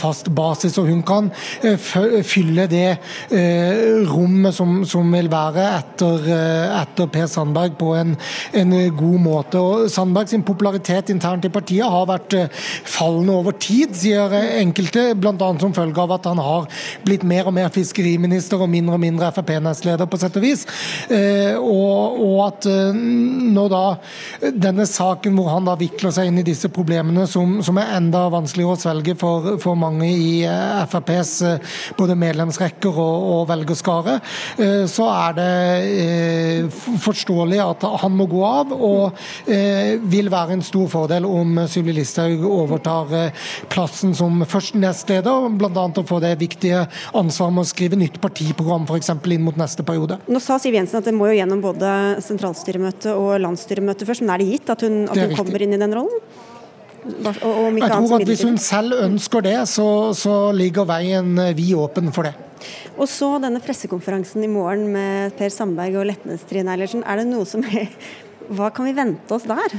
fast 0.00 0.29
basis. 0.35 0.79
og 0.81 0.90
hun 0.90 1.03
kan 1.07 1.31
Eh, 1.54 1.54
fylle 1.62 2.67
det 2.71 2.97
eh, 3.35 4.03
rommet 4.09 4.55
som, 4.57 4.83
som 4.88 5.11
vil 5.14 5.29
være 5.33 5.64
etter, 5.79 6.29
eh, 6.33 6.75
etter, 6.81 7.09
Per 7.14 7.29
Sandberg 7.31 7.77
på 7.81 7.93
en, 7.99 8.14
en 8.57 8.75
god 8.97 9.19
måte. 9.23 9.61
Og 9.61 9.90
Sandberg 9.93 10.31
sin 10.33 10.45
popularitet 10.47 11.12
internt 11.12 11.47
i 11.47 11.53
partiet 11.53 11.88
har 11.90 12.09
vært 12.09 12.37
fallende 12.88 13.37
over 13.38 13.57
tid, 13.61 13.95
sier 13.97 14.33
enkelte. 14.61 15.12
Bl.a. 15.19 15.35
som 15.61 15.75
følge 15.77 16.03
av 16.03 16.17
at 16.17 16.29
han 16.31 16.40
har 16.43 16.69
blitt 17.05 17.27
mer 17.27 17.51
og 17.51 17.57
mer 17.57 17.71
fiskeriminister 17.75 18.61
og 18.61 18.71
mindre 18.73 18.99
og 18.99 19.05
mindre 19.05 19.31
Frp-nestleder, 19.35 20.09
på 20.11 20.21
sett 20.21 20.38
og 20.38 20.45
vis. 20.45 20.64
Og, 21.11 22.21
og, 22.25 22.38
at 22.45 22.67
når 23.55 23.71
da 23.73 23.83
denne 24.53 24.87
saken 24.88 25.37
hvor 25.38 25.51
han 25.53 25.69
da 25.69 25.77
vikler 25.79 26.12
seg 26.14 26.29
inn 26.31 26.40
i 26.43 26.47
disse 26.47 26.71
problemene, 26.73 27.27
som, 27.31 27.59
som 27.64 27.79
er 27.81 27.95
enda 27.99 28.27
vanskeligere 28.33 28.77
å 28.77 28.81
svelge 28.81 29.17
for, 29.19 29.55
for 29.62 29.79
mange 29.79 30.09
i 30.11 30.33
FrPs 30.45 31.34
både 31.99 32.16
medlemsrekker 32.18 32.94
og, 32.94 33.29
og 33.35 33.42
velgerskare, 33.51 34.18
så 34.90 35.09
er 35.11 35.37
det 35.38 36.70
forståelig 37.05 37.61
at 37.64 37.87
han 38.05 38.14
må 38.16 38.27
gå 38.31 38.42
av, 38.47 38.73
og 38.75 39.18
vil 40.14 40.31
være 40.33 40.57
en 40.57 40.64
stor 40.66 40.88
fordel 40.92 41.27
om 41.29 41.59
Sylvi 41.70 41.97
Listhaug 41.97 42.44
overtar 42.49 43.12
plassen 43.73 44.14
som 44.16 44.44
først 44.49 44.79
nestleder, 44.79 45.49
bl.a. 45.59 45.87
å 45.87 46.07
få 46.07 46.20
det 46.25 46.35
viktige 46.40 46.85
ansvaret 47.16 47.57
med 47.57 47.64
å 47.64 47.68
skrive 47.68 47.99
nytt 48.01 48.20
partiprogram 48.23 48.87
f.eks. 48.88 49.12
inn 49.14 49.44
mot 49.44 49.59
neste 49.61 49.87
periode. 49.87 50.18
Nå 50.31 50.42
sa 50.42 50.59
Siv 50.62 50.77
Jensen 50.77 51.01
at 51.01 51.09
det 51.09 51.14
må 51.16 51.31
jo 51.31 51.38
gjennom 51.38 51.62
både 51.64 51.90
sentralstyremøte 52.25 53.14
og 53.18 53.37
landsstyremøte 53.44 54.09
først, 54.09 54.25
men 54.25 54.35
er 54.35 54.42
det 54.42 54.51
gitt 54.53 54.75
at 54.75 54.85
hun, 54.87 55.05
at 55.09 55.23
hun 55.25 55.38
kommer 55.38 55.64
inn 55.64 55.77
i 55.77 55.81
den 55.81 55.97
rollen? 55.97 56.20
Jeg 57.05 57.90
tror 57.90 58.14
at 58.17 58.29
Hvis 58.29 58.45
hun 58.47 58.59
selv 58.61 58.97
ønsker 59.05 59.45
det, 59.45 59.59
så, 59.69 59.87
så 60.17 60.38
ligger 60.57 60.88
veien 60.88 61.37
vid 61.57 61.75
åpen 61.77 62.12
for 62.14 62.29
det. 62.29 62.35
Og 62.97 63.09
så 63.11 63.35
denne 63.43 63.61
pressekonferansen 63.61 64.45
i 64.47 64.49
morgen 64.49 64.87
med 64.95 65.35
Per 65.38 65.53
Sandberg 65.53 65.99
og 66.01 66.09
Letnes 66.09 66.47
Trine 66.49 66.73
Eilertsen. 66.73 67.05
Er 67.05 67.21
det 67.21 67.29
noe 67.29 67.45
som 67.49 67.64
er, 67.67 67.90
Hva 68.55 68.71
kan 68.73 68.88
vi 68.88 68.97
vente 68.97 69.37
oss 69.37 69.47
der? 69.49 69.77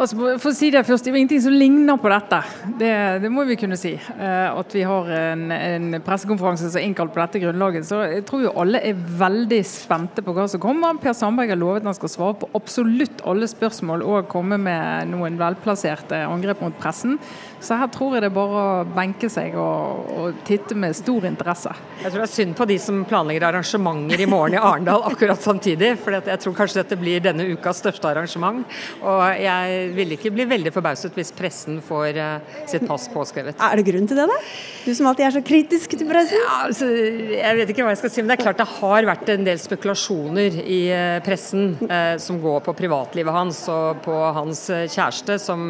Altså, 0.00 0.16
for 0.40 0.48
å 0.48 0.56
si 0.56 0.70
Det 0.72 0.80
først, 0.88 1.04
det 1.04 1.12
er 1.12 1.18
ingenting 1.20 1.42
som 1.44 1.52
ligner 1.52 1.98
på 2.00 2.08
dette. 2.08 2.38
Det, 2.80 2.92
det 3.20 3.30
må 3.32 3.44
vi 3.44 3.58
kunne 3.60 3.76
si. 3.76 3.92
Uh, 4.16 4.56
at 4.56 4.72
vi 4.72 4.84
har 4.88 5.10
en, 5.12 5.42
en 5.52 5.98
pressekonferanse 6.06 6.70
som 6.70 6.80
er 6.80 6.86
innkalt 6.88 7.12
på 7.12 7.20
dette 7.20 7.42
grunnlaget. 7.42 7.84
Så 7.84 7.98
jeg 8.08 8.24
tror 8.28 8.46
jo 8.46 8.54
alle 8.62 8.80
er 8.88 8.96
veldig 9.20 9.60
spente 9.68 10.24
på 10.24 10.32
hva 10.36 10.46
som 10.48 10.62
kommer. 10.62 10.96
Per 11.02 11.12
Sandberg 11.16 11.52
har 11.52 11.60
lovet 11.60 11.84
han 11.84 11.98
skal 11.98 12.14
svare 12.14 12.38
på 12.40 12.48
absolutt 12.56 13.20
alle 13.28 13.50
spørsmål 13.50 14.06
og 14.06 14.30
komme 14.32 14.56
med 14.62 15.12
noen 15.12 15.36
velplasserte 15.40 16.22
angrep 16.30 16.64
mot 16.64 16.80
pressen. 16.80 17.18
Så 17.60 17.76
her 17.76 17.90
tror 17.92 18.14
jeg 18.16 18.24
det 18.24 18.30
er 18.30 18.34
bare 18.34 18.60
å 18.60 18.84
benke 18.88 19.28
seg 19.32 19.56
og, 19.60 20.08
og, 20.16 20.38
titte 20.48 20.76
med 20.78 20.96
stor 20.96 21.26
interesse. 21.28 21.72
Jeg 22.00 22.08
tror 22.08 22.22
det 22.22 22.26
er 22.26 22.32
synd 22.32 22.56
på 22.56 22.66
de 22.70 22.76
som 22.80 23.02
planlegger 23.08 23.44
arrangementer 23.50 24.22
i 24.24 24.28
morgen 24.30 24.56
i 24.56 24.60
Arendal 24.60 25.04
akkurat 25.10 25.42
samtidig. 25.44 25.92
For 26.00 26.16
jeg 26.16 26.40
tror 26.40 26.56
kanskje 26.56 26.80
dette 26.80 26.96
blir 27.00 27.20
denne 27.24 27.44
ukas 27.52 27.82
største 27.82 28.08
arrangement. 28.08 28.64
Og 29.04 29.24
jeg 29.36 29.90
vil 29.96 30.16
ikke 30.16 30.32
bli 30.32 30.46
veldig 30.48 30.72
forbauset 30.72 31.16
hvis 31.16 31.34
pressen 31.36 31.82
får 31.84 32.20
uh, 32.20 32.62
sitt 32.70 32.86
pass 32.88 33.04
påskrevet. 33.12 33.60
Er 33.60 33.76
det 33.76 33.84
grunn 33.90 34.08
til 34.08 34.22
det, 34.22 34.26
da? 34.30 34.38
Du 34.86 34.94
som 34.96 35.10
alltid 35.10 35.26
er 35.28 35.36
så 35.36 35.44
kritisk 35.44 35.98
til 36.00 36.08
pressen? 36.08 36.40
Ja, 36.40 36.56
altså, 36.70 36.88
jeg 36.88 37.60
vet 37.60 37.74
ikke 37.74 37.84
hva 37.84 37.92
jeg 37.92 38.00
skal 38.00 38.14
si, 38.14 38.24
men 38.24 38.32
det 38.32 38.38
er 38.38 38.44
klart 38.46 38.62
det 38.62 38.68
har 38.78 39.10
vært 39.10 39.34
en 39.36 39.46
del 39.50 39.60
spekulasjoner 39.60 40.60
i 40.64 40.80
uh, 40.88 41.20
pressen 41.24 41.74
eh, 41.84 42.16
som 42.22 42.40
går 42.40 42.62
på 42.64 42.74
privatlivet 42.78 43.34
hans 43.34 43.60
og 43.68 44.00
på 44.06 44.16
hans 44.36 44.62
kjæreste, 44.70 45.36
som 45.42 45.68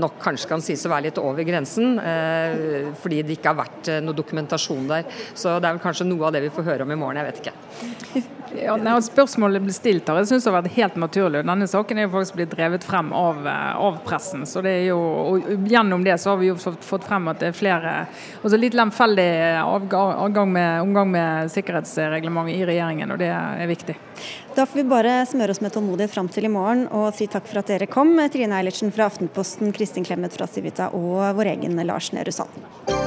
nok 0.00 0.16
kanskje 0.22 0.48
kan 0.50 0.59
kan 0.60 0.66
sies 0.68 0.84
å 0.84 0.92
være 0.92 1.08
litt 1.08 1.20
over 1.20 1.46
grensen, 1.46 1.98
eh, 1.98 2.90
fordi 3.00 3.22
det 3.24 3.38
ikke 3.38 3.54
har 3.54 3.60
vært 3.62 3.88
eh, 3.88 4.02
noe 4.04 4.16
dokumentasjon 4.16 4.90
der. 4.90 5.08
Så 5.32 5.56
det 5.58 5.68
er 5.68 5.78
vel 5.78 5.82
kanskje 5.82 6.08
noe 6.08 6.28
av 6.28 6.36
det 6.36 6.44
vi 6.44 6.52
får 6.52 6.68
høre 6.68 6.86
om 6.86 6.92
i 6.92 7.00
morgen, 7.00 7.20
jeg 7.20 7.30
vet 7.30 7.42
ikke. 7.44 8.28
Ja, 8.50 8.74
nei, 8.74 8.96
Spørsmålet 9.06 9.62
blir 9.62 9.74
stilt 9.74 10.08
her, 10.10 10.16
jeg 10.18 10.26
synes 10.26 10.42
det 10.42 10.50
har 10.50 10.56
vært 10.56 10.74
helt 10.74 10.96
naturlig. 10.98 11.44
Denne 11.46 11.68
saken 11.70 12.00
er 12.00 12.08
jo 12.08 12.10
faktisk 12.16 12.34
blitt 12.34 12.50
drevet 12.50 12.82
frem 12.82 13.12
av, 13.14 13.44
eh, 13.46 13.76
av 13.78 14.00
pressen. 14.02 14.42
så 14.42 14.62
det 14.62 14.72
er 14.80 14.84
jo, 14.88 14.98
og 14.98 15.68
Gjennom 15.70 16.02
det 16.02 16.16
så 16.18 16.32
har 16.32 16.40
vi 16.40 16.48
jo 16.48 16.56
fått, 16.58 16.82
fått 16.82 17.06
frem 17.06 17.28
at 17.30 17.38
det 17.38 17.52
er 17.52 17.54
flere 17.54 17.92
altså 18.42 18.58
Litt 18.58 18.74
lemfeldig 18.74 19.28
omgang 19.62 20.50
med, 20.52 20.82
omgang 20.82 21.10
med 21.12 21.52
sikkerhetsreglementet 21.54 22.58
i 22.58 22.66
regjeringen, 22.66 23.12
og 23.14 23.22
det 23.22 23.30
er 23.30 23.70
viktig. 23.70 23.94
Da 24.56 24.66
får 24.66 24.80
vi 24.80 24.84
bare 24.90 25.12
smøre 25.30 25.54
oss 25.54 25.60
med 25.62 25.70
tålmodighet 25.72 26.10
fram 26.10 26.28
til 26.28 26.48
i 26.48 26.50
morgen 26.50 26.88
og 26.90 27.12
si 27.14 27.28
takk 27.30 27.46
for 27.46 27.62
at 27.62 27.70
dere 27.70 27.86
kom. 27.86 28.16
Trine 28.34 28.58
Eilertsen 28.58 28.90
fra 28.90 29.06
Aftenposten, 29.06 29.70
Kristin 29.72 30.04
Clemet 30.04 30.34
fra 30.34 30.49
Civita 30.50 30.90
og 30.96 31.36
vår 31.38 31.54
egen 31.56 31.78
Lars 31.86 32.12
Nehru 32.12 32.34
Sand. 32.34 32.99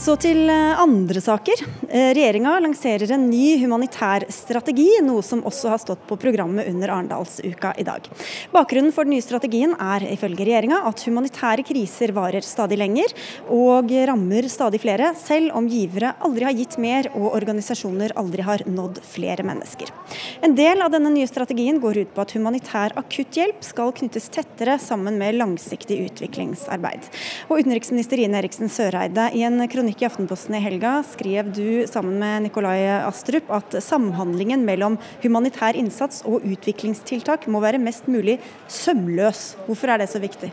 Så 0.00 0.14
til 0.16 0.48
eh, 0.48 0.78
andre 0.80 1.20
saker. 1.20 1.60
Eh, 1.90 2.14
regjeringa 2.16 2.54
lanserer 2.64 3.10
en 3.12 3.26
ny 3.28 3.58
humanitær 3.60 4.24
strategi, 4.32 4.86
noe 5.04 5.20
som 5.20 5.42
også 5.44 5.68
har 5.68 5.80
stått 5.82 6.06
på 6.08 6.16
programmet 6.16 6.70
under 6.70 6.88
Arendalsuka 6.94 7.74
i 7.76 7.84
dag. 7.84 8.08
Bakgrunnen 8.54 8.94
for 8.96 9.04
den 9.04 9.12
nye 9.12 9.24
strategien 9.24 9.74
er 9.76 10.06
ifølge 10.08 10.46
regjeringa 10.48 10.78
at 10.88 11.02
humanitære 11.04 11.66
kriser 11.68 12.14
varer 12.16 12.46
stadig 12.46 12.78
lenger 12.80 13.12
og 13.52 13.92
rammer 14.08 14.48
stadig 14.48 14.80
flere, 14.80 15.10
selv 15.20 15.52
om 15.58 15.68
givere 15.68 16.14
aldri 16.24 16.48
har 16.48 16.56
gitt 16.56 16.78
mer 16.80 17.10
og 17.12 17.34
organisasjoner 17.34 18.16
aldri 18.22 18.48
har 18.48 18.64
nådd 18.64 19.02
flere 19.04 19.44
mennesker. 19.44 19.92
En 20.40 20.56
del 20.56 20.80
av 20.80 20.96
denne 20.96 21.12
nye 21.12 21.28
strategien 21.28 21.82
går 21.84 22.06
ut 22.06 22.16
på 22.16 22.24
at 22.24 22.34
humanitær 22.38 22.96
akutthjelp 23.04 23.60
skal 23.68 23.92
knyttes 24.00 24.32
tettere 24.32 24.78
sammen 24.80 25.20
med 25.20 25.36
langsiktig 25.42 26.00
utviklingsarbeid. 26.08 27.12
Og 27.52 27.60
utenriksminister 27.60 28.24
Ine 28.24 28.40
Eriksen 28.40 28.72
Søreide 28.72 29.28
i 29.36 29.44
en 29.44 29.60
kronikk 29.68 29.89
kronikk 29.90 30.02
i 30.02 30.06
Aftenposten 30.06 30.54
i 30.54 30.60
helga 30.62 31.02
skrev 31.02 31.50
du 31.52 31.86
sammen 31.88 32.18
med 32.20 32.44
Nikolai 32.44 32.86
Astrup 33.02 33.50
at 33.50 33.74
samhandlingen 33.82 34.62
mellom 34.64 34.98
humanitær 35.22 35.74
innsats 35.74 36.22
og 36.24 36.44
utviklingstiltak 36.46 37.48
må 37.48 37.60
være 37.60 37.82
mest 37.82 38.06
mulig 38.06 38.38
sømløs. 38.68 39.56
Hvorfor 39.66 39.90
er 39.90 39.98
det 39.98 40.10
så 40.10 40.20
viktig? 40.20 40.52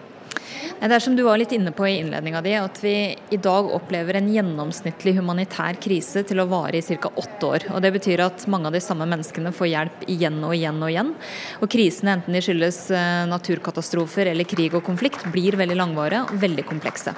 Det 0.77 0.93
er 0.93 1.01
som 1.01 1.15
du 1.15 1.23
var 1.25 1.37
litt 1.39 1.51
inne 1.55 1.71
på 1.73 1.85
i 1.87 1.95
innledninga 1.99 2.41
di, 2.45 2.53
at 2.53 2.77
vi 2.83 2.93
i 3.33 3.37
dag 3.41 3.69
opplever 3.73 4.17
en 4.17 4.29
gjennomsnittlig 4.29 5.15
humanitær 5.17 5.77
krise 5.81 6.23
til 6.27 6.41
å 6.41 6.47
vare 6.49 6.77
i 6.77 6.97
ca. 6.97 7.09
åtte 7.09 7.45
år. 7.49 7.65
Og 7.73 7.81
Det 7.81 7.91
betyr 7.95 8.23
at 8.25 8.45
mange 8.47 8.69
av 8.69 8.73
de 8.73 8.81
samme 8.83 9.07
menneskene 9.09 9.53
får 9.53 9.71
hjelp 9.71 10.05
igjen 10.07 10.37
og 10.45 10.53
igjen 10.55 10.81
og 10.81 10.91
igjen. 10.91 11.13
Og 11.61 11.69
krisene, 11.69 12.17
enten 12.17 12.33
de 12.33 12.43
skyldes 12.45 12.79
eh, 12.91 13.25
naturkatastrofer 13.29 14.31
eller 14.33 14.49
krig 14.49 14.77
og 14.77 14.85
konflikt, 14.85 15.25
blir 15.33 15.57
veldig 15.57 15.77
langvarige 15.77 16.25
og 16.27 16.41
veldig 16.45 16.67
komplekse. 16.69 17.15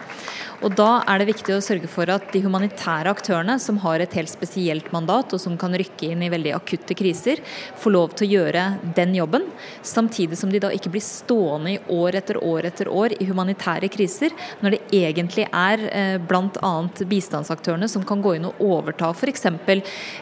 Og 0.60 0.76
Da 0.76 1.04
er 1.08 1.22
det 1.22 1.30
viktig 1.30 1.54
å 1.56 1.64
sørge 1.64 1.88
for 1.92 2.10
at 2.12 2.34
de 2.34 2.42
humanitære 2.44 3.12
aktørene, 3.14 3.56
som 3.64 3.78
har 3.84 4.02
et 4.04 4.16
helt 4.18 4.32
spesielt 4.32 4.90
mandat, 4.92 5.32
og 5.32 5.40
som 5.40 5.56
kan 5.60 5.72
rykke 5.72 6.10
inn 6.12 6.24
i 6.26 6.32
veldig 6.32 6.52
akutte 6.58 6.96
kriser, 7.00 7.40
får 7.80 7.94
lov 7.96 8.16
til 8.20 8.28
å 8.28 8.32
gjøre 8.34 8.64
den 8.98 9.16
jobben. 9.16 9.46
Samtidig 9.88 10.40
som 10.40 10.52
de 10.52 10.60
da 10.60 10.72
ikke 10.76 10.92
blir 10.92 11.04
stående 11.06 11.78
i 11.78 11.80
år 11.96 12.20
etter 12.20 12.42
år 12.44 12.68
etter 12.68 12.92
år 12.92 13.16
i 13.20 13.28
humanitære 13.30 13.88
kriser, 13.92 14.36
når 14.60 14.76
det 14.76 14.82
egentlig 15.00 15.46
er 15.48 15.86
eh, 15.88 16.18
bl.a. 16.20 16.74
bistandsaktørene 17.08 17.88
som 17.92 18.04
kan 18.08 18.24
gå 18.24 18.36
inn 18.36 18.50
og 18.50 18.60
overta 18.60 19.14
f.eks. 19.16 19.48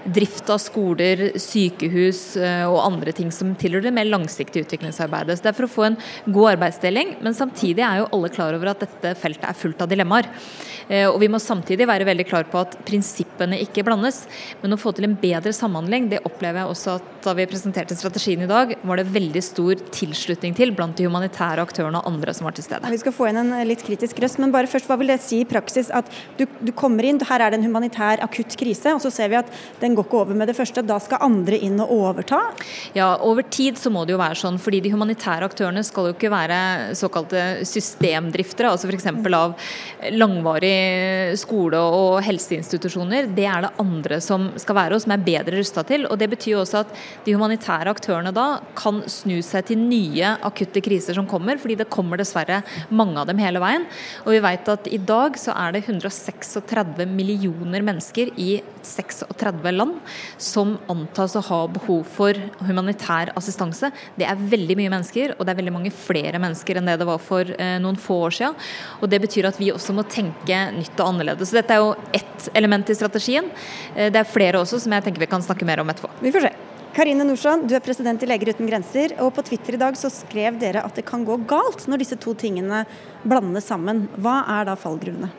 drift 0.05 0.53
av 0.53 0.61
skoler, 0.61 1.25
sykehus 1.41 2.21
eh, 2.37 2.65
og 2.69 2.83
andre 2.83 3.15
ting 3.15 3.33
som 3.33 3.55
tilhører 3.57 3.89
det 3.89 3.95
mer 3.97 4.09
langsiktige 4.09 4.67
utviklingsarbeidet. 4.67 5.39
Så 5.39 5.47
Det 5.47 5.53
er 5.53 5.59
for 5.63 5.69
å 5.69 5.75
få 5.79 5.89
en 5.89 5.99
god 6.29 6.53
arbeidsdeling, 6.53 7.17
men 7.25 7.37
samtidig 7.37 7.81
er 7.81 8.03
jo 8.03 8.09
alle 8.13 8.33
klar 8.33 8.53
over 8.53 8.75
at 8.75 8.85
dette 8.85 9.17
feltet 9.17 9.49
er 9.49 9.57
fullt 9.57 9.81
av 9.81 9.89
dilemmaer. 9.89 10.26
Eh, 10.87 11.07
og 11.07 11.19
Vi 11.19 11.29
må 11.31 11.39
samtidig 11.41 11.87
være 11.87 12.07
veldig 12.07 12.25
klar 12.27 12.47
på 12.47 12.61
at 12.61 12.77
prinsippene 12.87 13.59
ikke 13.63 13.83
blandes. 13.87 14.23
Men 14.61 14.75
å 14.75 14.79
få 14.79 14.93
til 14.95 15.07
en 15.07 15.17
bedre 15.19 15.53
samhandling, 15.55 16.09
det 16.11 16.23
opplever 16.27 16.63
jeg 16.63 16.73
også 16.73 16.95
at 16.97 17.13
da 17.27 17.33
vi 17.35 17.47
presenterte 17.49 17.95
strategien 17.97 18.45
i 18.45 18.49
dag, 18.49 18.73
var 18.87 18.99
det 18.99 19.09
veldig 19.11 19.43
stor 19.43 19.81
tilslutning 19.91 20.55
til 20.55 20.71
blant 20.75 20.95
de 20.97 21.07
humanitære 21.09 21.63
aktørene 21.63 21.99
og 21.99 22.07
andre 22.07 22.35
som 22.35 22.47
var 22.47 22.55
til 22.55 22.63
stede. 22.63 22.87
Vi 22.93 23.01
skal 23.01 23.15
få 23.15 23.27
inn 23.29 23.41
en 23.41 23.51
litt 23.67 23.83
kritisk 23.83 24.21
røst, 24.23 24.39
men 24.39 24.53
bare 24.53 24.69
først, 24.71 24.87
hva 24.87 24.97
vil 24.99 25.11
det 25.11 25.19
si 25.23 25.41
i 25.43 25.49
praksis 25.49 25.91
at 25.91 26.07
du, 26.39 26.45
du 26.63 26.71
kommer 26.77 27.05
inn, 27.07 27.19
her 27.27 27.43
er 27.43 27.51
det 27.51 27.59
en 27.59 27.67
humanitær 27.67 28.23
akutt 28.23 28.55
krise, 28.59 28.93
og 28.95 29.03
så 29.03 29.11
ser 29.11 29.33
vi 29.33 29.39
at 29.41 29.51
den 29.81 29.97
går 29.97 30.07
ikke 30.07 30.21
over 30.21 30.39
med 30.39 30.47
det 30.47 30.55
første. 30.57 30.85
Da 30.87 30.99
skal 31.03 31.25
andre 31.25 31.59
inn 31.67 31.81
og 31.83 31.91
overta? 31.97 32.39
Ja, 32.95 33.09
over 33.25 33.43
tid 33.43 33.81
så 33.81 33.91
må 33.93 34.05
det 34.07 34.15
jo 34.15 34.21
være 34.21 34.39
sånn, 34.39 34.61
fordi 34.61 34.79
de 34.85 34.93
humanitære 34.93 35.49
aktørene 35.49 35.83
skal 35.85 36.09
jo 36.09 36.15
ikke 36.15 36.31
være 36.31 36.61
såkalte 36.97 37.43
systemdriftere, 37.67 38.71
altså 38.71 38.87
f.eks. 38.87 39.09
av 39.11 39.57
langvarig 40.17 41.37
skole 41.39 41.79
og 41.79 42.19
helseinstitusjoner, 42.25 43.29
det 43.37 43.45
er 43.47 43.65
det 43.65 43.73
andre 43.81 44.19
som 44.23 44.49
skal 44.59 44.77
være 44.79 44.97
og 44.97 45.03
som 45.03 45.13
er 45.13 45.25
bedre 45.25 45.59
rusta 45.59 45.83
til. 45.87 46.07
og 46.07 46.17
Det 46.19 46.29
betyr 46.31 46.57
også 46.61 46.81
at 46.81 46.93
de 47.25 47.35
humanitære 47.35 47.91
aktørene 47.93 48.33
da 48.35 48.47
kan 48.77 49.03
snu 49.11 49.37
seg 49.45 49.69
til 49.69 49.81
nye 49.81 50.33
akutte 50.47 50.81
kriser 50.83 51.17
som 51.17 51.27
kommer, 51.29 51.59
fordi 51.61 51.77
det 51.79 51.89
kommer 51.93 52.19
dessverre 52.19 52.63
mange 52.89 53.19
av 53.21 53.27
dem 53.29 53.41
hele 53.41 53.61
veien. 53.63 53.85
Og 54.25 54.33
vi 54.35 54.41
vet 54.43 54.71
at 54.73 54.89
i 54.89 54.99
dag 54.99 55.37
så 55.39 55.55
er 55.55 55.75
det 55.75 55.83
136 55.85 57.05
millioner 57.11 57.85
mennesker 57.85 58.33
i 58.37 58.61
36 58.87 59.73
land 59.75 59.97
som 60.41 60.77
antas 60.91 61.35
å 61.37 61.43
ha 61.49 61.61
behov 61.71 62.05
for 62.17 62.37
humanitær 62.65 63.33
assistanse. 63.37 63.91
Det 64.17 64.27
er 64.27 64.47
veldig 64.53 64.77
mye 64.79 64.93
mennesker, 64.93 65.35
og 65.37 65.45
det 65.45 65.53
er 65.53 65.61
veldig 65.61 65.75
mange 65.75 65.93
flere 65.93 66.41
mennesker 66.41 66.79
enn 66.79 66.89
det 66.89 66.97
det 67.01 67.07
var 67.09 67.21
for 67.21 67.49
eh, 67.57 67.77
noen 67.83 67.99
få 67.99 68.21
år 68.27 68.37
siden. 68.39 68.57
Og 69.01 69.11
det 69.11 69.21
betyr 69.23 69.49
at 69.49 69.59
vi 69.59 69.71
også 69.73 69.95
må 69.95 70.06
tenke 70.11 70.61
nytt 70.75 70.95
og 70.99 71.11
annerledes. 71.11 71.51
Så 71.51 71.59
dette 71.59 71.75
er 71.75 71.83
jo 71.83 71.93
ett 72.15 72.49
element 72.57 72.89
i 72.89 72.97
strategien. 72.97 73.51
Eh, 73.95 74.11
det 74.13 74.21
er 74.21 74.29
flere 74.29 74.61
også 74.61 74.81
som 74.83 74.95
jeg 74.95 75.07
tenker 75.07 75.23
vi 75.23 75.29
kan 75.31 75.45
snakke 75.45 75.67
mer 75.67 75.83
om 75.83 75.93
etterpå. 75.93 76.11
Vi 76.23 76.33
får 76.35 76.47
se. 76.47 76.53
Karine 76.97 77.27
Norsand, 77.27 77.67
du 77.69 77.75
er 77.77 77.83
president 77.85 78.23
i 78.25 78.29
Leger 78.29 78.55
uten 78.55 78.69
grenser. 78.69 79.13
og 79.21 79.35
På 79.35 79.43
Twitter 79.45 79.75
i 79.77 79.81
dag 79.81 79.97
så 79.99 80.09
skrev 80.09 80.57
dere 80.57 80.81
at 80.81 80.95
det 80.97 81.05
kan 81.05 81.25
gå 81.27 81.37
galt 81.45 81.85
når 81.85 82.01
disse 82.01 82.17
to 82.17 82.33
tingene 82.33 82.85
blandes 83.21 83.69
sammen. 83.69 84.07
Hva 84.17 84.39
er 84.57 84.65
da 84.71 84.73
fallgruvene? 84.79 85.29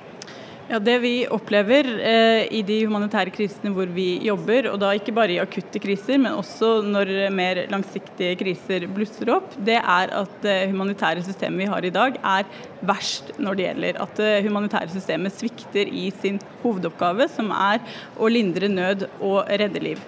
Ja, 0.69 0.77
Det 0.79 0.99
vi 1.01 1.25
opplever 1.33 1.87
eh, 2.05 2.43
i 2.53 2.59
de 2.61 2.83
humanitære 2.85 3.33
krisene 3.33 3.71
hvor 3.73 3.89
vi 3.89 4.19
jobber, 4.27 4.66
og 4.69 4.75
da 4.83 4.91
ikke 4.93 5.14
bare 5.16 5.33
i 5.33 5.39
akutte 5.41 5.81
kriser, 5.81 6.19
men 6.21 6.35
også 6.37 6.83
når 6.85 7.12
mer 7.33 7.62
langsiktige 7.73 8.35
kriser 8.37 8.85
blusser 8.93 9.31
opp, 9.33 9.55
det 9.64 9.79
er 9.79 10.12
at 10.12 10.35
det 10.43 10.57
humanitære 10.69 11.23
systemet 11.25 11.62
vi 11.62 11.69
har 11.73 11.87
i 11.89 11.93
dag 11.95 12.19
er 12.21 12.45
verst 12.85 13.33
når 13.41 13.57
det 13.57 13.64
gjelder 13.64 14.01
at 14.05 14.21
det 14.21 14.35
humanitære 14.45 14.93
systemet 14.93 15.33
svikter 15.39 15.89
i 15.89 16.11
sin 16.21 16.37
hovedoppgave, 16.61 17.31
som 17.33 17.49
er 17.49 17.81
å 18.21 18.29
lindre 18.29 18.69
nød 18.69 19.07
og 19.23 19.49
redde 19.49 19.81
liv. 19.81 20.03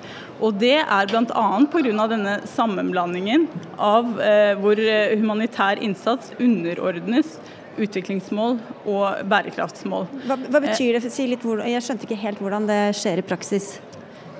Og 0.45 0.61
Det 0.61 0.77
er 0.83 1.09
bl.a. 1.09 1.47
pga. 1.73 2.05
denne 2.13 2.37
sammenblandingen 2.53 3.49
av 3.81 4.13
eh, 4.21 4.53
hvor 4.61 4.77
humanitær 5.17 5.81
innsats 5.81 6.35
underordnes 6.37 7.39
utviklingsmål 7.85 8.59
og 8.85 9.23
bærekraftsmål. 9.31 10.09
Hva, 10.27 10.39
hva 10.47 10.65
betyr 10.65 10.99
det? 10.99 11.13
Si 11.13 11.29
litt 11.31 11.45
jeg 11.45 11.85
skjønte 11.87 12.09
ikke 12.09 12.21
helt 12.25 12.43
hvordan 12.43 12.69
det 12.71 12.83
skjer 12.99 13.23
i 13.23 13.27
praksis. 13.27 13.79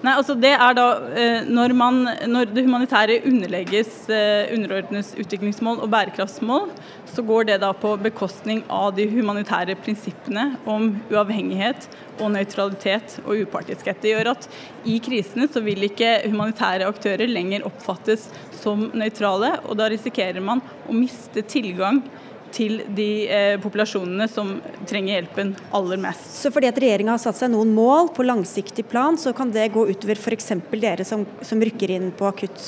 Nei, 0.01 0.15
altså 0.17 0.33
det 0.41 0.55
er 0.55 0.77
da 0.77 0.85
eh, 1.13 1.43
når, 1.45 1.75
man, 1.77 1.99
når 2.31 2.55
det 2.55 2.63
humanitære 2.65 3.19
underlegges 3.29 4.07
eh, 4.09 4.49
underordnes 4.55 5.11
utviklingsmål 5.21 5.83
og 5.85 5.91
bærekraftsmål, 5.93 6.71
så 7.11 7.25
går 7.27 7.51
det 7.51 7.59
da 7.61 7.75
på 7.77 7.93
bekostning 8.01 8.63
av 8.73 8.95
de 8.97 9.05
humanitære 9.13 9.77
prinsippene 9.85 10.55
om 10.65 10.95
uavhengighet 11.11 11.85
og 12.17 12.33
nøytralitet 12.33 13.19
og 13.27 13.45
upartiskhet. 13.45 14.01
Det 14.01 14.15
gjør 14.15 14.33
at 14.33 14.49
i 14.89 14.97
krisene 15.05 15.51
så 15.53 15.61
vil 15.65 15.85
ikke 15.91 16.23
humanitære 16.31 16.89
aktører 16.89 17.29
lenger 17.29 17.69
oppfattes 17.69 18.31
som 18.57 18.89
nøytrale, 18.97 19.59
og 19.69 19.77
da 19.77 19.93
risikerer 19.93 20.41
man 20.41 20.65
å 20.89 20.97
miste 20.97 21.45
tilgang 21.45 22.01
til 22.07 22.29
de 22.57 23.09
eh, 23.29 23.57
populasjonene 23.63 24.27
som 24.29 24.57
trenger 24.89 25.17
hjelpen 25.17 25.55
aller 25.77 26.01
mest. 26.01 26.27
Så 26.43 26.53
fordi 26.55 26.71
at 26.71 26.79
regjeringa 26.81 27.15
har 27.15 27.23
satt 27.23 27.39
seg 27.39 27.53
noen 27.53 27.73
mål 27.77 28.13
på 28.17 28.27
langsiktig 28.27 28.87
plan, 28.91 29.19
så 29.19 29.33
kan 29.37 29.53
det 29.55 29.71
gå 29.75 29.87
utover 29.91 30.19
f.eks. 30.19 30.53
dere 30.73 31.07
som, 31.07 31.27
som, 31.43 31.61
rykker 31.61 31.95
inn 31.97 32.11
på 32.17 32.29
akutt 32.31 32.65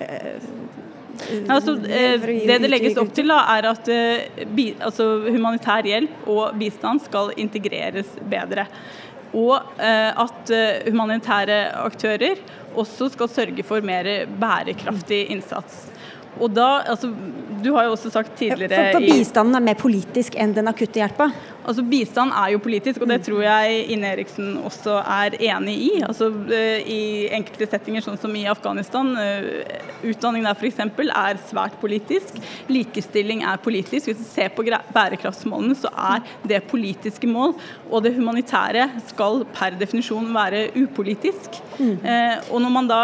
eh, 0.00 0.38
altså, 1.48 1.76
eh, 1.86 2.20
det 2.20 2.58
det 2.62 2.70
legges 2.70 2.98
opp 3.00 3.12
til, 3.16 3.30
da, 3.32 3.42
er 3.56 3.68
at 3.72 3.90
eh, 3.92 4.44
bi, 4.54 4.70
altså, 4.78 5.08
humanitær 5.28 5.86
hjelp 5.88 6.28
og 6.30 6.56
bistand 6.60 7.04
skal 7.06 7.34
integreres 7.36 8.16
bedre. 8.30 8.68
Og 9.36 9.56
eh, 9.76 10.10
at 10.14 10.54
eh, 10.54 10.88
humanitære 10.88 11.60
aktører 11.84 12.40
også 12.78 13.10
skal 13.12 13.30
sørge 13.32 13.64
for 13.66 13.84
mer 13.84 14.26
bærekraftig 14.40 15.26
innsats. 15.34 15.86
Og 16.40 16.50
da, 16.54 16.68
altså, 16.86 17.12
Du 17.64 17.72
har 17.74 17.88
jo 17.88 17.92
også 17.96 18.10
sagt 18.14 18.36
tidligere 18.38 18.70
for, 18.70 19.00
for 19.00 19.06
bistanden 19.10 19.58
er 19.58 19.64
mer 19.66 19.78
politisk 19.78 20.36
enn 20.38 20.52
den 20.54 20.70
akutte 20.70 21.00
hjelpa? 21.00 21.32
Altså 21.68 21.82
Bistand 21.84 22.32
er 22.32 22.54
jo 22.54 22.60
politisk, 22.64 23.02
og 23.04 23.10
det 23.10 23.18
tror 23.26 23.42
jeg 23.44 23.80
Ine 23.92 24.08
Eriksen 24.14 24.54
også 24.64 24.94
er 25.02 25.34
enig 25.50 25.74
i. 25.84 25.90
Altså 26.06 26.30
eh, 26.54 26.80
I 26.80 27.00
enkelte 27.36 27.68
settinger, 27.68 28.04
sånn 28.04 28.16
som 28.20 28.32
i 28.38 28.46
Afghanistan, 28.48 29.10
eh, 29.20 29.82
utdanning 30.08 30.46
der 30.48 30.56
f.eks. 30.56 30.80
er 30.80 31.42
svært 31.50 31.76
politisk. 31.82 32.38
Likestilling 32.72 33.44
er 33.44 33.60
politisk. 33.60 34.08
Hvis 34.08 34.22
du 34.22 34.24
ser 34.24 34.48
på 34.56 34.64
bærekraftsmålene, 34.94 35.76
så 35.76 35.92
er 35.92 36.24
det 36.48 36.62
politiske 36.72 37.28
mål. 37.28 37.52
Og 37.90 38.06
det 38.06 38.14
humanitære 38.16 38.88
skal 39.10 39.44
per 39.52 39.76
definisjon 39.76 40.32
være 40.32 40.70
upolitisk. 40.78 41.60
Mm. 41.76 41.94
Eh, 42.00 42.48
og 42.48 42.64
når 42.64 42.76
man 42.78 42.88
da 42.88 43.02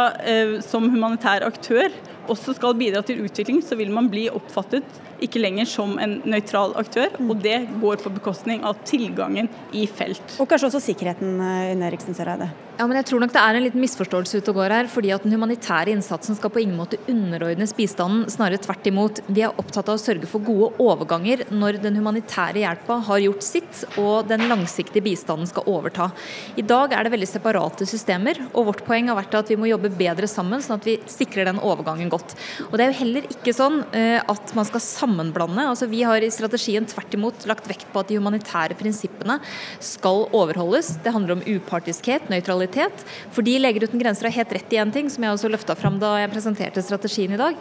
som 0.65 0.89
humanitær 0.89 1.45
aktør 1.45 1.93
også 2.31 2.55
skal 2.57 2.77
bidra 2.79 3.03
til 3.07 3.23
utvikling, 3.25 3.61
så 3.65 3.77
vil 3.79 3.93
man 3.95 4.09
bli 4.13 4.27
oppfattet 4.33 4.87
ikke 5.27 5.43
lenger 5.43 5.69
som 5.71 5.97
en 6.03 6.19
nøytral 6.29 6.77
aktør. 6.81 7.15
Og 7.25 7.39
det 7.45 7.65
går 7.83 8.03
på 8.05 8.13
bekostning 8.15 8.65
av 8.67 8.81
tilgangen 8.89 9.51
i 9.73 9.87
felt. 9.91 10.39
Og 10.39 10.51
kanskje 10.51 10.71
også 10.71 10.85
sikkerheten, 10.91 11.41
eh, 11.41 11.73
Unn 11.75 11.83
Eriksen 11.89 12.17
Søreide? 12.17 12.53
Ja, 12.75 12.89
men 12.91 12.97
jeg 12.99 13.07
tror 13.07 13.21
nok 13.23 13.31
det 13.31 13.39
er 13.39 13.55
en 13.55 13.63
liten 13.63 13.83
misforståelse 13.85 14.41
ute 14.41 14.51
og 14.51 14.57
går 14.59 14.73
her. 14.75 14.87
fordi 14.91 15.13
at 15.15 15.23
Den 15.23 15.33
humanitære 15.37 15.93
innsatsen 15.95 16.35
skal 16.35 16.51
på 16.51 16.59
ingen 16.59 16.77
måte 16.77 16.99
underordnes 17.07 17.73
bistanden. 17.73 18.25
Snarere 18.29 18.59
tvert 18.59 18.87
imot. 18.91 19.21
Vi 19.29 19.45
er 19.47 19.55
opptatt 19.55 19.89
av 19.89 19.95
å 19.95 20.03
sørge 20.03 20.27
for 20.27 20.43
gode 20.43 20.73
overganger 20.83 21.45
når 21.55 21.79
den 21.81 21.95
humanitære 21.95 22.65
hjelpa 22.65 22.99
har 23.07 23.23
gjort 23.23 23.47
sitt 23.47 23.85
og 23.97 24.27
den 24.27 24.49
langsiktige 24.51 25.05
bistanden 25.07 25.47
skal 25.47 25.69
overta. 25.71 26.11
I 26.59 26.67
dag 26.67 26.93
er 26.93 27.05
det 27.05 27.15
veldig 27.15 27.31
separate 27.31 27.87
systemer, 27.87 28.41
og 28.53 28.67
vårt 28.73 28.83
poeng 28.89 29.07
har 29.07 29.21
vært 29.21 29.39
at 29.39 29.55
vi 29.55 29.59
må 29.61 29.71
jobbe 29.71 29.93
bedre 29.95 30.27
sammen, 30.27 30.59
sånn 30.59 30.81
at 30.81 30.89
vi 30.89 30.99
sikrer 31.07 31.47
den 31.47 31.63
overgangen 31.63 32.11
godt. 32.11 32.35
Og 32.73 32.75
Det 32.75 32.89
er 32.89 32.91
jo 32.91 33.01
heller 33.05 33.31
ikke 33.31 33.55
sånn 33.55 33.85
eh, 33.95 34.19
at 34.19 34.55
man 34.59 34.67
skal 34.67 34.83
sammenblande. 35.15 35.69
Altså 35.71 35.87
Vi 35.87 36.03
har 36.03 36.23
i 36.23 36.31
strategien 36.31 36.87
tvert 36.87 37.15
imot 37.15 37.47
lagt 37.47 37.69
vekt 37.71 37.87
på 37.93 38.03
at 38.03 38.11
de 38.11 38.19
humanitære 38.19 38.77
prinsippene 38.79 39.39
skal 39.81 40.27
overholdes. 40.35 40.97
Det 41.05 41.13
handler 41.15 41.39
om 41.39 41.45
upartiskhet, 41.47 42.29
nøytralitet. 42.33 43.05
Fordi 43.35 43.59
Leger 43.59 43.87
uten 43.87 44.03
grenser 44.03 44.29
har 44.29 44.39
helt 44.41 44.53
rett 44.53 44.73
i 44.75 44.81
én 44.83 44.93
ting, 44.93 45.11
som 45.11 45.23
jeg 45.23 45.37
også 45.37 45.51
løfta 45.53 45.77
fram 45.79 46.01
da 46.03 46.17
jeg 46.23 46.33
presenterte 46.33 46.83
strategien 46.83 47.35
i 47.35 47.41
dag. 47.41 47.55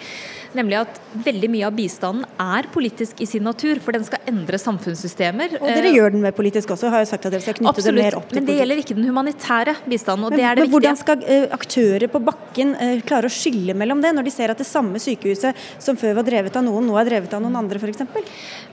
Nemlig 0.53 0.79
at 0.83 0.99
veldig 1.25 1.49
mye 1.49 1.67
av 1.67 1.73
bistanden 1.77 2.25
er 2.41 2.67
politisk 2.73 3.21
i 3.23 3.27
sin 3.29 3.45
natur, 3.45 3.79
for 3.81 3.95
den 3.95 4.05
skal 4.05 4.21
endre 4.29 4.59
samfunnssystemer. 4.61 5.57
Og 5.59 5.69
dere 5.69 5.93
gjør 5.93 6.13
den 6.13 6.23
mer 6.25 6.35
politisk 6.35 6.73
også, 6.75 6.91
har 6.93 7.03
jeg 7.03 7.09
sagt 7.13 7.25
at 7.25 7.33
dere 7.33 7.45
skal 7.45 7.57
knytte 7.57 7.73
Absolutt, 7.73 7.97
det 7.97 8.05
mer 8.05 8.17
opp 8.19 8.29
til 8.29 8.39
Men 8.39 8.49
det 8.49 8.57
gjelder 8.59 8.81
ikke 8.83 8.97
den 8.97 9.09
humanitære 9.09 9.75
bistanden, 9.87 10.27
og 10.27 10.33
men, 10.33 10.39
det 10.39 10.45
er 10.45 10.59
det 10.59 10.65
men 10.65 10.69
viktige. 10.69 10.77
Hvordan 10.77 10.99
skal 11.01 11.25
uh, 11.25 11.55
aktører 11.57 12.07
på 12.13 12.21
bakken 12.29 12.75
uh, 12.77 12.93
klare 13.07 13.29
å 13.29 13.33
skille 13.33 13.77
mellom 13.77 14.03
det, 14.03 14.13
når 14.13 14.29
de 14.29 14.35
ser 14.35 14.53
at 14.53 14.61
det 14.61 14.69
samme 14.69 15.01
sykehuset 15.01 15.65
som 15.81 15.97
før 15.99 16.19
var 16.21 16.27
drevet 16.27 16.59
av 16.59 16.65
noen, 16.67 16.85
nå 16.85 16.99
er 17.01 17.09
drevet 17.09 17.32
av 17.35 17.43
noen 17.43 17.57
andre, 17.59 17.81
f.eks.? 17.81 18.03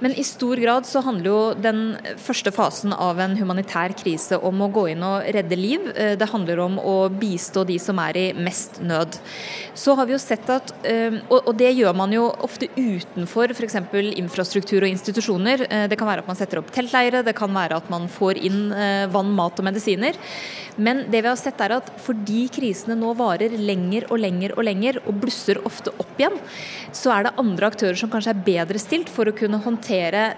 Men 0.01 0.15
i 0.17 0.25
stor 0.27 0.61
grad 0.61 0.89
så 0.89 1.03
handler 1.05 1.31
jo 1.31 1.41
den 1.59 1.83
første 2.21 2.53
fasen 2.55 2.95
av 2.97 3.21
en 3.23 3.37
humanitær 3.39 3.95
krise 3.99 4.39
om 4.39 4.63
å 4.65 4.71
gå 4.73 4.89
inn 4.95 5.05
og 5.07 5.27
redde 5.37 5.59
liv. 5.59 5.91
Uh, 5.97 6.15
det 6.21 6.31
handler 6.33 6.65
om 6.67 6.79
å 6.83 6.97
bistå 7.13 7.65
de 7.69 7.79
som 7.83 8.01
er 8.03 8.21
i 8.21 8.27
mest 8.37 8.81
nød. 8.85 9.21
Så 9.81 9.95
har 9.97 10.07
vi 10.07 10.15
jo 10.15 10.21
sett 10.21 10.49
at, 10.53 10.73
eh, 10.85 11.15
og 11.31 11.53
det 11.57 11.71
gjør 11.73 11.95
man 11.97 12.13
jo 12.13 12.27
ofte 12.45 12.69
utenfor 12.77 13.55
f.eks. 13.55 13.77
infrastruktur 14.19 14.83
og 14.83 14.91
institusjoner. 14.91 15.65
Eh, 15.69 15.87
det 15.89 15.99
kan 15.99 16.11
være 16.11 16.25
at 16.25 16.31
man 16.31 16.39
setter 16.39 16.61
opp 16.61 16.73
teltleire, 16.75 17.23
det 17.25 17.37
kan 17.39 17.55
være 17.55 17.79
at 17.79 17.91
man 17.93 18.09
får 18.11 18.41
inn 18.51 18.73
eh, 18.73 19.07
vann, 19.13 19.33
mat 19.37 19.59
og 19.61 19.69
medisiner. 19.71 20.19
Men 20.77 21.05
det 21.11 21.23
vi 21.23 21.31
har 21.31 21.39
sett 21.41 21.61
er 21.65 21.77
at 21.79 21.91
fordi 22.05 22.45
krisene 22.53 22.99
nå 22.99 23.15
varer 23.19 23.57
lenger 23.59 24.07
og 24.11 24.21
lenger 24.23 24.55
og 24.57 24.67
lenger, 24.67 25.01
og 25.07 25.19
blusser 25.23 25.61
ofte 25.67 25.95
opp 25.99 26.21
igjen, 26.21 26.39
så 26.93 27.15
er 27.15 27.27
det 27.27 27.37
andre 27.41 27.73
aktører 27.73 27.99
som 27.99 28.13
kanskje 28.13 28.35
er 28.37 28.47
bedre 28.47 28.83
stilt 28.83 29.11
for 29.13 29.29
å 29.29 29.37
kunne 29.37 29.63
håndtere 29.65 30.31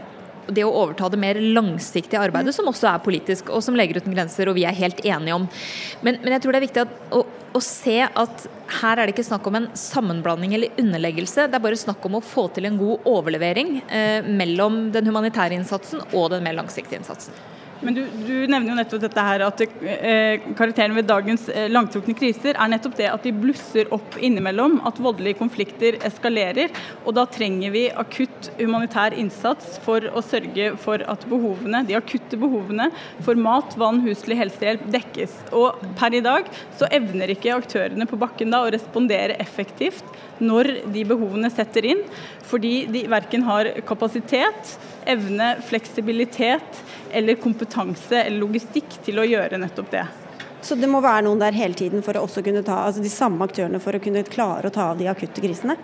det 0.51 0.65
å 0.67 0.73
overta 0.75 1.09
det 1.13 1.21
mer 1.21 1.39
langsiktige 1.55 2.21
arbeidet, 2.21 2.55
som 2.57 2.67
også 2.71 2.89
er 2.91 3.05
politisk, 3.05 3.53
og 3.53 3.63
som 3.65 3.77
Leger 3.79 4.01
uten 4.01 4.15
grenser 4.15 4.51
og 4.51 4.57
vi 4.59 4.67
er 4.67 4.77
helt 4.77 5.03
enige 5.05 5.37
om. 5.37 5.47
Men, 6.03 6.19
men 6.25 6.35
jeg 6.35 6.45
tror 6.45 6.55
det 6.55 6.61
er 6.61 6.67
viktig 6.67 6.83
at, 6.85 6.97
å, 7.15 7.23
å, 7.53 7.63
se 7.63 7.99
at 8.03 8.47
her 8.81 8.99
er 8.99 9.07
det 9.07 9.15
ikke 9.15 9.29
snakk 9.29 9.47
om 9.49 9.61
en 9.61 9.71
sammenblanding 9.79 10.57
eller 10.57 10.83
underleggelse. 10.83 11.47
Det 11.47 11.59
er 11.59 11.67
bare 11.69 11.79
snakk 11.79 12.05
om 12.09 12.19
å 12.19 12.25
få 12.25 12.49
til 12.57 12.69
en 12.69 12.81
god 12.81 13.09
overlevering 13.13 13.79
eh, 13.87 14.29
mellom 14.43 14.85
den 14.95 15.11
humanitære 15.11 15.61
innsatsen 15.61 16.05
og 16.11 16.31
den 16.35 16.47
mer 16.47 16.59
langsiktige 16.59 17.01
innsatsen. 17.01 17.37
Men 17.83 17.97
du, 17.97 18.03
du, 18.27 18.35
nevner 18.47 18.71
jo 18.71 18.77
nettopp 18.79 19.03
dette 19.03 19.25
her 19.27 19.43
at 19.47 19.63
eh, 19.65 20.45
karakteren 20.59 20.95
ved 20.95 21.09
dagens 21.11 21.49
eh, 21.51 21.67
langtrukne 21.73 22.15
kriser 22.15 22.55
er 22.55 22.71
nettopp 22.71 22.95
det 23.01 23.09
at 23.11 23.27
de 23.27 23.33
blusser 23.35 23.91
opp 23.95 24.19
innimellom, 24.23 24.79
at 24.87 25.01
voldelige 25.03 25.41
konflikter 25.41 25.99
eskalerer. 26.07 26.71
Og 27.03 27.17
da 27.19 27.27
trenger 27.27 27.75
vi 27.75 27.85
akutt 27.91 28.53
humanitær 28.61 29.17
innsats 29.19 29.81
for 29.83 30.07
å 30.13 30.23
sørge 30.23 30.73
for 30.83 31.03
at 31.11 31.27
behovene, 31.31 31.83
de 31.89 31.99
akutte 31.99 32.39
behovene 32.39 32.89
for 33.27 33.39
mat, 33.39 33.75
vann, 33.81 34.03
huslig 34.07 34.39
helsehjelp 34.39 34.87
dekkes. 34.95 35.35
Og 35.59 35.83
per 35.99 36.15
i 36.15 36.23
dag 36.25 36.47
så 36.79 36.91
evner 36.95 37.35
ikke 37.35 37.57
aktørene 37.57 38.07
på 38.07 38.21
bakken 38.21 38.55
da 38.55 38.63
å 38.63 38.71
respondere 38.73 39.41
effektivt 39.43 40.07
når 40.43 40.71
de 40.93 41.05
behovene 41.09 41.51
setter 41.53 41.87
inn, 41.93 42.03
fordi 42.47 42.75
de 42.93 43.05
verken 43.11 43.45
har 43.47 43.71
kapasitet, 43.89 44.75
evne, 45.09 45.55
fleksibilitet 45.69 46.83
eller 47.13 47.41
kompetanse 47.43 48.19
eller 48.25 48.43
logistikk 48.43 48.99
til 49.07 49.23
å 49.23 49.27
gjøre 49.29 49.61
nettopp 49.63 49.91
det. 49.95 50.05
Så 50.63 50.77
det 50.79 50.87
må 50.91 51.01
være 51.03 51.25
noen 51.27 51.41
der 51.43 51.57
hele 51.57 51.75
tiden 51.75 52.05
for 52.07 52.15
å 52.15 52.23
også 52.27 52.45
kunne 52.47 52.63
ta, 52.67 52.85
altså 52.87 53.03
de 53.03 53.11
samme 53.11 53.43
aktørene 53.49 53.81
for 53.83 53.99
å 53.99 54.03
kunne 54.03 54.23
klare 54.29 54.71
å 54.71 54.75
ta 54.75 54.93
av 54.93 55.01
de 55.01 55.09
akutte 55.11 55.43
krisene? 55.43 55.75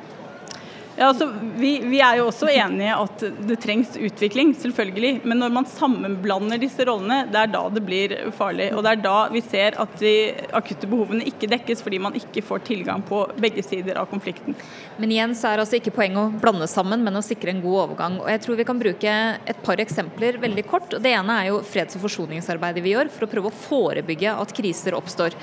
Ja, 0.99 1.13
altså, 1.13 1.29
vi, 1.57 1.77
vi, 1.87 2.01
er 2.03 2.17
jo 2.19 2.25
også 2.27 2.49
enige 2.51 2.95
at 2.99 3.21
det 3.47 3.57
trengs 3.63 3.93
utvikling, 3.95 4.51
selvfølgelig. 4.59 5.21
Men 5.31 5.39
når 5.39 5.53
man 5.55 5.69
sammenblander 5.71 6.59
disse 6.59 6.83
rollene, 6.89 7.21
det 7.31 7.39
er 7.39 7.53
da 7.53 7.61
det 7.71 7.83
blir 7.87 8.15
farlig. 8.35 8.73
Og 8.75 8.83
det 8.83 8.97
er 8.97 9.05
da 9.05 9.13
vi 9.31 9.43
ser 9.47 9.79
at 9.79 9.95
de 10.01 10.15
akutte 10.59 10.91
behovene 10.91 11.29
ikke 11.31 11.51
dekkes 11.53 11.85
fordi 11.87 12.03
man 12.03 12.19
ikke 12.19 12.43
får 12.43 12.67
tilgang 12.67 13.07
på 13.07 13.23
begge 13.39 13.63
sider 13.63 14.01
av 14.03 14.11
konflikten. 14.11 14.59
Men 14.99 15.15
igjen 15.15 15.39
så 15.39 15.53
er 15.53 15.63
altså 15.63 15.79
ikke 15.79 15.95
poenget 15.95 16.19
å 16.19 16.43
blande 16.43 16.67
sammen, 16.67 17.07
men 17.07 17.21
å 17.21 17.23
sikre 17.23 17.55
en 17.55 17.63
god 17.63 17.79
overgang. 17.85 18.19
Og 18.25 18.33
jeg 18.35 18.43
tror 18.43 18.59
vi 18.59 18.67
kan 18.67 18.83
bruke 18.83 19.17
et 19.55 19.63
par 19.63 19.79
eksempler 19.79 20.43
veldig 20.43 20.67
kort. 20.67 20.99
Det 20.99 21.15
ene 21.15 21.39
er 21.45 21.53
jo 21.53 21.63
freds- 21.63 21.95
og 21.95 22.09
forsoningsarbeidet 22.09 22.83
vi 22.83 22.97
gjør 22.97 23.15
for 23.15 23.29
å 23.29 23.31
prøve 23.37 23.53
å 23.53 23.61
forebygge 23.69 24.35
at 24.35 24.57
kriser 24.59 24.99
oppstår. 24.99 25.39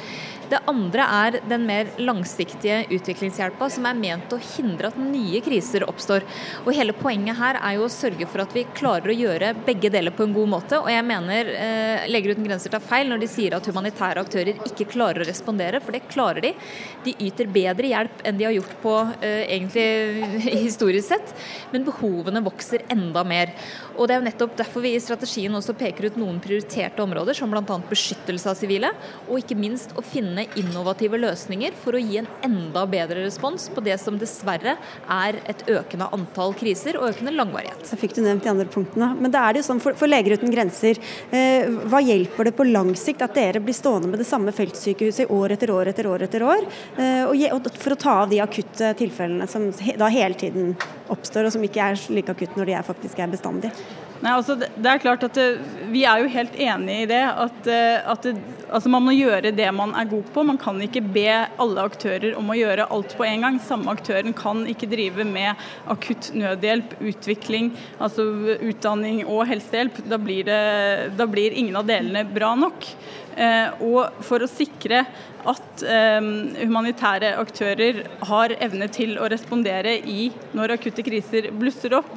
Det 0.49 0.59
andre 0.69 1.05
er 1.19 1.37
den 1.49 1.65
mer 1.65 1.89
langsiktige 1.97 2.83
utviklingshjelpa, 2.93 3.69
som 3.73 3.87
er 3.89 3.97
ment 3.97 4.33
å 4.35 4.39
hindre 4.41 4.91
at 4.91 4.99
nye 4.99 5.41
kriser 5.45 5.87
oppstår. 5.89 6.25
Og 6.65 6.71
Hele 6.75 6.93
poenget 6.97 7.37
her 7.39 7.57
er 7.61 7.77
jo 7.77 7.85
å 7.87 7.91
sørge 7.91 8.27
for 8.29 8.43
at 8.43 8.53
vi 8.53 8.65
klarer 8.77 9.09
å 9.13 9.15
gjøre 9.15 9.53
begge 9.65 9.89
deler 9.93 10.13
på 10.13 10.25
en 10.27 10.35
god 10.35 10.51
måte. 10.51 10.79
Og 10.81 10.89
jeg 10.91 11.05
mener 11.07 11.49
eh, 11.55 12.05
Leger 12.11 12.35
uten 12.35 12.45
grenser 12.45 12.73
tar 12.73 12.83
feil 12.83 13.09
når 13.09 13.23
de 13.23 13.29
sier 13.31 13.55
at 13.57 13.69
humanitære 13.69 14.21
aktører 14.21 14.59
ikke 14.67 14.89
klarer 14.91 15.23
å 15.23 15.29
respondere, 15.29 15.81
for 15.81 15.95
det 15.95 16.03
klarer 16.11 16.45
de. 16.45 16.53
De 17.05 17.15
yter 17.25 17.49
bedre 17.49 17.89
hjelp 17.89 18.21
enn 18.25 18.37
de 18.37 18.47
har 18.47 18.55
gjort 18.57 18.75
på 18.83 18.95
eh, 19.25 19.45
egentlig 19.55 20.45
historisk 20.67 21.09
sett, 21.09 21.33
men 21.73 21.87
behovene 21.87 22.43
vokser 22.45 22.85
enda 22.91 23.25
mer. 23.25 23.55
Og 23.95 24.07
Det 24.07 24.15
er 24.15 24.21
jo 24.21 24.27
nettopp 24.27 24.57
derfor 24.59 24.83
vi 24.83 24.93
i 24.97 25.01
strategien 25.01 25.55
også 25.55 25.77
peker 25.79 26.09
ut 26.09 26.19
noen 26.19 26.41
prioriterte 26.43 27.01
områder, 27.03 27.37
som 27.37 27.51
bl.a. 27.51 27.79
beskyttelse 27.89 28.51
av 28.51 28.59
sivile, 28.59 28.91
og 29.29 29.39
ikke 29.39 29.57
minst 29.57 29.95
å 29.95 30.03
finne 30.05 30.34
innovative 30.59 31.19
løsninger 31.21 31.75
for 31.79 31.95
å 31.95 32.01
gi 32.01 32.19
en 32.19 32.27
enda 32.45 32.83
bedre 32.89 33.23
respons 33.23 33.69
på 33.73 33.83
det 33.85 33.95
som 34.01 34.17
dessverre 34.19 34.75
er 35.15 35.39
et 35.47 35.63
økende 35.71 36.09
antall 36.15 36.55
kriser 36.57 36.99
og 36.99 37.09
økende 37.13 37.33
langvarighet. 37.35 37.87
Jeg 37.91 38.01
fikk 38.01 38.17
du 38.17 38.21
nevnt 38.25 38.43
de 38.43 38.51
andre 38.51 38.67
punktene. 38.71 39.11
Men 39.19 39.33
da 39.33 39.45
er 39.45 39.55
det 39.55 39.63
jo 39.63 39.69
sånn 39.69 39.81
for, 39.83 39.97
for 39.97 40.11
Leger 40.11 40.37
uten 40.39 40.53
grenser, 40.53 40.99
eh, 41.31 41.69
hva 41.89 42.01
hjelper 42.03 42.49
det 42.49 42.55
på 42.57 42.67
lang 42.67 42.93
sikt 42.99 43.23
at 43.25 43.35
dere 43.37 43.63
blir 43.63 43.77
stående 43.77 44.11
med 44.11 44.21
det 44.21 44.27
samme 44.29 44.53
feltsykehuset 44.55 45.31
år 45.33 45.55
etter 45.55 45.73
år 45.73 45.91
etter 45.93 46.09
år 46.09 46.27
etter 46.27 46.45
år, 46.45 46.65
eh, 46.99 47.23
og, 47.25 47.69
for 47.79 47.95
å 47.95 47.99
ta 47.99 48.17
av 48.23 48.31
de 48.31 48.41
akutte 48.43 48.93
tilfellene 48.99 49.47
som 49.49 49.69
da 49.71 50.11
hele 50.11 50.37
tiden 50.39 50.73
oppstår, 51.11 51.47
og 51.47 51.55
som 51.55 51.63
ikke 51.65 51.91
er 51.91 52.01
like 52.15 52.33
akutte 52.33 52.59
når 52.59 52.71
de 52.71 52.77
er 52.79 52.87
faktisk 52.87 53.21
er 53.21 53.31
bestandige? 53.31 54.04
Nei, 54.23 54.31
altså 54.31 54.55
det, 54.59 54.69
det 54.79 54.91
er 54.91 55.01
klart 55.03 55.23
at 55.27 55.35
det, 55.37 55.47
Vi 55.91 56.05
er 56.07 56.23
jo 56.23 56.31
helt 56.31 56.55
enig 56.55 57.01
i 57.03 57.07
det. 57.09 57.23
At, 57.45 57.67
eh, 57.67 57.97
at 58.11 58.23
det, 58.25 58.35
altså 58.69 58.91
man 58.91 59.03
må 59.05 59.15
gjøre 59.15 59.51
det 59.55 59.67
man 59.75 59.93
er 59.97 60.07
god 60.11 60.29
på. 60.33 60.45
Man 60.47 60.59
kan 60.61 60.79
ikke 60.81 61.03
be 61.03 61.27
alle 61.33 61.85
aktører 61.89 62.37
om 62.39 62.49
å 62.51 62.57
gjøre 62.57 62.87
alt 62.95 63.17
på 63.17 63.27
en 63.27 63.45
gang. 63.45 63.59
Samme 63.63 63.91
aktøren 63.93 64.35
kan 64.37 64.63
ikke 64.71 64.89
drive 64.91 65.27
med 65.27 65.67
akutt 65.91 66.31
nødhjelp, 66.37 66.97
utvikling, 67.11 67.73
altså 67.99 68.25
utdanning 68.55 69.23
og 69.25 69.45
helsehjelp. 69.51 70.01
Da 70.09 70.19
blir, 70.21 70.49
da 71.15 71.29
blir 71.29 71.55
ingen 71.55 71.77
av 71.79 71.87
delene 71.89 72.25
bra 72.27 72.55
nok. 72.59 72.89
Eh, 73.35 73.81
og 73.83 74.21
for 74.23 74.43
å 74.43 74.47
sikre 74.47 75.01
at 75.45 75.81
eh, 75.83 76.27
humanitære 76.61 77.33
aktører 77.41 78.05
har 78.29 78.53
evne 78.63 78.87
til 78.95 79.17
å 79.19 79.27
respondere 79.31 79.97
i 79.99 80.29
når 80.55 80.77
akutte 80.77 81.03
kriser 81.05 81.49
blusser 81.51 81.97
opp, 81.99 82.13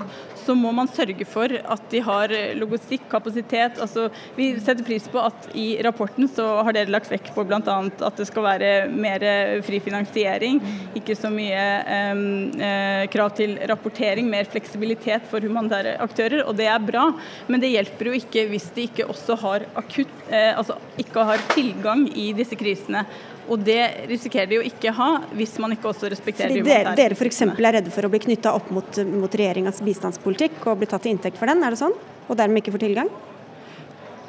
så 0.48 0.56
må 0.56 0.72
man 0.72 0.88
sørge 0.88 1.26
for 1.28 1.52
at 1.52 1.88
de 1.92 2.00
har 2.04 2.32
logistikk, 2.56 3.04
kapasitet. 3.12 3.76
Altså, 3.82 4.06
vi 4.36 4.50
setter 4.56 4.86
pris 4.86 5.08
på 5.12 5.20
at 5.20 5.48
i 5.58 5.66
rapporten 5.84 6.28
så 6.30 6.46
har 6.64 6.76
dere 6.76 6.92
lagt 6.92 7.10
vekk 7.12 7.32
på 7.36 7.44
bl.a. 7.48 7.60
at 7.60 8.20
det 8.20 8.28
skal 8.30 8.46
være 8.46 8.72
mer 8.88 9.24
fri 9.66 9.80
finansiering, 9.84 10.60
ikke 10.98 11.16
så 11.18 11.30
mye 11.32 11.64
eh, 11.84 13.04
krav 13.12 13.34
til 13.36 13.58
rapportering, 13.68 14.28
mer 14.30 14.48
fleksibilitet 14.48 15.28
for 15.28 15.44
humanitære 15.44 15.98
aktører, 16.04 16.46
og 16.46 16.56
det 16.58 16.68
er 16.72 16.84
bra. 16.84 17.10
Men 17.48 17.62
det 17.62 17.74
hjelper 17.74 18.10
jo 18.10 18.18
ikke 18.18 18.46
hvis 18.52 18.70
de 18.76 18.88
ikke 18.88 19.08
også 19.08 19.36
har 19.44 19.68
akutt, 19.78 20.14
eh, 20.30 20.54
altså 20.54 20.78
ikke 21.00 21.28
har 21.28 21.44
tilgang 21.52 22.08
i 22.16 22.30
disse 22.36 22.56
krisene. 22.58 23.04
Og 23.48 23.62
det 23.64 23.80
risikerer 24.10 24.50
de 24.50 24.58
jo 24.58 24.66
ikke 24.66 24.92
ha 24.96 25.08
hvis 25.36 25.56
man 25.62 25.72
ikke 25.74 25.88
også 25.90 26.10
respekterer 26.12 26.52
Fordi 26.52 26.66
dere, 26.68 26.94
dere 26.98 27.16
f.eks. 27.16 27.42
er 27.48 27.72
redde 27.78 27.94
for 27.94 28.04
å 28.04 28.12
bli 28.12 28.20
knytta 28.26 28.52
opp 28.56 28.68
mot, 28.74 29.00
mot 29.08 29.40
regjeringas 29.40 29.80
bistandspolitikk 29.84 30.60
og 30.66 30.82
bli 30.82 30.90
tatt 30.90 31.06
til 31.06 31.16
inntekt 31.16 31.40
for 31.40 31.50
den, 31.50 31.64
er 31.64 31.74
det 31.74 31.80
sånn? 31.80 31.96
Og 32.28 32.36
dermed 32.36 32.62
ikke 32.62 32.76
får 32.76 32.84
tilgang? 32.84 33.10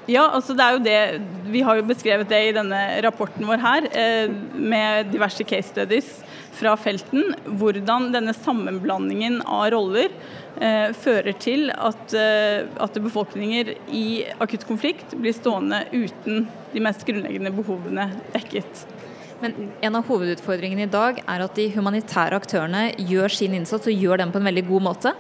Ja, 0.10 0.24
altså 0.34 0.56
det 0.58 0.66
er 0.66 0.76
jo 0.76 0.82
det, 0.86 1.00
Vi 1.54 1.62
har 1.66 1.78
jo 1.78 1.86
beskrevet 1.86 2.30
det 2.32 2.40
i 2.48 2.54
denne 2.56 2.80
rapporten 3.06 3.46
vår 3.46 3.62
her, 3.62 3.88
eh, 3.94 4.32
med 4.54 5.12
diverse 5.14 5.46
case 5.46 5.70
studies 5.70 6.10
fra 6.58 6.74
felten. 6.78 7.36
Hvordan 7.46 8.10
denne 8.16 8.34
sammenblandingen 8.34 9.42
av 9.46 9.70
roller 9.76 10.10
eh, 10.60 10.90
fører 10.98 11.38
til 11.40 11.70
at, 11.72 12.16
eh, 12.18 12.66
at 12.82 12.98
befolkninger 12.98 13.76
i 13.94 14.26
akutt 14.42 14.66
konflikt 14.68 15.14
blir 15.14 15.36
stående 15.36 15.86
uten 15.94 16.48
de 16.74 16.84
mest 16.84 17.06
grunnleggende 17.06 17.54
behovene 17.54 18.10
dekket. 18.34 18.88
Men 19.40 19.72
en 19.82 19.96
av 19.96 20.08
hovedutfordringene 20.10 20.88
i 20.88 20.92
dag 20.92 21.22
er 21.24 21.46
at 21.46 21.56
de 21.56 21.70
humanitære 21.74 22.40
aktørene 22.40 22.90
gjør 23.10 23.32
sin 23.32 23.56
innsats 23.56 23.88
og 23.88 24.06
gjør 24.06 24.24
den 24.24 24.34
på 24.34 24.42
en 24.42 24.50
veldig 24.52 24.66
god 24.68 24.88
måte. 24.92 25.16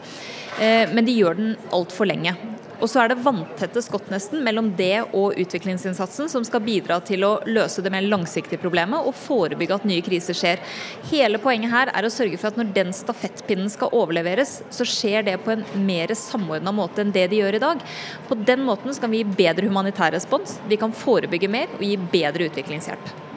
Eh, 0.59 0.89
men 0.91 1.07
de 1.07 1.15
gjør 1.15 1.39
den 1.39 1.53
altfor 1.75 2.09
lenge. 2.09 2.35
Og 2.79 2.87
så 2.87 3.01
er 3.01 3.11
det 3.11 3.19
vanntette 3.25 3.81
skott 3.83 4.07
nesten 4.11 4.39
mellom 4.43 4.69
det 4.79 5.01
og 5.17 5.35
utviklingsinnsatsen 5.39 6.29
som 6.31 6.45
skal 6.47 6.63
bidra 6.63 6.99
til 7.03 7.25
å 7.27 7.33
løse 7.49 7.83
det 7.83 7.91
mer 7.91 8.07
langsiktige 8.07 8.61
problemet 8.61 9.03
og 9.03 9.17
forebygge 9.19 9.75
at 9.75 9.87
nye 9.89 10.03
kriser 10.05 10.37
skjer. 10.37 10.63
Hele 11.11 11.41
poenget 11.43 11.73
her 11.73 11.91
er 11.91 12.07
å 12.07 12.13
sørge 12.13 12.39
for 12.39 12.51
at 12.51 12.59
når 12.59 12.71
den 12.77 12.95
stafettpinnen 12.95 13.71
skal 13.71 13.91
overleveres, 13.99 14.61
så 14.71 14.87
skjer 14.87 15.27
det 15.27 15.37
på 15.43 15.57
en 15.57 15.65
mer 15.83 16.15
samordna 16.15 16.73
måte 16.75 17.03
enn 17.03 17.15
det 17.15 17.27
de 17.33 17.43
gjør 17.43 17.59
i 17.59 17.63
dag. 17.67 17.87
På 18.31 18.39
den 18.47 18.63
måten 18.67 18.95
skal 18.95 19.11
vi 19.11 19.23
gi 19.25 19.39
bedre 19.43 19.67
humanitær 19.67 20.15
respons, 20.15 20.55
vi 20.71 20.79
kan 20.79 20.95
forebygge 20.95 21.51
mer 21.51 21.67
og 21.75 21.83
gi 21.83 21.97
bedre 22.15 22.47
utviklingshjelp. 22.47 23.28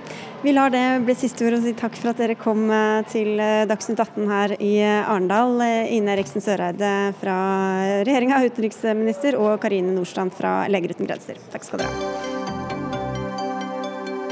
Vi 0.43 0.53
lar 0.53 0.71
det 0.71 1.05
bli 1.07 1.15
siste 1.15 1.45
ord 1.47 1.55
og 1.55 1.63
si 1.63 1.71
takk 1.79 1.95
for 1.95 2.11
at 2.11 2.19
dere 2.19 2.35
kom 2.35 2.65
eh, 2.75 3.05
til 3.07 3.39
eh, 3.39 3.63
Dagsnytt 3.71 4.01
18 4.03 4.27
her 4.27 4.55
i 4.59 4.73
eh, 4.83 5.07
Arendal. 5.07 5.63
Ine 5.95 6.17
Eriksen 6.17 6.43
Søreide 6.43 7.15
fra 7.21 7.37
regjeringa, 8.03 8.41
utenriksminister, 8.51 9.39
og 9.39 9.61
Karine 9.63 9.95
Nordstrand 9.95 10.35
fra 10.35 10.65
Leger 10.67 10.97
uten 10.97 11.07
grenser. 11.07 11.39
Takk 11.55 11.69
skal 11.69 11.85
dere 11.85 11.95
ha. 11.95 11.99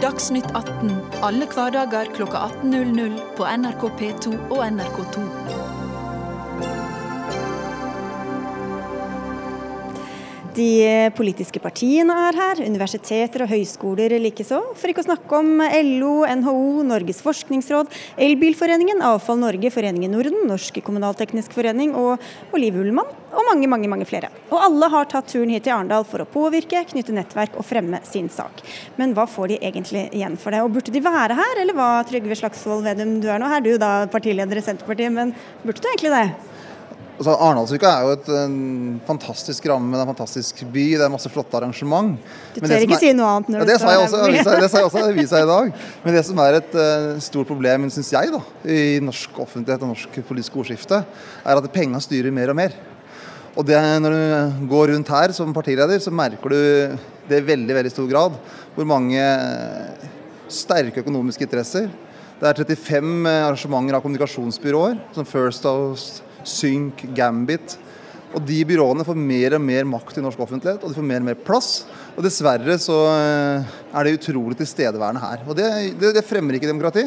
Dagsnytt 0.02 0.50
18 0.50 0.90
alle 1.22 1.46
hverdager 1.46 2.10
kl 2.16 2.26
18.00 2.26 3.18
på 3.38 3.46
NRK 3.62 3.90
P2 4.00 4.34
og 4.50 4.64
NRK2. 4.66 5.59
De 10.50 11.10
politiske 11.14 11.60
partiene 11.62 12.14
er 12.26 12.34
her, 12.34 12.60
universiteter 12.66 13.44
og 13.44 13.52
høyskoler 13.52 14.16
likeså. 14.18 14.58
For 14.74 14.90
ikke 14.90 15.04
å 15.04 15.06
snakke 15.06 15.38
om 15.38 15.60
LO, 15.60 16.14
NHO, 16.26 16.82
Norges 16.88 17.20
forskningsråd, 17.22 17.92
Elbilforeningen, 18.26 18.98
Avfall 19.06 19.38
Norge, 19.38 19.70
Foreningen 19.70 20.10
Norden, 20.10 20.40
Norsk 20.50 20.80
kommunalteknisk 20.82 21.54
forening 21.54 21.94
og 21.94 22.18
Oliv 22.56 22.80
Ullmann, 22.82 23.14
og 23.30 23.46
mange, 23.46 23.70
mange 23.70 23.92
mange 23.92 24.08
flere. 24.10 24.32
Og 24.50 24.58
alle 24.58 24.90
har 24.90 25.06
tatt 25.12 25.30
turen 25.30 25.54
hit 25.54 25.68
til 25.68 25.76
Arendal 25.76 26.02
for 26.08 26.24
å 26.24 26.26
påvirke, 26.26 26.82
knytte 26.90 27.14
nettverk 27.14 27.54
og 27.54 27.68
fremme 27.68 28.02
sin 28.08 28.26
sak. 28.32 28.64
Men 28.98 29.14
hva 29.14 29.28
får 29.30 29.52
de 29.52 29.62
egentlig 29.62 30.08
igjen 30.10 30.34
for 30.40 30.50
det? 30.50 30.64
Og 30.66 30.74
burde 30.74 30.90
de 30.90 31.04
være 31.04 31.38
her, 31.38 31.62
eller 31.62 31.78
hva, 31.78 31.92
Trygve 32.10 32.42
Slagsvold 32.42 32.88
Vedum, 32.90 33.20
du 33.22 33.30
er 33.30 33.38
nå 33.38 33.54
her, 33.54 33.62
du 33.62 33.76
da, 33.78 34.00
partileder 34.10 34.58
i 34.58 34.66
Senterpartiet, 34.66 35.14
men 35.14 35.36
burde 35.62 35.78
du 35.78 35.92
egentlig 35.92 36.16
det? 36.18 36.49
Altså, 37.20 37.34
Arendalsuka 37.36 37.84
er 37.84 38.06
jo 38.06 38.12
et, 38.14 38.28
en 38.32 39.00
fantastisk 39.04 39.66
ramme, 39.68 39.92
det 39.92 39.98
er 39.98 40.06
en 40.06 40.14
fantastisk 40.14 40.62
by, 40.72 40.84
det 40.96 41.04
er 41.04 41.10
masse 41.12 41.28
flotte 41.28 41.58
arrangement. 41.58 42.14
Du 42.54 42.62
tør 42.62 42.80
ikke 42.80 42.96
er, 42.96 43.02
si 43.02 43.10
noe 43.12 43.34
annet 43.34 43.50
når 43.52 43.60
ja, 43.60 43.66
det 43.68 43.74
sa 43.82 43.90
jeg 43.92 44.06
også, 44.06 44.20
det 44.30 44.70
sa 44.72 44.80
jeg 44.80 44.86
også 44.86 45.02
i 45.02 45.10
avisa 45.10 45.42
i 45.44 45.48
dag. 45.50 45.68
Men 46.00 46.16
det 46.16 46.22
som 46.24 46.40
er 46.40 46.56
et 46.62 46.78
uh, 46.80 47.18
stort 47.20 47.50
problem, 47.50 47.84
syns 47.92 48.08
jeg, 48.14 48.30
da, 48.32 48.40
i 48.64 48.78
norsk 49.04 49.36
offentlighet 49.44 49.84
og 49.84 49.92
norsk 49.92 50.16
politisk 50.30 50.56
ordskifte, 50.62 51.02
er 51.44 51.60
at 51.60 51.68
penga 51.74 52.00
styrer 52.00 52.32
mer 52.32 52.54
og 52.54 52.58
mer. 52.62 52.78
Og 53.52 53.68
det, 53.68 53.76
når 54.00 54.16
du 54.16 54.64
går 54.72 54.94
rundt 54.94 55.12
her 55.12 55.36
som 55.36 55.52
partileder, 55.52 56.00
så 56.00 56.14
merker 56.14 56.56
du 56.56 56.96
det 57.28 57.42
i 57.42 57.46
veldig, 57.50 57.76
veldig 57.82 57.92
stor 57.92 58.08
grad. 58.08 58.40
Hvor 58.78 58.88
mange 58.88 59.28
sterke 60.48 61.04
økonomiske 61.04 61.44
interesser. 61.44 61.92
Det 62.40 62.48
er 62.48 62.64
35 62.64 63.28
arrangementer 63.28 64.00
av 64.00 64.08
kommunikasjonsbyråer, 64.08 64.96
som 65.12 65.28
First 65.28 65.68
House 65.68 66.29
Sync, 66.48 67.04
Gambit. 67.16 67.76
Og 68.30 68.44
de 68.46 68.60
byråene 68.68 69.04
får 69.06 69.18
mer 69.18 69.56
og 69.56 69.64
mer 69.64 69.88
makt 69.90 70.20
i 70.20 70.22
norsk 70.22 70.42
offentlighet, 70.44 70.84
og 70.84 70.92
de 70.92 70.98
får 71.00 71.06
mer 71.06 71.22
og 71.24 71.28
mer 71.32 71.40
plass. 71.46 71.70
Og 72.16 72.24
dessverre 72.26 72.76
så 72.80 72.96
eh, 73.14 73.76
er 73.90 74.06
det 74.06 74.16
utrolig 74.18 74.56
tilstedeværende 74.58 75.22
her. 75.22 75.42
Og 75.46 75.56
det, 75.58 75.66
det, 75.98 76.12
det, 76.16 76.24
fremmer 76.26 76.56
ikke 76.56 76.68
demokrati. 76.68 77.04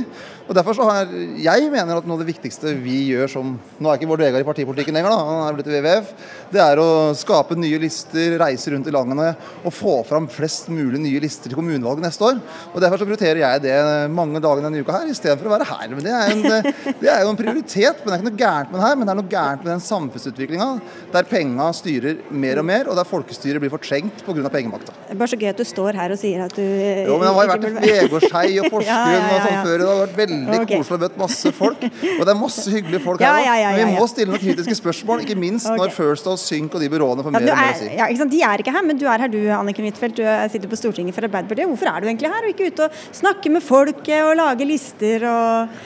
Og 0.48 0.56
derfor 0.56 0.76
så 0.78 0.88
har 0.88 1.12
jeg 1.40 1.70
mener 1.72 2.00
at 2.00 2.08
noe 2.08 2.18
av 2.18 2.24
det 2.24 2.30
viktigste 2.32 2.74
vi 2.84 2.98
gjør 3.12 3.32
som 3.32 3.54
Nå 3.54 3.90
er 3.90 4.00
ikke 4.00 4.10
Bård 4.10 4.24
Vegar 4.24 4.44
i 4.44 4.48
partipolitikken 4.48 4.96
lenger, 4.96 5.14
da, 5.14 5.20
han 5.28 5.42
er 5.48 5.58
blitt 5.58 5.70
i 5.70 5.76
WWF. 5.76 6.12
Det 6.54 6.62
er 6.64 6.82
å 6.82 6.88
skape 7.18 7.58
nye 7.60 7.80
lister, 7.82 8.38
reise 8.42 8.74
rundt 8.74 8.90
i 8.90 8.96
langene 8.96 9.30
og 9.64 9.76
få 9.76 9.98
fram 10.08 10.28
flest 10.32 10.70
mulig 10.74 11.02
nye 11.04 11.22
lister 11.24 11.52
til 11.52 11.60
kommunevalget 11.60 12.08
neste 12.08 12.28
år. 12.28 12.42
Og 12.74 12.82
Derfor 12.84 13.02
så 13.02 13.08
prioriterer 13.08 13.44
jeg 13.44 13.64
det 13.64 13.78
mange 14.14 14.42
dager 14.44 14.66
denne 14.66 14.84
uka 14.84 14.98
her, 15.00 15.12
istedenfor 15.12 15.50
å 15.50 15.56
være 15.56 15.70
her. 15.72 15.88
Men 15.94 16.08
det 16.08 16.16
er, 16.18 16.34
en, 16.34 16.98
det 17.04 17.12
er, 17.12 17.24
jo 17.24 17.32
en 17.32 17.40
prioritet. 17.40 18.04
Men 18.04 18.10
det 18.10 18.16
er 18.16 18.22
ikke 18.22 18.32
noe 18.32 18.44
gærent 18.44 18.74
med 18.74 18.80
det 18.80 18.88
her, 18.88 19.00
men 19.00 19.08
det 19.08 19.16
er 19.16 19.22
noe 19.22 19.34
gærent 19.36 19.64
med 19.64 19.74
den 19.76 19.88
samfunnsutviklinga 19.88 20.70
der 21.14 21.32
penga 21.32 21.72
styrer 21.76 22.20
mer 22.32 22.62
og 22.62 22.70
mer, 22.70 22.92
og 22.92 23.00
der 23.00 23.08
folkestyret 23.08 23.64
blir 23.64 23.74
fortrengt 23.74 24.26
pga. 24.28 24.52
pengemakta. 24.52 24.93
Det 25.04 25.12
er 25.14 25.20
bare 25.20 25.30
så 25.30 25.38
gøy 25.38 25.50
at 25.50 25.60
du 25.60 25.66
står 25.68 25.98
her 26.00 26.14
og 26.16 26.20
sier 26.20 26.44
at 26.46 26.54
du 26.56 26.64
Jo, 26.64 27.18
men 27.20 27.28
jeg 27.28 27.36
har 27.36 27.50
vært 27.52 27.66
i 27.68 27.72
Vegårshei 27.76 28.46
og 28.62 28.68
Porsgrunn 28.72 28.88
ja, 28.90 29.12
ja, 29.12 29.20
ja, 29.20 29.36
og 29.36 29.44
sånn 29.44 29.68
før. 29.68 29.76
Det 29.84 29.88
har 29.90 30.00
vært 30.00 30.16
veldig 30.20 30.58
okay. 30.58 30.80
koselig 30.80 30.96
og 30.96 31.04
møtt 31.04 31.20
masse 31.22 31.54
folk. 31.58 31.86
Og 32.14 32.24
det 32.24 32.34
er 32.34 32.40
masse 32.40 32.74
hyggelige 32.74 33.04
folk 33.04 33.24
her 33.26 33.40
òg. 33.42 33.64
Men 33.78 33.92
vi 33.92 33.98
må 34.00 34.08
stille 34.12 34.34
noen 34.34 34.44
kritiske 34.44 34.78
spørsmål, 34.80 35.24
ikke 35.28 35.38
minst 35.44 35.70
okay. 35.70 35.82
når 35.84 35.96
First 35.98 36.30
House 36.32 36.48
Sync 36.48 36.78
og 36.78 36.84
de 36.84 36.92
byråene 36.94 37.26
får 37.28 37.36
mer 37.36 37.48
og 37.48 37.62
mer 37.62 37.74
å 37.76 37.80
si. 37.82 37.90
Ja, 38.00 38.10
ikke 38.10 38.24
sant? 38.24 38.34
De 38.34 38.44
er 38.50 38.66
ikke 38.66 38.76
her, 38.78 38.88
men 38.88 39.02
du 39.02 39.08
er 39.10 39.26
her 39.26 39.34
du, 39.34 39.40
Anniken 39.58 39.90
Huitfeldt. 39.90 40.22
Du 40.22 40.54
sitter 40.56 40.72
på 40.72 40.80
Stortinget 40.80 41.18
for 41.18 41.28
Arbeiderpartiet. 41.28 41.70
Hvorfor 41.74 41.92
er 41.92 42.00
du 42.00 42.10
egentlig 42.12 42.34
her, 42.34 42.48
og 42.48 42.56
ikke 42.56 42.72
ute 42.72 42.88
og 42.88 43.02
snakker 43.20 43.58
med 43.58 43.66
folket 43.66 44.20
og 44.24 44.38
lager 44.40 44.70
lister 44.70 45.28
og 45.30 45.82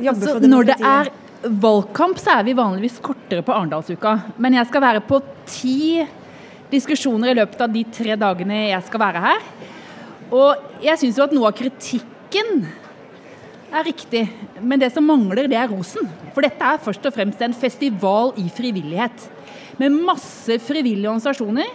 jobber 0.00 0.16
altså, 0.16 0.38
for 0.38 0.46
demokratiet? 0.48 0.48
Når 0.52 0.72
det 0.72 0.94
er 0.94 1.18
valgkamp 1.42 2.20
så 2.22 2.38
er 2.38 2.46
vi 2.46 2.56
vanligvis 2.56 3.00
kortere 3.02 3.44
på 3.44 3.54
Arendalsuka. 3.54 4.16
Men 4.42 4.58
jeg 4.58 4.68
skal 4.70 4.84
være 4.84 5.02
på 5.06 5.20
ti 5.48 6.02
diskusjoner 6.72 7.32
i 7.32 7.38
løpet 7.40 7.60
av 7.64 7.72
de 7.72 7.84
tre 7.92 8.16
dagene 8.18 8.62
jeg 8.70 8.86
skal 8.88 9.02
være 9.02 9.24
her. 9.26 9.44
Og 10.32 10.80
jeg 10.84 11.00
syns 11.00 11.18
jo 11.20 11.26
at 11.26 11.34
noe 11.36 11.50
av 11.50 11.56
kritikken 11.58 12.64
er 13.72 13.86
riktig, 13.88 14.26
men 14.60 14.80
det 14.80 14.90
som 14.92 15.04
mangler, 15.06 15.48
det 15.48 15.56
er 15.56 15.70
rosen. 15.70 16.08
For 16.32 16.44
dette 16.44 16.64
er 16.64 16.80
først 16.82 17.06
og 17.08 17.14
fremst 17.14 17.40
en 17.44 17.56
festival 17.56 18.34
i 18.40 18.48
frivillighet. 18.52 19.28
Med 19.80 19.96
masse 20.04 20.58
frivillige 20.64 21.08
organisasjoner 21.08 21.68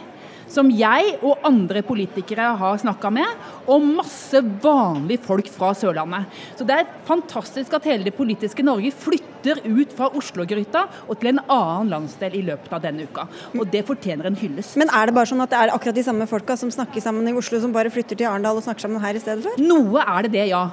som 0.51 0.69
jeg 0.71 1.15
og 1.21 1.45
andre 1.47 1.83
politikere 1.85 2.49
har 2.59 2.79
snakka 2.81 3.11
med, 3.13 3.45
og 3.67 3.85
masse 3.85 4.41
vanlige 4.63 5.23
folk 5.27 5.49
fra 5.51 5.73
Sørlandet. 5.77 6.27
Så 6.57 6.67
det 6.67 6.77
er 6.77 6.91
fantastisk 7.07 7.75
at 7.77 7.87
hele 7.89 8.07
det 8.07 8.15
politiske 8.17 8.65
Norge 8.65 8.91
flytter 8.95 9.61
ut 9.67 9.93
fra 9.95 10.09
Oslo-gryta 10.17 10.85
og 11.07 11.15
til 11.19 11.33
en 11.33 11.43
annen 11.43 11.91
landsdel 11.93 12.39
i 12.39 12.43
løpet 12.47 12.73
av 12.73 12.83
denne 12.83 13.07
uka. 13.07 13.27
Og 13.53 13.67
det 13.71 13.85
fortjener 13.87 14.29
en 14.29 14.39
hyllest. 14.39 14.77
Men 14.79 14.91
er 14.91 15.07
det 15.07 15.15
bare 15.17 15.29
sånn 15.29 15.43
at 15.43 15.53
det 15.53 15.61
er 15.61 15.73
akkurat 15.75 15.97
de 15.97 16.05
samme 16.07 16.27
folka 16.29 16.57
som 16.59 16.73
snakker 16.73 17.03
sammen 17.03 17.27
i 17.29 17.35
Oslo, 17.37 17.61
som 17.63 17.75
bare 17.75 17.93
flytter 17.93 18.19
til 18.19 18.29
Arendal 18.29 18.59
og 18.59 18.65
snakker 18.67 18.87
sammen 18.87 19.03
her 19.03 19.17
i 19.17 19.23
stedet 19.23 19.45
for? 19.45 19.63
Noe 19.63 20.03
er 20.03 20.27
det 20.27 20.35
det, 20.37 20.45
ja. 20.51 20.67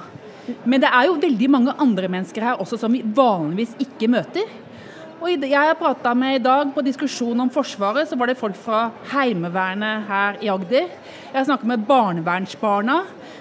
Men 0.65 0.81
det 0.83 0.91
er 0.93 1.07
jo 1.09 1.17
veldig 1.21 1.49
mange 1.49 1.73
andre 1.81 2.09
mennesker 2.11 2.43
her 2.45 2.61
også 2.61 2.77
som 2.81 2.93
vi 2.93 3.01
vanligvis 3.17 3.73
ikke 3.81 4.09
møter. 4.13 4.45
Og 5.25 5.31
jeg 5.41 5.77
prata 5.79 6.11
med 6.13 6.35
i 6.35 6.41
dag 6.43 6.69
på 6.69 6.83
diskusjon 6.85 7.39
om 7.41 7.49
Forsvaret, 7.49 8.05
så 8.05 8.13
var 8.13 8.29
det 8.29 8.37
folk 8.37 8.53
fra 8.61 8.91
Heimevernet 9.09 10.03
her 10.05 10.35
i 10.37 10.51
Agder. 10.53 10.85
Jeg 10.85 11.33
har 11.33 11.47
snakket 11.47 11.71
med 11.71 11.85
barnevernsbarna, 11.87 12.99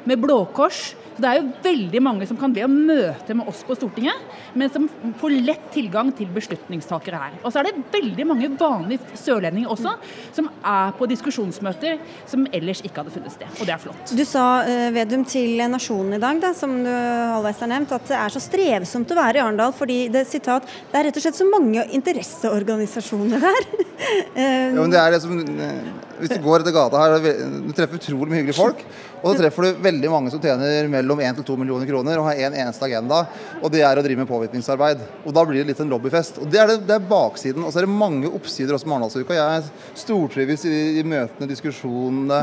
med 0.09 0.16
Blå 0.22 0.39
Kors. 0.57 0.95
Så 1.14 1.22
Det 1.22 1.30
er 1.30 1.38
jo 1.38 1.50
veldig 1.62 2.00
mange 2.02 2.26
som 2.26 2.38
kan 2.38 2.52
be 2.54 2.64
om 2.66 2.74
møte 2.88 3.36
med 3.38 3.46
oss 3.50 3.62
på 3.66 3.76
Stortinget, 3.78 4.18
men 4.58 4.70
som 4.74 4.88
får 5.20 5.36
lett 5.46 5.68
tilgang 5.74 6.10
til 6.16 6.30
beslutningstakere 6.34 7.20
her. 7.20 7.36
Og 7.42 7.52
så 7.52 7.60
er 7.60 7.68
det 7.68 7.84
veldig 7.94 8.26
mange 8.26 8.50
vanlige 8.58 9.18
sørlendinger 9.18 9.70
også, 9.70 9.94
som 10.34 10.50
er 10.58 10.94
på 10.98 11.08
diskusjonsmøter 11.10 12.02
som 12.30 12.48
ellers 12.50 12.82
ikke 12.82 13.02
hadde 13.02 13.14
funnet 13.14 13.36
sted. 13.36 13.54
Og 13.60 13.68
det 13.68 13.76
er 13.76 13.82
flott. 13.84 14.14
Du 14.14 14.24
sa 14.26 14.44
uh, 14.66 14.88
Vedum 14.94 15.24
til 15.28 15.62
Nasjonen 15.70 16.18
i 16.18 16.22
dag, 16.22 16.42
da, 16.42 16.50
som 16.56 16.74
du 16.82 16.90
halvveis 16.90 17.62
har 17.62 17.70
nevnt, 17.70 17.94
at 17.94 18.10
det 18.10 18.18
er 18.18 18.34
så 18.34 18.42
strevsomt 18.42 19.14
å 19.14 19.20
være 19.20 19.38
i 19.38 19.44
Arendal 19.44 19.74
fordi 19.74 20.00
det, 20.12 20.26
sitat, 20.30 20.66
det 20.90 20.98
er 20.98 21.08
rett 21.08 21.18
og 21.20 21.26
slett 21.26 21.38
så 21.38 21.46
mange 21.48 21.86
interesseorganisasjoner 21.94 23.42
her. 23.46 23.72
ja, 24.34 24.50
men 24.76 24.92
det 24.92 25.00
er 25.00 25.14
det 25.14 25.22
som, 25.22 25.38
hvis 26.18 26.34
du 26.34 26.40
går 26.42 26.64
etter 26.64 26.74
gata 26.74 27.06
her, 27.06 27.18
du 27.22 27.74
treffer 27.76 28.00
utrolig 28.02 28.32
mye 28.32 28.42
hyggelige 28.42 28.58
folk. 28.58 28.86
Og 29.24 29.32
så 29.32 29.40
treffer 29.40 29.64
du 29.64 29.78
veldig 29.80 30.08
mange 30.12 30.30
som 30.32 30.40
tjener 30.42 30.88
mellom 30.92 31.20
1 31.24 31.38
til 31.38 31.46
2 31.48 31.54
millioner 31.56 31.88
kroner 31.88 32.20
og 32.20 32.26
har 32.28 32.40
én 32.42 32.50
en 32.50 32.58
eneste 32.66 32.84
agenda, 32.84 33.22
og 33.62 33.70
det 33.72 33.80
er 33.80 33.96
å 33.96 34.02
drive 34.04 34.20
med 34.20 34.28
påvirkningsarbeid. 34.28 35.00
Og 35.24 35.32
da 35.32 35.44
blir 35.48 35.62
det 35.62 35.70
litt 35.70 35.80
en 35.80 35.88
lobbyfest. 35.88 36.42
Og 36.44 36.50
det 36.52 36.60
er, 36.60 36.68
det, 36.68 36.82
det 36.90 36.98
er 36.98 37.06
baksiden. 37.08 37.64
Og 37.64 37.72
så 37.72 37.80
er 37.80 37.88
det 37.88 37.96
mange 37.96 38.28
oppsider 38.28 38.76
også 38.76 38.90
med 38.90 38.98
Arendalsuka. 38.98 39.38
Jeg 39.38 39.64
stortrives 40.04 40.66
i, 40.68 40.74
i 41.00 41.06
møtene, 41.08 41.48
diskusjonene, 41.48 42.42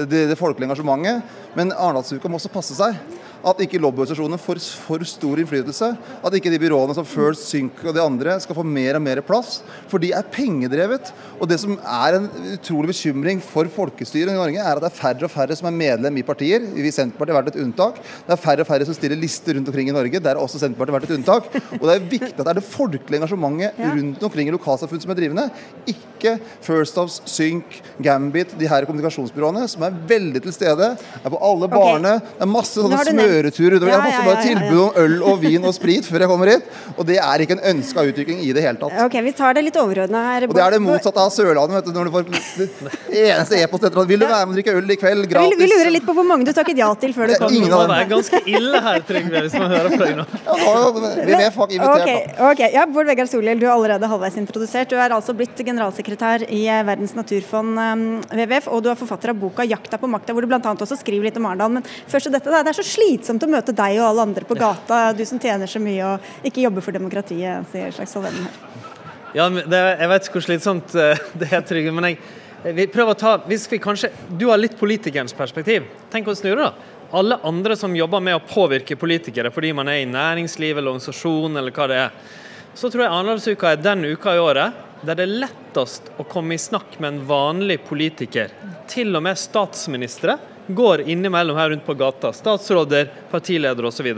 det, 0.00 0.24
det 0.32 0.38
folkelige 0.40 0.70
engasjementet. 0.70 1.36
Men 1.58 1.74
Arendalsuka 1.76 2.32
må 2.32 2.40
også 2.40 2.54
passe 2.54 2.78
seg 2.80 2.96
at 3.42 3.60
ikke 3.64 3.80
lobbyorganisasjonene 3.82 4.38
får 4.40 4.60
for 4.84 5.02
stor 5.08 5.40
innflytelse. 5.42 5.88
At 6.22 6.36
ikke 6.36 6.52
de 6.52 6.60
byråene 6.62 6.94
som 6.96 7.06
First 7.08 7.48
Sync 7.50 7.80
og 7.84 7.96
de 7.96 8.02
andre 8.02 8.36
skal 8.42 8.56
få 8.58 8.64
mer 8.66 8.98
og 8.98 9.04
mer 9.04 9.22
plass. 9.26 9.60
For 9.90 10.02
de 10.02 10.12
er 10.14 10.26
pengedrevet. 10.32 11.10
Og 11.40 11.48
det 11.50 11.58
som 11.62 11.74
er 11.78 12.18
en 12.18 12.28
utrolig 12.54 12.92
bekymring 12.92 13.42
for 13.44 13.68
folkestyret 13.72 14.32
i 14.32 14.38
Norge, 14.38 14.62
er 14.62 14.78
at 14.78 14.84
det 14.84 14.90
er 14.90 14.98
færre 15.00 15.26
og 15.26 15.32
færre 15.32 15.56
som 15.58 15.68
er 15.70 15.78
medlem 15.78 16.20
i 16.20 16.26
partier. 16.26 16.64
Vi 16.72 16.86
i 16.86 16.94
Senterpartiet 16.94 17.34
har 17.34 17.42
vært 17.42 17.56
et 17.56 17.62
unntak. 17.64 17.98
Det 18.28 18.36
er 18.36 18.42
færre 18.44 18.64
og 18.64 18.70
færre 18.70 18.88
som 18.88 18.96
stiller 18.96 19.18
lister 19.18 19.58
rundt 19.58 19.72
omkring 19.72 19.90
i 19.90 19.96
Norge. 19.96 20.22
Der 20.22 20.36
har 20.36 20.42
også 20.42 20.62
Senterpartiet 20.62 20.98
vært 20.98 21.10
et 21.10 21.16
unntak. 21.18 21.50
Og 21.80 21.84
det 21.88 21.96
er 21.96 22.08
viktig 22.14 22.32
at 22.36 22.44
det 22.44 22.54
er 22.54 22.60
det 22.60 22.66
folkelige 22.68 23.22
engasjementet 23.22 23.82
rundt 23.82 24.26
omkring 24.30 24.50
i 24.50 24.54
lokalsamfunn 24.54 25.02
som 25.02 25.14
er 25.14 25.18
drivende. 25.18 25.48
Ikke 25.90 26.36
First 26.62 26.98
Offs, 27.02 27.18
Sync, 27.26 27.80
Gambit, 28.02 28.54
de 28.58 28.68
her 28.70 28.86
kommunikasjonsbyråene 28.86 29.66
som 29.70 29.82
er 29.86 29.96
veldig 30.12 30.44
til 30.44 30.54
stede. 30.54 30.92
Er 31.22 31.32
på 31.34 31.40
alle 31.42 31.68
barene. 31.72 32.14
Det 32.22 32.46
er 32.46 32.50
masse 32.50 32.78
sånne 32.78 33.02
små 33.08 33.31
kjøretur 33.32 33.76
utover. 33.76 33.92
Jeg 33.92 34.00
har 34.00 34.12
fått 34.12 34.28
bare 34.28 34.44
tilbud 34.46 34.80
om 34.82 35.00
øl 35.02 35.16
og 35.32 35.42
vin 35.42 35.68
og 35.68 35.74
sprit 35.76 36.08
før 36.08 36.24
jeg 36.24 36.30
kommer 36.32 36.52
hit, 36.52 36.68
og 36.96 37.06
det 37.08 37.18
er 37.22 37.44
ikke 37.44 37.56
en 37.58 37.64
ønska 37.72 38.04
utvikling 38.10 38.42
i 38.44 38.52
det 38.54 38.64
hele 38.64 38.80
tatt. 38.80 38.98
Ok, 39.06 39.18
Vi 39.22 39.32
tar 39.38 39.56
det 39.56 39.64
litt 39.68 39.78
overordna 39.80 40.22
her. 40.28 40.46
Og 40.48 40.56
det 40.56 40.62
er 40.64 40.76
det 40.76 40.80
motsatte 40.84 41.22
av 41.22 41.30
Sørlandet. 41.32 41.78
vet 41.78 41.88
du, 41.88 41.92
når 41.96 42.08
du 42.08 42.12
får 42.16 42.24
eneste 43.22 43.60
e-post 43.62 43.86
etter 43.88 44.02
at 44.02 44.10
Vil 44.12 44.20
du 44.20 44.26
være 44.26 44.46
med 44.46 44.52
og 44.52 44.58
drikke 44.58 44.76
øl 44.78 44.94
i 44.94 44.98
kveld? 45.00 45.28
Gratis. 45.30 45.58
Vi 45.62 45.68
lurer 45.70 45.92
litt 45.94 46.06
på 46.06 46.16
hvor 46.16 46.26
mange 46.26 46.46
du 46.48 46.52
takket 46.56 46.80
ja 46.82 46.90
til 46.98 47.14
før 47.16 47.32
du 47.32 47.36
kom. 47.40 47.52
Det 47.52 47.98
er 47.98 48.10
ganske 48.10 48.42
ille 48.50 48.82
her, 48.86 49.00
Trygve, 49.08 49.44
hvis 49.46 49.56
man 49.58 49.72
hører 49.72 49.94
på 49.94 50.00
deg 50.02 50.18
nå. 50.20 50.26
Vi 51.22 51.36
er 51.38 51.52
fuck 51.54 51.72
invitert, 51.72 52.02
okay, 52.02 52.18
okay. 52.50 52.70
Ja, 52.74 52.86
Bård 52.90 53.08
Vegar 53.08 53.28
Solhjell, 53.30 53.60
du 53.60 53.66
er 53.68 53.74
allerede 53.74 54.10
halvveis 54.10 54.36
introdusert. 54.40 54.90
Du 54.90 54.98
er 54.98 55.14
altså 55.14 55.34
blitt 55.36 55.58
generalsekretær 55.58 56.44
i 56.48 56.64
eh, 56.70 56.82
Verdens 56.86 57.14
naturfond, 57.16 57.78
WWF, 58.32 58.68
og 58.72 58.84
du 58.84 58.90
er 58.92 58.98
forfatter 58.98 59.32
av 59.32 59.40
boka 59.40 59.66
'Jakta 59.66 60.00
på 60.00 60.10
makta', 60.10 60.34
hvor 60.34 60.44
du 60.44 60.50
bl.a. 60.50 60.60
også 60.60 60.98
skriver 61.00 61.28
litt 61.28 61.38
om 61.40 61.48
Arendal. 61.48 61.72
Men 61.78 61.86
først 62.10 62.28
til 62.28 62.34
dette, 62.34 62.50
det 62.50 62.72
er 62.72 62.78
så 62.78 62.86
slitsomt 62.86 63.21
å 63.30 63.50
møte 63.50 63.74
deg 63.76 63.98
og 64.00 64.08
alle 64.08 64.26
andre 64.28 64.46
på 64.48 64.58
gata, 64.58 65.12
du 65.16 65.24
som 65.28 65.40
tjener 65.40 65.70
så 65.70 65.80
mye 65.82 66.14
og 66.14 66.46
ikke 66.48 66.64
jobber 66.64 66.84
for 66.84 66.96
demokratiet, 66.96 67.68
sier 67.72 67.94
Slagsvold 67.94 68.28
Vedum 68.28 68.46
her. 68.48 68.62
Ja, 69.32 69.48
det, 69.48 69.80
jeg 70.02 70.10
vet 70.12 70.30
hvor 70.34 70.44
slitsomt 70.44 70.94
eh, 70.98 71.20
det 71.40 71.48
er, 71.52 71.64
Trygve. 71.64 71.94
Men 71.96 72.10
jeg, 72.10 72.18
vi 72.76 72.88
prøver 72.92 73.14
å 73.14 73.18
ta 73.18 73.36
hvis 73.48 73.64
vi 73.70 73.80
kanskje, 73.82 74.12
Du 74.28 74.48
har 74.50 74.60
litt 74.60 74.76
politikerens 74.78 75.34
perspektiv. 75.36 75.88
Tenk 76.12 76.28
å 76.28 76.36
snu 76.36 76.52
det, 76.52 76.66
da. 76.66 76.72
Alle 77.16 77.40
andre 77.44 77.76
som 77.76 77.96
jobber 77.96 78.22
med 78.24 78.38
å 78.38 78.44
påvirke 78.44 78.96
politikere 78.96 79.50
fordi 79.52 79.72
man 79.76 79.90
er 79.92 80.00
i 80.00 80.08
næringsliv 80.08 80.78
eller 80.78 80.94
organisasjon 80.94 81.60
eller 81.60 81.74
hva 81.76 81.88
det 81.90 81.98
er, 82.06 82.14
så 82.72 82.88
tror 82.88 83.04
jeg 83.04 83.12
Arendalsuka 83.12 83.72
er 83.72 83.82
den 83.84 84.06
uka 84.14 84.32
i 84.32 84.40
året 84.40 84.80
der 85.02 85.18
det 85.18 85.26
er 85.26 85.40
lettest 85.42 86.08
å 86.20 86.24
komme 86.30 86.54
i 86.56 86.62
snakk 86.62 86.94
med 87.02 87.08
en 87.10 87.24
vanlig 87.28 87.80
politiker. 87.84 88.52
Til 88.88 89.12
og 89.18 89.24
med 89.26 89.40
statsministre 89.40 90.38
går 90.66 91.04
innimellom 91.10 91.56
her 91.56 91.70
rundt 91.70 91.86
på 91.86 91.94
gata. 91.94 92.32
Statsråder, 92.32 93.10
partiledere 93.30 93.88
osv. 93.88 94.08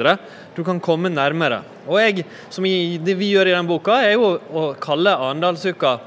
Du 0.57 0.65
kan 0.65 0.81
komme 0.81 1.13
nærmere. 1.13 1.63
Og 1.89 2.01
jeg, 2.01 2.27
som 2.53 2.67
i, 2.69 2.99
det 3.03 3.17
vi 3.21 3.33
gjør 3.33 3.51
i 3.51 3.57
den 3.57 3.69
boka, 3.69 4.01
er 4.03 4.17
jo 4.17 4.35
å 4.37 4.67
kalle 4.81 5.17
Arendalsuka 5.17 5.99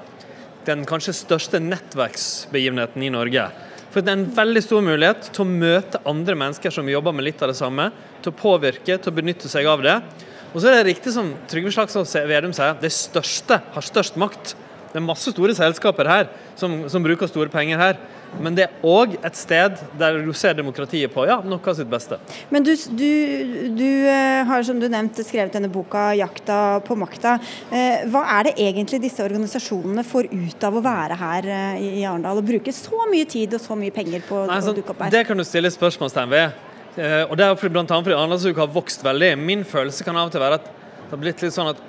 den 0.68 0.84
kanskje 0.88 1.16
største 1.16 1.62
nettverksbegivenheten 1.64 3.04
i 3.08 3.12
Norge. 3.14 3.48
For 3.94 4.04
det 4.04 4.12
er 4.12 4.20
en 4.20 4.30
veldig 4.36 4.62
stor 4.62 4.84
mulighet 4.84 5.30
til 5.34 5.46
å 5.46 5.50
møte 5.50 6.02
andre 6.06 6.36
mennesker 6.38 6.74
som 6.74 6.90
jobber 6.92 7.16
med 7.16 7.30
litt 7.30 7.42
av 7.42 7.54
det 7.54 7.58
samme. 7.60 7.90
Til 8.22 8.34
å 8.34 8.38
påvirke, 8.38 8.98
til 8.98 9.14
å 9.14 9.16
benytte 9.16 9.50
seg 9.50 9.70
av 9.70 9.84
det. 9.86 9.96
Og 10.54 10.62
så 10.62 10.70
er 10.70 10.80
det 10.80 10.92
riktig 10.92 11.14
som 11.16 11.32
Trygve 11.50 11.72
Slagsvold 11.74 12.12
Vedum 12.30 12.54
sier, 12.56 12.76
det 12.82 12.92
største 12.94 13.60
har 13.74 13.86
størst 13.86 14.20
makt. 14.20 14.56
Det 14.92 15.00
er 15.00 15.06
masse 15.06 15.32
store 15.34 15.56
selskaper 15.56 16.08
her 16.10 16.30
som, 16.60 16.86
som 16.92 17.04
bruker 17.04 17.30
store 17.30 17.52
penger 17.54 17.80
her. 17.82 17.98
Men 18.44 18.58
det 18.58 18.68
er 18.68 18.86
òg 18.86 19.16
et 19.26 19.38
sted 19.38 19.80
der 19.98 20.20
du 20.26 20.32
ser 20.38 20.56
demokratiet 20.58 21.12
på 21.14 21.26
ja, 21.30 21.40
noe 21.46 21.62
av 21.64 21.78
sitt 21.78 21.90
beste. 21.90 22.20
Men 22.54 22.66
du, 22.66 22.74
du, 22.98 23.12
du 23.78 23.88
eh, 24.12 24.44
har 24.48 24.66
som 24.68 24.80
du 24.82 24.88
nevnte 24.92 25.26
skrevet 25.26 25.56
denne 25.56 25.72
boka 25.74 26.12
'Jakta 26.18 26.60
på 26.86 26.98
makta'. 27.00 27.38
Eh, 27.72 28.06
hva 28.12 28.24
er 28.38 28.50
det 28.50 28.56
egentlig 28.68 29.02
disse 29.08 29.24
organisasjonene 29.26 30.06
får 30.08 30.30
ut 30.32 30.68
av 30.70 30.78
å 30.78 30.84
være 30.86 31.20
her 31.20 31.50
eh, 31.58 31.84
i 32.02 32.06
Arendal 32.06 32.42
og 32.42 32.48
bruke 32.48 32.74
så 32.76 33.08
mye 33.12 33.28
tid 33.30 33.58
og 33.58 33.64
så 33.64 33.78
mye 33.80 33.96
penger 33.96 34.26
på 34.28 34.46
Nei, 34.50 34.62
så, 34.62 34.74
å 34.74 34.78
dukke 34.78 34.94
opp 34.94 35.06
her? 35.08 35.14
Det 35.18 35.26
kan 35.28 35.40
du 35.40 35.46
stille 35.48 35.74
spørsmålstegn 35.74 36.34
ved. 36.34 36.64
Og 36.98 37.36
det 37.38 37.46
er 37.46 37.52
annet 37.54 37.92
fordi 37.94 38.16
Arendalsuka 38.16 38.64
har 38.64 38.72
vokst 38.74 39.04
veldig. 39.06 39.36
Min 39.38 39.62
følelse 39.70 40.06
kan 40.06 40.18
av 40.18 40.32
og 40.32 40.34
til 40.34 40.42
være 40.42 40.58
at 40.58 40.66
det 40.66 41.14
har 41.14 41.20
blitt 41.22 41.44
litt 41.46 41.54
sånn 41.54 41.70
at 41.70 41.84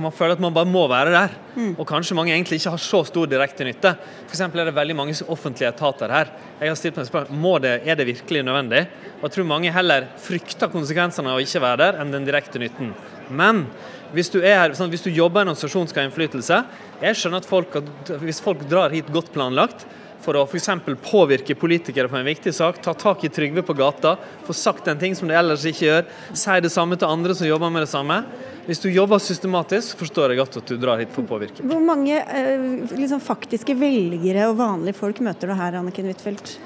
man 0.00 0.14
føler 0.14 0.36
at 0.36 0.42
man 0.42 0.54
bare 0.54 0.68
må 0.68 0.82
være 0.90 1.12
der. 1.14 1.36
Mm. 1.54 1.72
Og 1.76 1.86
kanskje 1.88 2.16
mange 2.18 2.32
egentlig 2.34 2.60
ikke 2.60 2.72
har 2.74 2.82
så 2.82 3.02
stor 3.08 3.28
direkte 3.30 3.66
nytte. 3.66 3.94
F.eks. 4.26 4.42
er 4.46 4.68
det 4.68 4.74
veldig 4.76 4.96
mange 4.96 5.16
offentlige 5.28 5.70
etater 5.70 6.12
her. 6.12 6.32
Jeg 6.60 6.72
har 6.72 6.78
stilt 6.78 6.98
meg 7.00 7.08
spørsmål 7.08 7.62
det, 7.64 7.74
er 7.84 8.00
det 8.00 8.08
virkelig 8.08 8.44
nødvendig. 8.46 8.82
Og 9.20 9.28
jeg 9.28 9.36
tror 9.36 9.48
mange 9.52 9.72
heller 9.74 10.10
frykter 10.20 10.72
konsekvensene 10.72 11.32
av 11.32 11.40
å 11.40 11.44
ikke 11.44 11.64
være 11.64 11.82
der, 11.84 12.02
enn 12.02 12.12
den 12.14 12.28
direkte 12.28 12.62
nytten. 12.62 12.92
Men 13.30 13.66
hvis 14.14 14.32
du, 14.32 14.40
er, 14.42 14.74
sånn, 14.74 14.90
hvis 14.90 15.06
du 15.06 15.12
jobber 15.12 15.42
i 15.42 15.46
en 15.46 15.52
organisasjon 15.52 15.86
som 15.86 15.92
skal 15.92 16.02
ha 16.02 16.08
innflytelse 16.08 16.56
Jeg 16.98 17.18
skjønner 17.18 17.44
at 17.44 17.46
folk, 17.46 17.76
hvis 18.24 18.42
folk 18.42 18.64
drar 18.66 18.90
hit 18.90 19.12
godt 19.14 19.30
planlagt, 19.34 19.86
for 20.20 20.36
å 20.36 20.44
f.eks. 20.44 20.68
påvirke 21.04 21.56
politikere 21.56 22.10
på 22.10 22.18
en 22.18 22.26
viktig 22.28 22.52
sak, 22.54 22.80
ta 22.84 22.92
tak 22.98 23.24
i 23.24 23.30
Trygve 23.32 23.64
på 23.64 23.76
gata, 23.76 24.16
få 24.44 24.56
sagt 24.56 24.88
en 24.90 25.00
ting 25.00 25.16
som 25.16 25.30
de 25.30 25.36
ellers 25.36 25.64
ikke 25.68 25.86
gjør, 25.86 26.10
si 26.36 26.56
det 26.60 26.72
samme 26.72 26.98
til 27.00 27.08
andre 27.08 27.36
som 27.36 27.48
jobber 27.48 27.72
med 27.72 27.86
det 27.86 27.92
samme. 27.92 28.20
Hvis 28.68 28.82
du 28.82 28.90
jobber 28.92 29.20
systematisk, 29.22 29.96
forstår 30.00 30.32
jeg 30.32 30.40
godt 30.42 30.58
at 30.60 30.68
du 30.68 30.76
drar 30.80 31.00
hit 31.00 31.12
for 31.14 31.24
å 31.24 31.30
påvirke. 31.30 31.64
Hvor 31.66 31.80
mange 31.84 32.18
eh, 32.20 32.66
liksom, 32.92 33.22
faktiske 33.24 33.76
velgere 33.78 34.50
og 34.50 34.58
vanlige 34.60 34.98
folk 34.98 35.22
møter 35.24 35.50
du 35.50 35.56
her, 35.56 35.78
Anniken 35.80 36.10
Huitfeldt? 36.10 36.58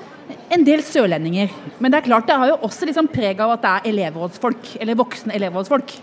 En 0.55 0.64
del 0.66 0.82
sørlendinger. 0.84 1.53
Men 1.78 1.92
det 1.92 2.01
er 2.01 2.09
klart 2.09 2.26
det 2.28 2.38
har 2.40 2.51
jo 2.51 2.62
også 2.66 2.88
liksom 2.88 3.11
preg 3.12 3.42
av 3.45 3.55
at 3.55 3.62
det 3.62 3.74
er 3.74 3.92
elevrådsfolk, 3.92 4.74
eller 4.80 4.99
voksne 4.99 5.36
elevrådsfolk. 5.38 5.95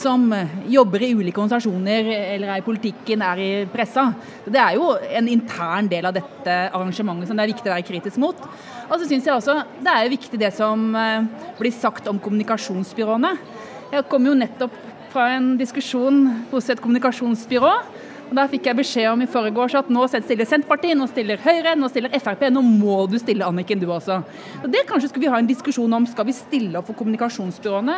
Som 0.00 0.26
eh, 0.34 0.58
jobber 0.74 1.06
i 1.06 1.12
ulike 1.14 1.38
organisasjoner 1.38 2.10
eller 2.16 2.50
er 2.56 2.64
i 2.64 2.66
politikken, 2.66 3.22
er 3.22 3.44
i 3.44 3.50
pressa. 3.70 4.08
Det 4.50 4.60
er 4.60 4.80
jo 4.80 4.90
en 4.98 5.30
intern 5.30 5.90
del 5.92 6.10
av 6.10 6.18
dette 6.18 6.58
arrangementet 6.72 7.30
som 7.30 7.38
det 7.38 7.46
er 7.46 7.54
viktig 7.54 7.70
å 7.70 7.76
være 7.76 7.86
kritisk 7.86 8.18
mot. 8.22 8.46
Og 8.90 8.98
så 8.98 9.06
syns 9.06 9.28
jeg 9.28 9.36
også 9.36 9.60
det 9.78 9.94
er 9.94 10.10
viktig 10.10 10.42
det 10.42 10.50
som 10.58 10.90
eh, 10.98 11.50
blir 11.60 11.76
sagt 11.76 12.10
om 12.10 12.18
kommunikasjonsbyråene. 12.18 13.36
Jeg 13.90 14.06
kom 14.06 14.26
jo 14.26 14.36
nettopp 14.38 14.89
fra 15.10 15.26
en 15.36 15.56
diskusjon 15.58 16.22
hos 16.52 16.70
et 16.70 16.80
kommunikasjonsbyrå. 16.82 17.74
Og 18.30 18.36
Da 18.38 18.44
fikk 18.46 18.68
jeg 18.68 18.78
beskjed 18.78 19.08
om 19.10 19.22
i 19.24 19.26
forgårs 19.30 19.74
at 19.74 19.88
nå 19.90 20.04
stiller 20.06 20.46
Senterpartiet, 20.46 20.94
nå 20.98 21.08
stiller 21.10 21.40
Høyre, 21.42 21.74
nå 21.74 21.88
stiller 21.90 22.14
Frp. 22.22 22.44
Nå 22.54 22.62
må 22.62 23.02
du 23.10 23.18
stille, 23.18 23.42
Anniken, 23.42 23.80
du 23.82 23.88
også. 23.90 24.20
Og 24.62 24.68
det 24.70 24.84
kanskje 24.86 25.10
skulle 25.10 25.26
vi 25.26 25.32
ha 25.32 25.40
en 25.42 25.50
diskusjon 25.50 25.98
om. 25.98 26.06
Skal 26.06 26.28
vi 26.28 26.36
stille 26.36 26.78
opp 26.78 26.86
for 26.92 26.98
kommunikasjonsbyråene 27.00 27.96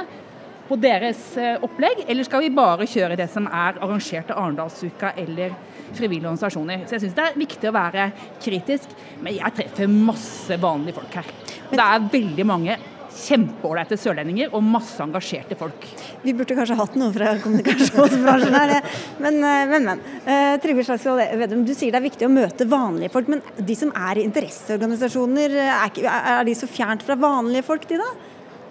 på 0.70 0.78
deres 0.80 1.20
eh, 1.36 1.58
opplegg, 1.60 2.06
eller 2.08 2.24
skal 2.24 2.46
vi 2.46 2.52
bare 2.54 2.88
kjøre 2.88 3.18
det 3.18 3.28
som 3.28 3.44
er 3.50 3.76
arrangert 3.82 4.30
av 4.32 4.40
Arendalsuka 4.46 5.12
eller 5.20 5.52
frivillige 5.92 6.30
organisasjoner? 6.30 6.86
Så 6.86 6.96
jeg 6.96 7.04
syns 7.04 7.18
det 7.18 7.26
er 7.28 7.40
viktig 7.42 7.68
å 7.68 7.76
være 7.76 8.08
kritisk, 8.40 8.96
men 9.20 9.36
jeg 9.36 9.56
treffer 9.58 9.92
masse 9.92 10.56
vanlige 10.62 10.96
folk 11.02 11.20
her. 11.20 11.28
Og 11.68 11.76
det 11.76 11.84
er 11.90 12.10
veldig 12.16 12.48
mange 12.48 12.78
kjempeålreite 13.16 13.98
sørlendinger 14.00 14.54
og 14.56 14.64
masse 14.64 14.98
engasjerte 15.04 15.56
folk. 15.58 15.84
Vi 16.22 16.34
burde 16.36 16.56
kanskje 16.58 16.78
hatt 16.78 16.96
noe 17.00 17.12
fra 17.14 17.34
kommunikasjonsbransjen 17.42 18.56
her, 18.56 18.74
men, 19.22 19.38
eh, 19.44 19.64
men. 19.72 19.90
men. 19.90 20.02
Uh, 20.22 20.54
Trygve 20.62 20.84
Slagsvold 20.86 21.36
Vedum, 21.40 21.64
du 21.66 21.74
sier 21.74 21.92
det 21.92 22.00
er 22.00 22.06
viktig 22.06 22.26
å 22.28 22.32
møte 22.32 22.66
vanlige 22.68 23.12
folk, 23.14 23.30
men 23.32 23.42
de 23.58 23.76
som 23.78 23.92
er 23.96 24.20
i 24.20 24.26
interesseorganisasjoner, 24.28 25.56
er, 25.64 25.90
ikke, 25.90 26.06
er 26.06 26.46
de 26.46 26.56
så 26.56 26.68
fjernt 26.70 27.04
fra 27.06 27.18
vanlige 27.18 27.66
folk, 27.66 27.86
de 27.90 28.00
da? 28.00 28.10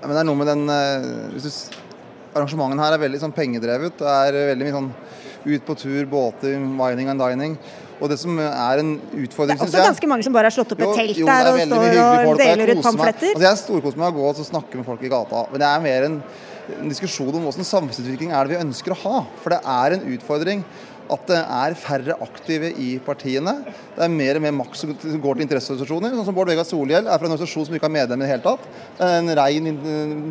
Ja, 0.02 0.08
men 0.08 0.16
det 0.16 0.22
er 0.24 0.30
noe 0.30 0.39
med 0.39 0.50
den 0.50 0.66
hvis 1.36 1.48
du, 1.48 1.80
Arrangementen 2.32 2.80
her 2.80 2.96
er 2.96 3.02
veldig 3.02 3.20
sånn 3.20 3.34
pengedrevet. 3.36 3.98
Det 4.00 4.08
er 4.08 4.38
veldig 4.54 4.68
mye 4.68 4.76
sånn 4.78 4.92
ut 5.42 5.66
på 5.68 5.76
tur, 5.76 6.06
båter, 6.08 6.56
mining 6.62 7.12
and 7.12 7.20
dining. 7.20 7.58
Og 8.02 8.10
det 8.10 8.18
som 8.18 8.38
er 8.41 8.82
en 8.82 8.93
utfordring, 9.14 9.60
Det 9.60 9.68
er 9.68 9.70
også 9.70 9.84
ganske 9.86 10.08
mange 10.10 10.26
som 10.26 10.34
bare 10.34 10.49
har 10.49 10.56
slått 10.56 10.72
opp 10.74 10.80
et 10.82 10.95
telt 10.97 11.20
der 11.22 11.49
og 11.52 11.60
står 11.62 12.32
og 12.32 12.39
deler 12.41 12.72
ut 12.74 12.86
pamfletter. 12.88 13.36
Altså, 13.36 13.45
jeg 13.45 13.60
storkoser 13.62 14.02
meg 14.02 14.10
å 14.10 14.16
gå 14.18 14.30
og 14.32 14.47
snakke 14.47 14.80
med 14.80 14.88
folk 14.88 15.04
i 15.06 15.12
gata, 15.12 15.43
men 15.52 15.62
det 15.62 15.68
er 15.70 15.84
mer 15.86 16.08
en, 16.08 16.16
en 16.82 16.89
diskusjon 16.89 17.30
om 17.30 17.45
hvilken 17.45 17.68
samfunnsutvikling 17.68 18.34
er 18.34 18.47
det 18.49 18.56
vi 18.56 18.64
ønsker 18.64 18.95
å 18.95 18.99
ha. 19.04 19.20
For 19.43 19.54
det 19.54 19.62
er 19.62 19.97
en 19.99 20.08
utfordring 20.16 20.66
at 21.12 21.28
det 21.28 21.39
er 21.39 21.76
færre 21.80 22.16
aktive 22.24 22.70
i 22.80 22.89
partiene. 23.03 23.53
Det 23.95 24.05
er 24.05 24.14
mer 24.14 24.38
og 24.39 24.45
mer 24.45 24.53
makt 24.62 24.80
som 24.80 24.93
går 24.93 25.38
til 25.38 25.45
interesseorganisasjoner. 25.45 26.14
Sånn 26.16 26.28
som 26.28 26.38
Bård 26.38 26.51
Vegar 26.51 26.68
Solhjell 26.68 27.07
er 27.07 27.20
fra 27.20 27.28
en 27.28 27.36
organisasjon 27.36 27.68
som 27.68 27.76
ikke 27.76 27.89
har 27.89 27.93
medlemmer 27.93 28.24
i 28.24 28.30
det 28.30 28.32
hele 28.32 28.45
tatt. 28.45 28.70
En 29.07 29.32
rein 29.41 29.70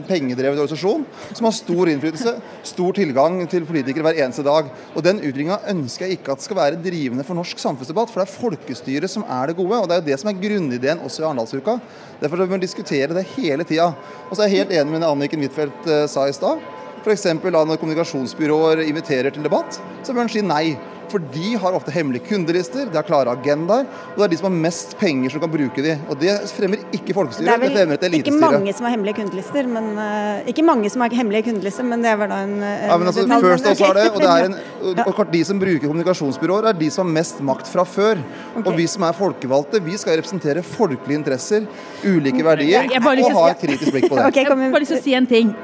pengedrevet 0.09 0.57
organisasjon 0.57 1.05
som 1.37 1.49
har 1.49 1.57
stor 1.57 1.93
innflytelse, 1.93 2.35
stor 2.73 2.97
tilgang 2.97 3.43
til 3.53 3.69
politikere 3.69 4.09
hver 4.09 4.23
eneste 4.25 4.47
dag. 4.47 4.73
Og 4.95 5.05
Den 5.05 5.21
utviklinga 5.21 5.61
ønsker 5.75 6.07
jeg 6.07 6.21
ikke 6.21 6.35
at 6.37 6.45
skal 6.45 6.61
være 6.61 6.81
drivende 6.81 7.27
for 7.29 7.37
norsk 7.39 7.61
samfunnsdebatt, 7.61 8.13
for 8.13 8.23
det 8.23 8.29
er 8.29 8.39
folkestyret 8.41 9.13
som 9.13 9.27
er 9.29 9.51
det 9.51 9.59
gode. 9.61 9.77
og 9.83 9.89
Det 9.89 9.99
er 9.99 10.03
jo 10.03 10.09
det 10.11 10.21
som 10.23 10.33
er 10.33 10.41
grunnideen 10.41 11.05
også 11.05 11.25
i 11.25 11.29
Arendalsuka. 11.29 11.79
Derfor 12.21 12.41
bør 12.41 12.55
vi 12.55 12.65
diskutere 12.65 13.15
det 13.17 13.29
hele 13.37 13.65
tida. 13.69 13.93
Og 14.29 14.37
så 14.37 14.45
er 14.45 14.51
jeg 14.51 14.63
helt 14.63 14.77
enig 14.81 14.95
med 14.95 15.05
det 15.05 15.13
Anniken 15.13 15.45
Huitfeldt 15.45 15.89
eh, 15.89 16.07
sa 16.11 16.29
i 16.29 16.37
stad. 16.37 16.80
F.eks. 17.01 17.27
når 17.41 17.81
kommunikasjonsbyråer 17.81 18.85
inviterer 18.87 19.33
til 19.35 19.45
debatt, 19.47 19.81
så 20.05 20.15
bør 20.15 20.27
en 20.27 20.33
si 20.33 20.45
nei. 20.45 20.65
For 21.11 21.23
de 21.35 21.57
har 21.59 21.75
ofte 21.75 21.91
hemmelige 21.91 22.29
kundelister, 22.29 22.87
de 22.87 22.95
har 22.95 23.07
klare 23.07 23.33
agendaer, 23.35 23.87
og 24.13 24.21
det 24.21 24.27
er 24.27 24.33
de 24.33 24.39
som 24.39 24.47
har 24.47 24.57
mest 24.67 24.93
penger 25.01 25.33
som 25.33 25.43
kan 25.43 25.51
bruke 25.51 25.83
de. 25.83 25.97
Og 26.07 26.19
det 26.21 26.37
fremmer 26.55 26.85
ikke 26.95 27.17
folkestyret, 27.17 27.51
det, 27.51 27.57
det 27.65 27.71
fremmer 27.75 27.99
et 27.99 28.07
elitestyre. 28.07 28.37
Ikke 28.37 28.53
mange 28.55 28.75
som 28.77 28.87
har 28.87 28.95
hemmelige 28.95 29.19
kundelister, 29.19 29.71
men 29.75 29.89
uh, 29.99 30.51
ikke 30.53 30.65
mange 30.67 30.93
som 30.93 31.05
har 31.05 31.17
hemmelige 31.19 31.49
kundelister, 31.49 31.89
men 31.91 32.07
det 32.07 32.15
var 32.21 32.31
da 32.31 32.39
en, 32.47 32.55
en 32.63 32.87
Ja, 32.93 33.01
men 33.01 33.11
altså, 33.11 33.27
First 33.43 33.71
også 33.73 33.91
har 33.91 33.99
det, 33.99 34.07
og, 34.13 34.23
det 34.23 34.31
er 34.31 34.49
en, 34.51 34.57
og 35.11 35.35
de 35.35 35.43
som 35.51 35.63
bruker 35.63 35.87
kommunikasjonsbyråer, 35.89 36.71
er 36.71 36.81
de 36.85 36.91
som 36.95 37.07
har 37.09 37.19
mest 37.19 37.43
makt 37.51 37.71
fra 37.73 37.87
før. 37.97 38.23
Okay. 38.55 38.65
Og 38.65 38.79
vi 38.79 38.87
som 38.95 39.07
er 39.09 39.19
folkevalgte, 39.19 39.83
vi 39.85 39.99
skal 39.99 40.21
representere 40.21 40.63
folkelige 40.67 41.19
interesser, 41.19 41.67
ulike 42.05 42.47
verdier, 42.47 42.87
og 43.01 43.39
ha 43.41 43.47
et 43.51 43.67
kritisk 43.67 43.91
blikk 43.91 44.11
på 44.13 44.15
det. 44.15 44.27
Okay, 44.31 44.45
jeg 44.45 44.53
har 44.53 44.61
bare 44.61 44.85
lyst 44.85 44.93
til 44.95 45.01
å 45.01 45.03
si 45.03 45.15
en 45.19 45.27
ting. 45.27 45.55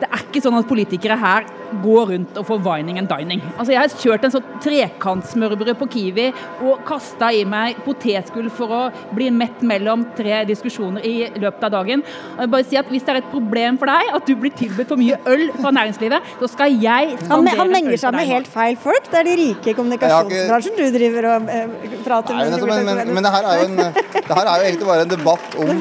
Det 0.00 0.08
er 0.10 0.24
ikke 0.26 0.42
sånn 0.44 0.58
at 0.58 0.68
politikere 0.68 1.16
her 1.20 1.46
går 1.82 2.10
rundt 2.12 2.38
og 2.38 2.46
får 2.46 2.60
vining 2.64 2.98
and 3.00 3.08
dining. 3.10 3.42
Altså, 3.56 3.72
Jeg 3.72 3.80
har 3.80 3.94
kjørt 4.02 4.26
en 4.26 4.34
sånn 4.36 4.50
trekantsmørbrød 4.62 5.72
på 5.80 5.88
Kiwi 5.94 6.26
og 6.66 6.84
kasta 6.86 7.32
i 7.34 7.44
meg 7.48 7.80
potetgull 7.84 8.48
for 8.54 8.72
å 8.72 8.82
bli 9.16 9.30
mett 9.34 9.62
mellom 9.66 10.06
tre 10.18 10.44
diskusjoner 10.48 11.04
i 11.06 11.14
løpet 11.34 11.66
av 11.68 11.74
dagen. 11.78 12.04
Og 12.36 12.44
jeg 12.44 12.52
bare 12.54 12.68
si 12.68 12.76
at 12.80 12.86
Hvis 12.86 13.02
det 13.02 13.12
er 13.12 13.18
et 13.18 13.30
problem 13.32 13.78
for 13.80 13.90
deg 13.90 14.12
at 14.14 14.28
du 14.28 14.34
blir 14.38 14.52
tilbudt 14.54 14.92
for 14.92 15.00
mye 15.00 15.18
øl 15.26 15.48
fra 15.58 15.72
næringslivet, 15.74 16.22
så 16.40 16.48
skal 16.52 16.76
jeg 16.80 17.16
Han, 17.28 17.46
han 17.46 17.72
menger 17.72 17.98
seg 17.98 18.14
med 18.14 18.30
helt 18.30 18.48
feil 18.48 18.76
folk. 18.78 19.10
Det 19.10 19.18
er 19.20 19.26
de 19.26 19.34
rike 19.40 19.72
i 19.72 19.74
kommunikasjonsbransjen 19.76 20.78
du 20.78 20.84
driver 20.94 21.28
og 21.32 21.50
eh, 21.50 21.96
prater 22.06 22.38
med. 22.38 22.54
Men, 22.54 22.86
men, 22.86 22.94
men, 23.00 23.14
men, 23.16 23.26
det 23.26 23.32
her 23.34 23.48
er 23.50 23.58
jo 23.58 23.66
en, 23.66 23.76
det 24.28 24.38
her 24.38 24.52
er 24.52 24.62
jo 24.62 24.68
egentlig 24.70 24.88
bare 24.92 25.06
en 25.06 25.12
debatt 25.12 25.58
om, 25.58 25.72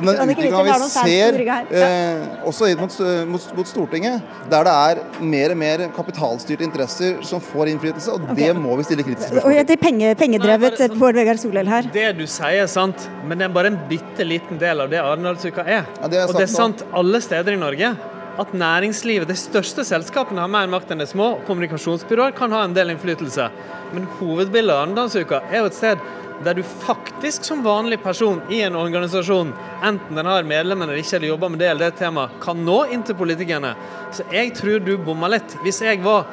om 0.00 0.10
den 0.10 0.22
utviklinga 0.24 0.64
vi 0.66 0.76
ser, 0.90 1.40
eh, 1.46 2.46
også 2.50 2.72
mot, 2.86 2.98
mot, 3.34 3.46
mot 3.58 3.68
Stortinget 3.68 4.24
der 4.50 4.66
det 4.66 4.72
er 4.72 5.22
mer 5.34 5.54
og 5.54 5.60
mer 5.60 5.84
kapitalstyrte 5.96 6.66
interesser 6.66 7.20
som 7.26 7.42
får 7.42 7.72
innflytelse, 7.72 8.14
og 8.14 8.26
okay. 8.26 8.38
det 8.40 8.56
må 8.58 8.76
vi 8.78 8.86
stille 8.88 9.06
kritisk 9.06 9.28
spørsmål 9.28 9.58
til. 9.60 9.76
Er 9.76 9.82
penge, 9.82 10.12
pengedrevet 10.18 10.82
Nei, 10.82 10.90
Bård 11.00 11.18
Vegar 11.18 11.40
Solhjell 11.40 11.70
her. 11.70 11.88
Det 11.94 12.08
du 12.18 12.26
sier 12.30 12.64
er 12.64 12.70
sant, 12.70 13.08
men 13.26 13.40
det 13.40 13.48
er 13.48 13.54
bare 13.54 13.72
en 13.74 13.80
bitte 13.90 14.26
liten 14.26 14.60
del 14.62 14.84
av 14.84 14.92
det 14.92 15.02
Arendalsuka 15.02 15.64
er. 15.66 15.88
Ja, 16.00 16.10
det 16.10 16.22
er 16.22 16.28
og 16.28 16.38
det 16.38 16.46
er 16.46 16.52
sant 16.52 16.84
alle 16.96 17.22
steder 17.24 17.56
i 17.56 17.60
Norge 17.60 17.94
at 18.36 18.52
næringslivet, 18.52 19.28
de 19.28 19.36
største 19.38 19.84
selskapene, 19.86 20.42
har 20.42 20.50
mer 20.52 20.68
makt 20.68 20.92
enn 20.92 21.00
de 21.00 21.08
små. 21.08 21.30
Kommunikasjonsbyråer 21.48 22.34
kan 22.36 22.52
ha 22.52 22.66
en 22.66 22.76
del 22.76 22.92
innflytelse. 22.92 23.48
Men 23.96 24.08
hovedbildet 24.18 24.74
av 24.74 24.82
Arendalsuka 24.84 25.40
er 25.48 25.62
jo 25.62 25.70
et 25.70 25.78
sted 25.78 26.02
der 26.44 26.58
du 26.58 26.62
faktisk 26.62 27.44
som 27.44 27.62
vanlig 27.64 28.00
person 28.02 28.42
i 28.52 28.60
en 28.66 28.76
organisasjon, 28.76 29.52
enten 29.84 30.18
den 30.18 30.28
har 30.28 30.48
medlemmer 30.48 30.88
eller 30.88 31.00
ikke, 31.00 31.16
eller 31.16 31.32
jobber 31.32 31.52
med 31.52 31.62
det 31.62 31.70
eller 31.70 31.90
det 31.90 32.00
temaet, 32.00 32.36
kan 32.42 32.60
nå 32.66 32.82
inn 32.92 33.04
til 33.06 33.16
politikerne. 33.18 33.72
Så 34.14 34.26
jeg 34.32 34.52
tror 34.58 34.84
du 34.84 34.96
bomma 35.00 35.30
litt. 35.32 35.56
Hvis 35.64 35.80
jeg 35.84 36.02
var 36.04 36.26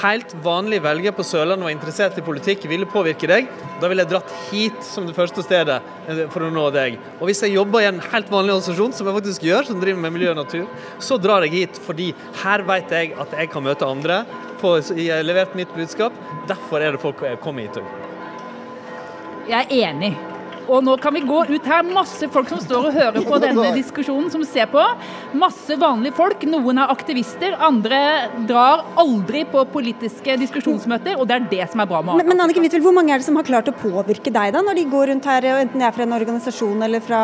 helt 0.00 0.34
vanlig 0.44 0.78
velger 0.84 1.14
på 1.14 1.24
Sørlandet 1.26 1.66
var 1.66 1.74
interessert 1.74 2.18
i 2.18 2.24
politikk, 2.24 2.66
ville 2.70 2.88
påvirke 2.88 3.28
deg, 3.30 3.48
da 3.80 3.90
ville 3.90 4.04
jeg 4.04 4.12
dratt 4.12 4.34
hit 4.50 4.84
som 4.86 5.08
det 5.08 5.16
første 5.16 5.44
stedet 5.44 5.80
eh, 6.06 6.22
for 6.32 6.46
å 6.46 6.52
nå 6.54 6.68
deg. 6.74 6.98
Og 7.18 7.26
hvis 7.30 7.42
jeg 7.44 7.56
jobber 7.56 7.84
i 7.84 7.88
en 7.90 8.02
helt 8.12 8.30
vanlig 8.32 8.54
organisasjon, 8.56 8.94
som 8.96 9.10
jeg 9.10 9.18
faktisk 9.18 9.48
gjør, 9.48 9.70
som 9.70 9.80
driver 9.82 10.04
med 10.04 10.14
miljø 10.16 10.34
og 10.34 10.40
natur, 10.42 10.68
så 11.02 11.18
drar 11.20 11.46
jeg 11.46 11.56
hit 11.56 11.82
fordi 11.86 12.12
her 12.44 12.64
vet 12.68 12.94
jeg 12.94 13.16
at 13.20 13.34
jeg 13.40 13.50
kan 13.52 13.66
møte 13.66 13.88
andre, 13.88 14.22
få 14.60 14.78
levert 15.24 15.56
mitt 15.58 15.72
budskap. 15.76 16.16
Derfor 16.50 16.84
er 16.84 16.94
det 16.94 17.02
folk 17.02 17.24
kommer 17.42 17.66
hit 17.66 17.80
òg. 17.80 18.09
Jeg 19.50 19.66
er 19.66 19.88
enig. 19.90 20.12
Og 20.70 20.84
nå 20.86 20.92
kan 21.02 21.10
vi 21.16 21.22
gå 21.26 21.38
ut 21.48 21.64
her, 21.66 21.86
masse 21.90 22.28
folk 22.30 22.46
som 22.52 22.60
står 22.62 22.84
og 22.90 22.94
hører 22.94 23.24
på 23.26 23.38
denne 23.42 23.72
diskusjonen, 23.74 24.28
som 24.30 24.44
ser 24.46 24.68
på. 24.70 24.82
Masse 25.34 25.74
vanlige 25.80 26.14
folk. 26.14 26.44
Noen 26.46 26.78
er 26.78 26.92
aktivister, 26.92 27.56
andre 27.58 27.98
drar 28.46 28.84
aldri 29.00 29.42
på 29.50 29.64
politiske 29.72 30.36
diskusjonsmøter. 30.38 31.18
Og 31.18 31.26
det 31.26 31.38
er 31.40 31.48
det 31.56 31.68
som 31.72 31.82
er 31.82 31.90
bra 31.90 31.98
med 32.04 32.14
Arendal. 32.14 32.22
Men, 32.22 32.30
men 32.36 32.44
Anniken 32.46 32.66
Huitfeldt, 32.66 32.86
hvor 32.86 32.94
mange 32.94 33.16
er 33.16 33.22
det 33.22 33.26
som 33.26 33.40
har 33.40 33.48
klart 33.48 33.70
å 33.72 33.74
påvirke 33.74 34.30
deg 34.30 34.54
da, 34.54 34.62
når 34.62 34.78
de 34.78 34.88
går 34.92 35.10
rundt 35.10 35.30
her, 35.32 35.48
enten 35.56 35.82
de 35.82 35.88
er 35.88 35.96
fra 35.96 36.06
en 36.06 36.18
organisasjon 36.20 36.86
eller 36.86 37.02
fra 37.02 37.22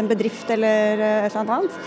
en 0.00 0.08
bedrift 0.08 0.56
eller 0.56 1.02
et 1.26 1.34
eller 1.34 1.58
annet? 1.58 1.80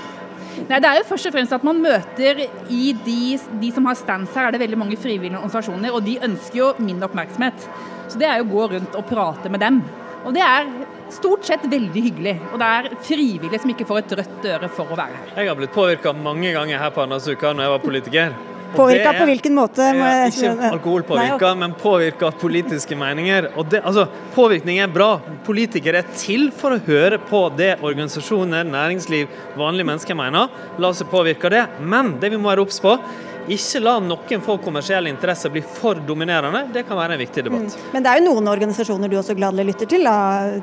Nei, 0.68 0.78
Det 0.84 0.90
er 0.90 1.00
jo 1.00 1.08
først 1.08 1.32
og 1.32 1.34
fremst 1.34 1.56
at 1.56 1.66
man 1.66 1.80
møter 1.82 2.44
i 2.70 2.92
de, 3.06 3.22
de 3.64 3.72
som 3.74 3.88
har 3.90 3.98
stands 3.98 4.36
her, 4.36 4.50
er 4.50 4.54
det 4.54 4.62
veldig 4.62 4.78
mange 4.84 5.00
frivillige 5.00 5.40
organisasjoner, 5.40 5.96
og 5.96 6.06
de 6.06 6.20
ønsker 6.28 6.60
jo 6.60 6.70
min 6.84 7.02
oppmerksomhet. 7.08 7.66
Så 8.12 8.20
det 8.20 8.28
er 8.28 8.42
jo 8.42 8.50
å 8.50 8.52
gå 8.52 8.70
rundt 8.76 8.96
og 9.00 9.08
prate 9.08 9.52
med 9.52 9.64
dem. 9.64 9.82
Og 10.22 10.36
det 10.36 10.44
er 10.46 10.68
stort 11.12 11.48
sett 11.48 11.64
veldig 11.72 12.06
hyggelig. 12.08 12.36
Og 12.52 12.60
det 12.62 12.70
er 12.78 12.94
frivillige 13.08 13.64
som 13.64 13.74
ikke 13.74 13.88
får 13.90 14.04
et 14.04 14.16
rødt 14.20 14.48
øre 14.54 14.72
for 14.76 14.92
å 14.92 15.00
være 15.00 15.18
her. 15.18 15.36
Jeg 15.40 15.52
har 15.52 15.60
blitt 15.60 15.76
påvirka 15.76 16.14
mange 16.16 16.54
ganger 16.56 16.82
her 16.82 16.94
på 16.94 17.04
Arendalsuka 17.06 17.54
når 17.56 17.68
jeg 17.68 17.76
var 17.76 17.86
politiker. 17.88 18.40
Påvirka 18.72 19.12
på 19.18 19.26
hvilken 19.28 19.56
måte? 19.56 19.84
Er, 19.84 20.30
ikke 20.30 20.70
alkoholpåvirka, 20.70 21.36
okay. 21.36 21.58
men 21.60 21.74
påvirka 21.76 22.30
av 22.30 22.38
politiske 22.40 22.96
meninger. 22.96 23.50
Og 23.60 23.68
det, 23.72 23.82
altså, 23.84 24.06
påvirkning 24.36 24.80
er 24.80 24.92
bra. 24.92 25.10
Politikere 25.44 26.00
er 26.00 26.14
til 26.16 26.48
for 26.56 26.78
å 26.78 26.84
høre 26.86 27.20
på 27.28 27.42
det 27.58 27.74
organisasjoner, 27.84 28.64
næringsliv, 28.72 29.28
vanlige 29.60 29.90
mennesker 29.92 30.16
mener. 30.16 30.48
La 30.80 30.94
oss 30.94 31.04
påvirke 31.12 31.50
av 31.50 31.56
det. 31.58 31.66
Men 31.84 32.16
det 32.24 32.32
vi 32.32 32.40
må 32.40 32.52
være 32.54 32.64
obs 32.64 32.80
på, 32.84 32.96
ikke 33.56 33.82
la 33.84 33.94
noen 34.04 34.44
få 34.44 34.58
kommersielle 34.64 35.12
interesser 35.12 35.52
bli 35.54 35.62
for 35.66 36.00
dominerende. 36.08 36.64
Det 36.74 36.86
kan 36.88 37.00
være 37.00 37.18
en 37.18 37.22
viktig 37.22 37.46
debatt. 37.48 37.76
Mm. 37.76 37.88
Men 37.94 38.06
det 38.06 38.12
er 38.12 38.22
jo 38.22 38.26
noen 38.30 38.52
organisasjoner 38.52 39.12
du 39.12 39.18
også 39.20 39.36
gladelig 39.38 39.72
lytter 39.72 39.92
til? 39.94 40.08
da, 40.08 40.16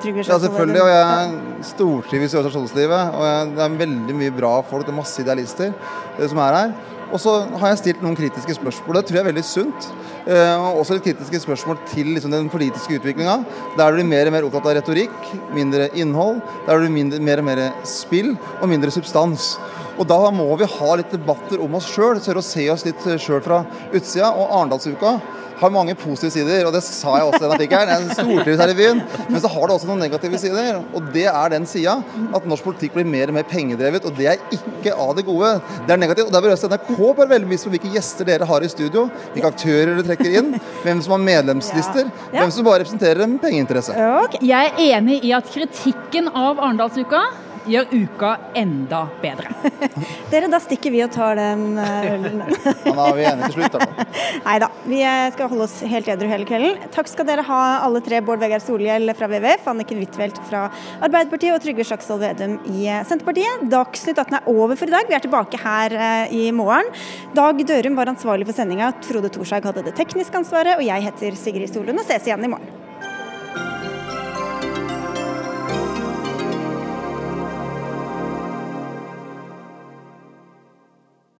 Trygve 0.02 0.24
Ja, 0.24 0.38
selvfølgelig. 0.42 0.82
Og 0.82 0.92
jeg 0.92 1.64
stortrives 1.72 2.34
i 2.34 2.40
organisasjonslivet. 2.40 3.18
Og 3.18 3.56
det 3.56 3.64
er 3.66 3.80
veldig 3.82 4.20
mye 4.22 4.36
bra 4.38 4.54
folk, 4.68 4.86
det 4.86 4.94
er 4.94 5.00
masse 5.00 5.24
idealister 5.24 5.72
eh, 5.72 6.28
som 6.28 6.40
er 6.44 6.60
her. 6.60 6.78
Og 7.08 7.20
så 7.22 7.34
har 7.60 7.72
jeg 7.72 7.80
stilt 7.82 8.04
noen 8.04 8.16
kritiske 8.18 8.58
spørsmål. 8.58 8.98
Det 8.98 9.08
tror 9.08 9.18
jeg 9.18 9.24
er 9.24 9.30
veldig 9.30 9.46
sunt. 9.48 9.90
Eh, 10.28 10.60
og 10.60 10.82
også 10.82 10.98
litt 10.98 11.06
kritiske 11.06 11.40
spørsmål 11.40 11.78
til 11.88 12.10
liksom, 12.12 12.32
den 12.34 12.50
politiske 12.52 12.98
utviklinga. 12.98 13.38
Der 13.78 13.88
du 13.88 13.96
blir 13.96 14.10
mer 14.10 14.28
og 14.28 14.34
mer 14.34 14.46
opptatt 14.48 14.68
av 14.68 14.76
retorikk, 14.76 15.16
mindre 15.56 15.88
innhold. 15.96 16.42
Der 16.66 16.76
du 16.76 16.84
blir 16.84 17.24
mer 17.24 17.40
og 17.40 17.48
mer 17.48 17.62
spill 17.88 18.34
og 18.58 18.68
mindre 18.68 18.92
substans. 18.92 19.54
Og 19.98 20.04
da 20.06 20.20
må 20.30 20.46
vi 20.60 20.68
ha 20.68 20.90
litt 21.00 21.14
debatter 21.14 21.62
om 21.64 21.78
oss 21.78 21.88
sjøl, 21.90 22.20
tørre 22.22 22.42
å 22.42 22.46
se 22.46 22.68
oss 22.70 22.84
litt 22.86 23.08
sjøl 23.18 23.40
fra 23.42 23.62
utsida. 23.88 24.28
Og 24.34 24.52
Arendalsuka 24.52 25.16
har 25.60 25.72
mange 25.74 25.94
positive 25.98 26.30
sider, 26.32 26.66
og 26.68 26.74
det 26.74 26.82
sa 26.86 27.16
jeg 27.18 27.28
også 27.28 27.40
i 27.40 27.44
den 27.44 27.54
artikkelen. 27.56 27.92
Jeg 27.92 28.16
stortrives 28.18 28.62
her 28.62 28.72
i 28.72 28.76
byen. 28.78 29.02
Men 29.28 29.42
så 29.42 29.50
har 29.52 29.66
det 29.66 29.76
også 29.76 29.88
noen 29.90 30.02
negative 30.04 30.40
sider, 30.40 30.80
og 30.94 31.08
det 31.14 31.26
er 31.30 31.54
den 31.54 31.66
sida 31.68 31.96
at 32.36 32.46
norsk 32.48 32.66
politikk 32.68 32.94
blir 32.98 33.08
mer 33.08 33.32
og 33.32 33.38
mer 33.38 33.48
pengedrevet, 33.48 34.06
og 34.06 34.14
det 34.18 34.30
er 34.32 34.44
ikke 34.54 34.94
av 34.94 35.14
det 35.18 35.26
gode. 35.28 35.54
Det 35.86 35.94
er 35.94 36.00
negativt. 36.00 36.28
og 36.28 36.36
Der 36.36 36.44
bør 36.44 36.54
også 36.54 36.70
NRK 36.72 36.92
bare 37.18 37.30
veldig 37.34 37.50
bevisst 37.50 37.68
på 37.68 37.74
hvilke 37.74 37.92
gjester 37.96 38.28
dere 38.28 38.48
har 38.48 38.64
i 38.64 38.70
studio, 38.72 39.08
hvilke 39.34 39.52
aktører 39.54 39.94
dere 39.94 40.06
trekker 40.12 40.38
inn, 40.42 40.54
hvem 40.84 41.02
som 41.04 41.16
har 41.16 41.24
medlemslister, 41.26 42.08
hvem 42.34 42.54
som 42.54 42.68
bare 42.68 42.84
representerer 42.84 43.24
en 43.26 43.38
pengeinteresse. 43.42 43.96
Jeg 44.44 44.72
er 44.72 44.82
enig 44.98 45.20
i 45.26 45.34
at 45.36 45.48
kritikken 45.52 46.30
av 46.34 46.58
Arendalsuka 46.58 47.26
gjør 47.68 47.92
uka 47.92 48.30
enda 48.58 49.02
bedre. 49.22 49.52
Dere, 50.32 50.48
da 50.50 50.60
stikker 50.62 50.92
vi 50.94 51.02
og 51.04 51.12
tar 51.14 51.38
den 51.38 51.78
eh, 51.80 52.08
ølen. 52.14 52.42
Ja, 52.88 52.94
da 52.94 53.04
er 53.08 53.16
vi 53.16 53.26
enige 53.28 53.50
til 53.50 53.56
slutt. 53.58 53.76
da. 53.76 54.06
Nei 54.46 54.56
da, 54.62 54.68
vi 54.88 55.00
eh, 55.04 55.26
skal 55.34 55.50
holde 55.52 55.66
oss 55.68 55.76
helt 55.92 56.08
edru 56.12 56.30
hele 56.30 56.48
kvelden. 56.48 56.88
Takk 56.94 57.10
skal 57.10 57.28
dere 57.28 57.44
ha 57.48 57.60
alle 57.86 58.02
tre. 58.04 58.22
Bård 58.24 58.42
Vegar 58.42 58.62
Solhjell 58.64 59.12
fra 59.18 59.28
WWF, 59.30 59.68
Anniken 59.72 60.02
Huitfeldt 60.02 60.40
fra 60.48 60.66
Arbeiderpartiet 61.04 61.54
og 61.54 61.62
Trygve 61.64 61.86
Slagsvold 61.88 62.24
Vedum 62.24 62.58
i 62.72 62.88
eh, 62.88 63.04
Senterpartiet. 63.08 63.68
Dagsnytt 63.72 64.18
18 64.18 64.40
er 64.40 64.50
over 64.54 64.78
for 64.78 64.90
i 64.90 64.96
dag. 64.96 65.08
Vi 65.08 65.18
er 65.18 65.24
tilbake 65.24 65.62
her 65.62 65.96
i 66.34 66.48
morgen. 66.54 66.90
Dag 67.36 67.62
Dørum 67.68 67.98
var 67.98 68.10
ansvarlig 68.12 68.48
for 68.48 68.56
sendinga. 68.56 68.90
Frode 69.06 69.32
Thorshaug 69.34 69.70
hadde 69.70 69.86
det 69.88 69.96
tekniske 69.98 70.42
ansvaret. 70.42 70.78
Og 70.78 70.86
jeg 70.86 71.08
heter 71.08 71.38
Sigrid 71.38 71.72
Solund 71.72 72.00
og 72.00 72.08
ses 72.08 72.28
igjen 72.28 72.44
i 72.48 72.52
morgen. 72.56 72.76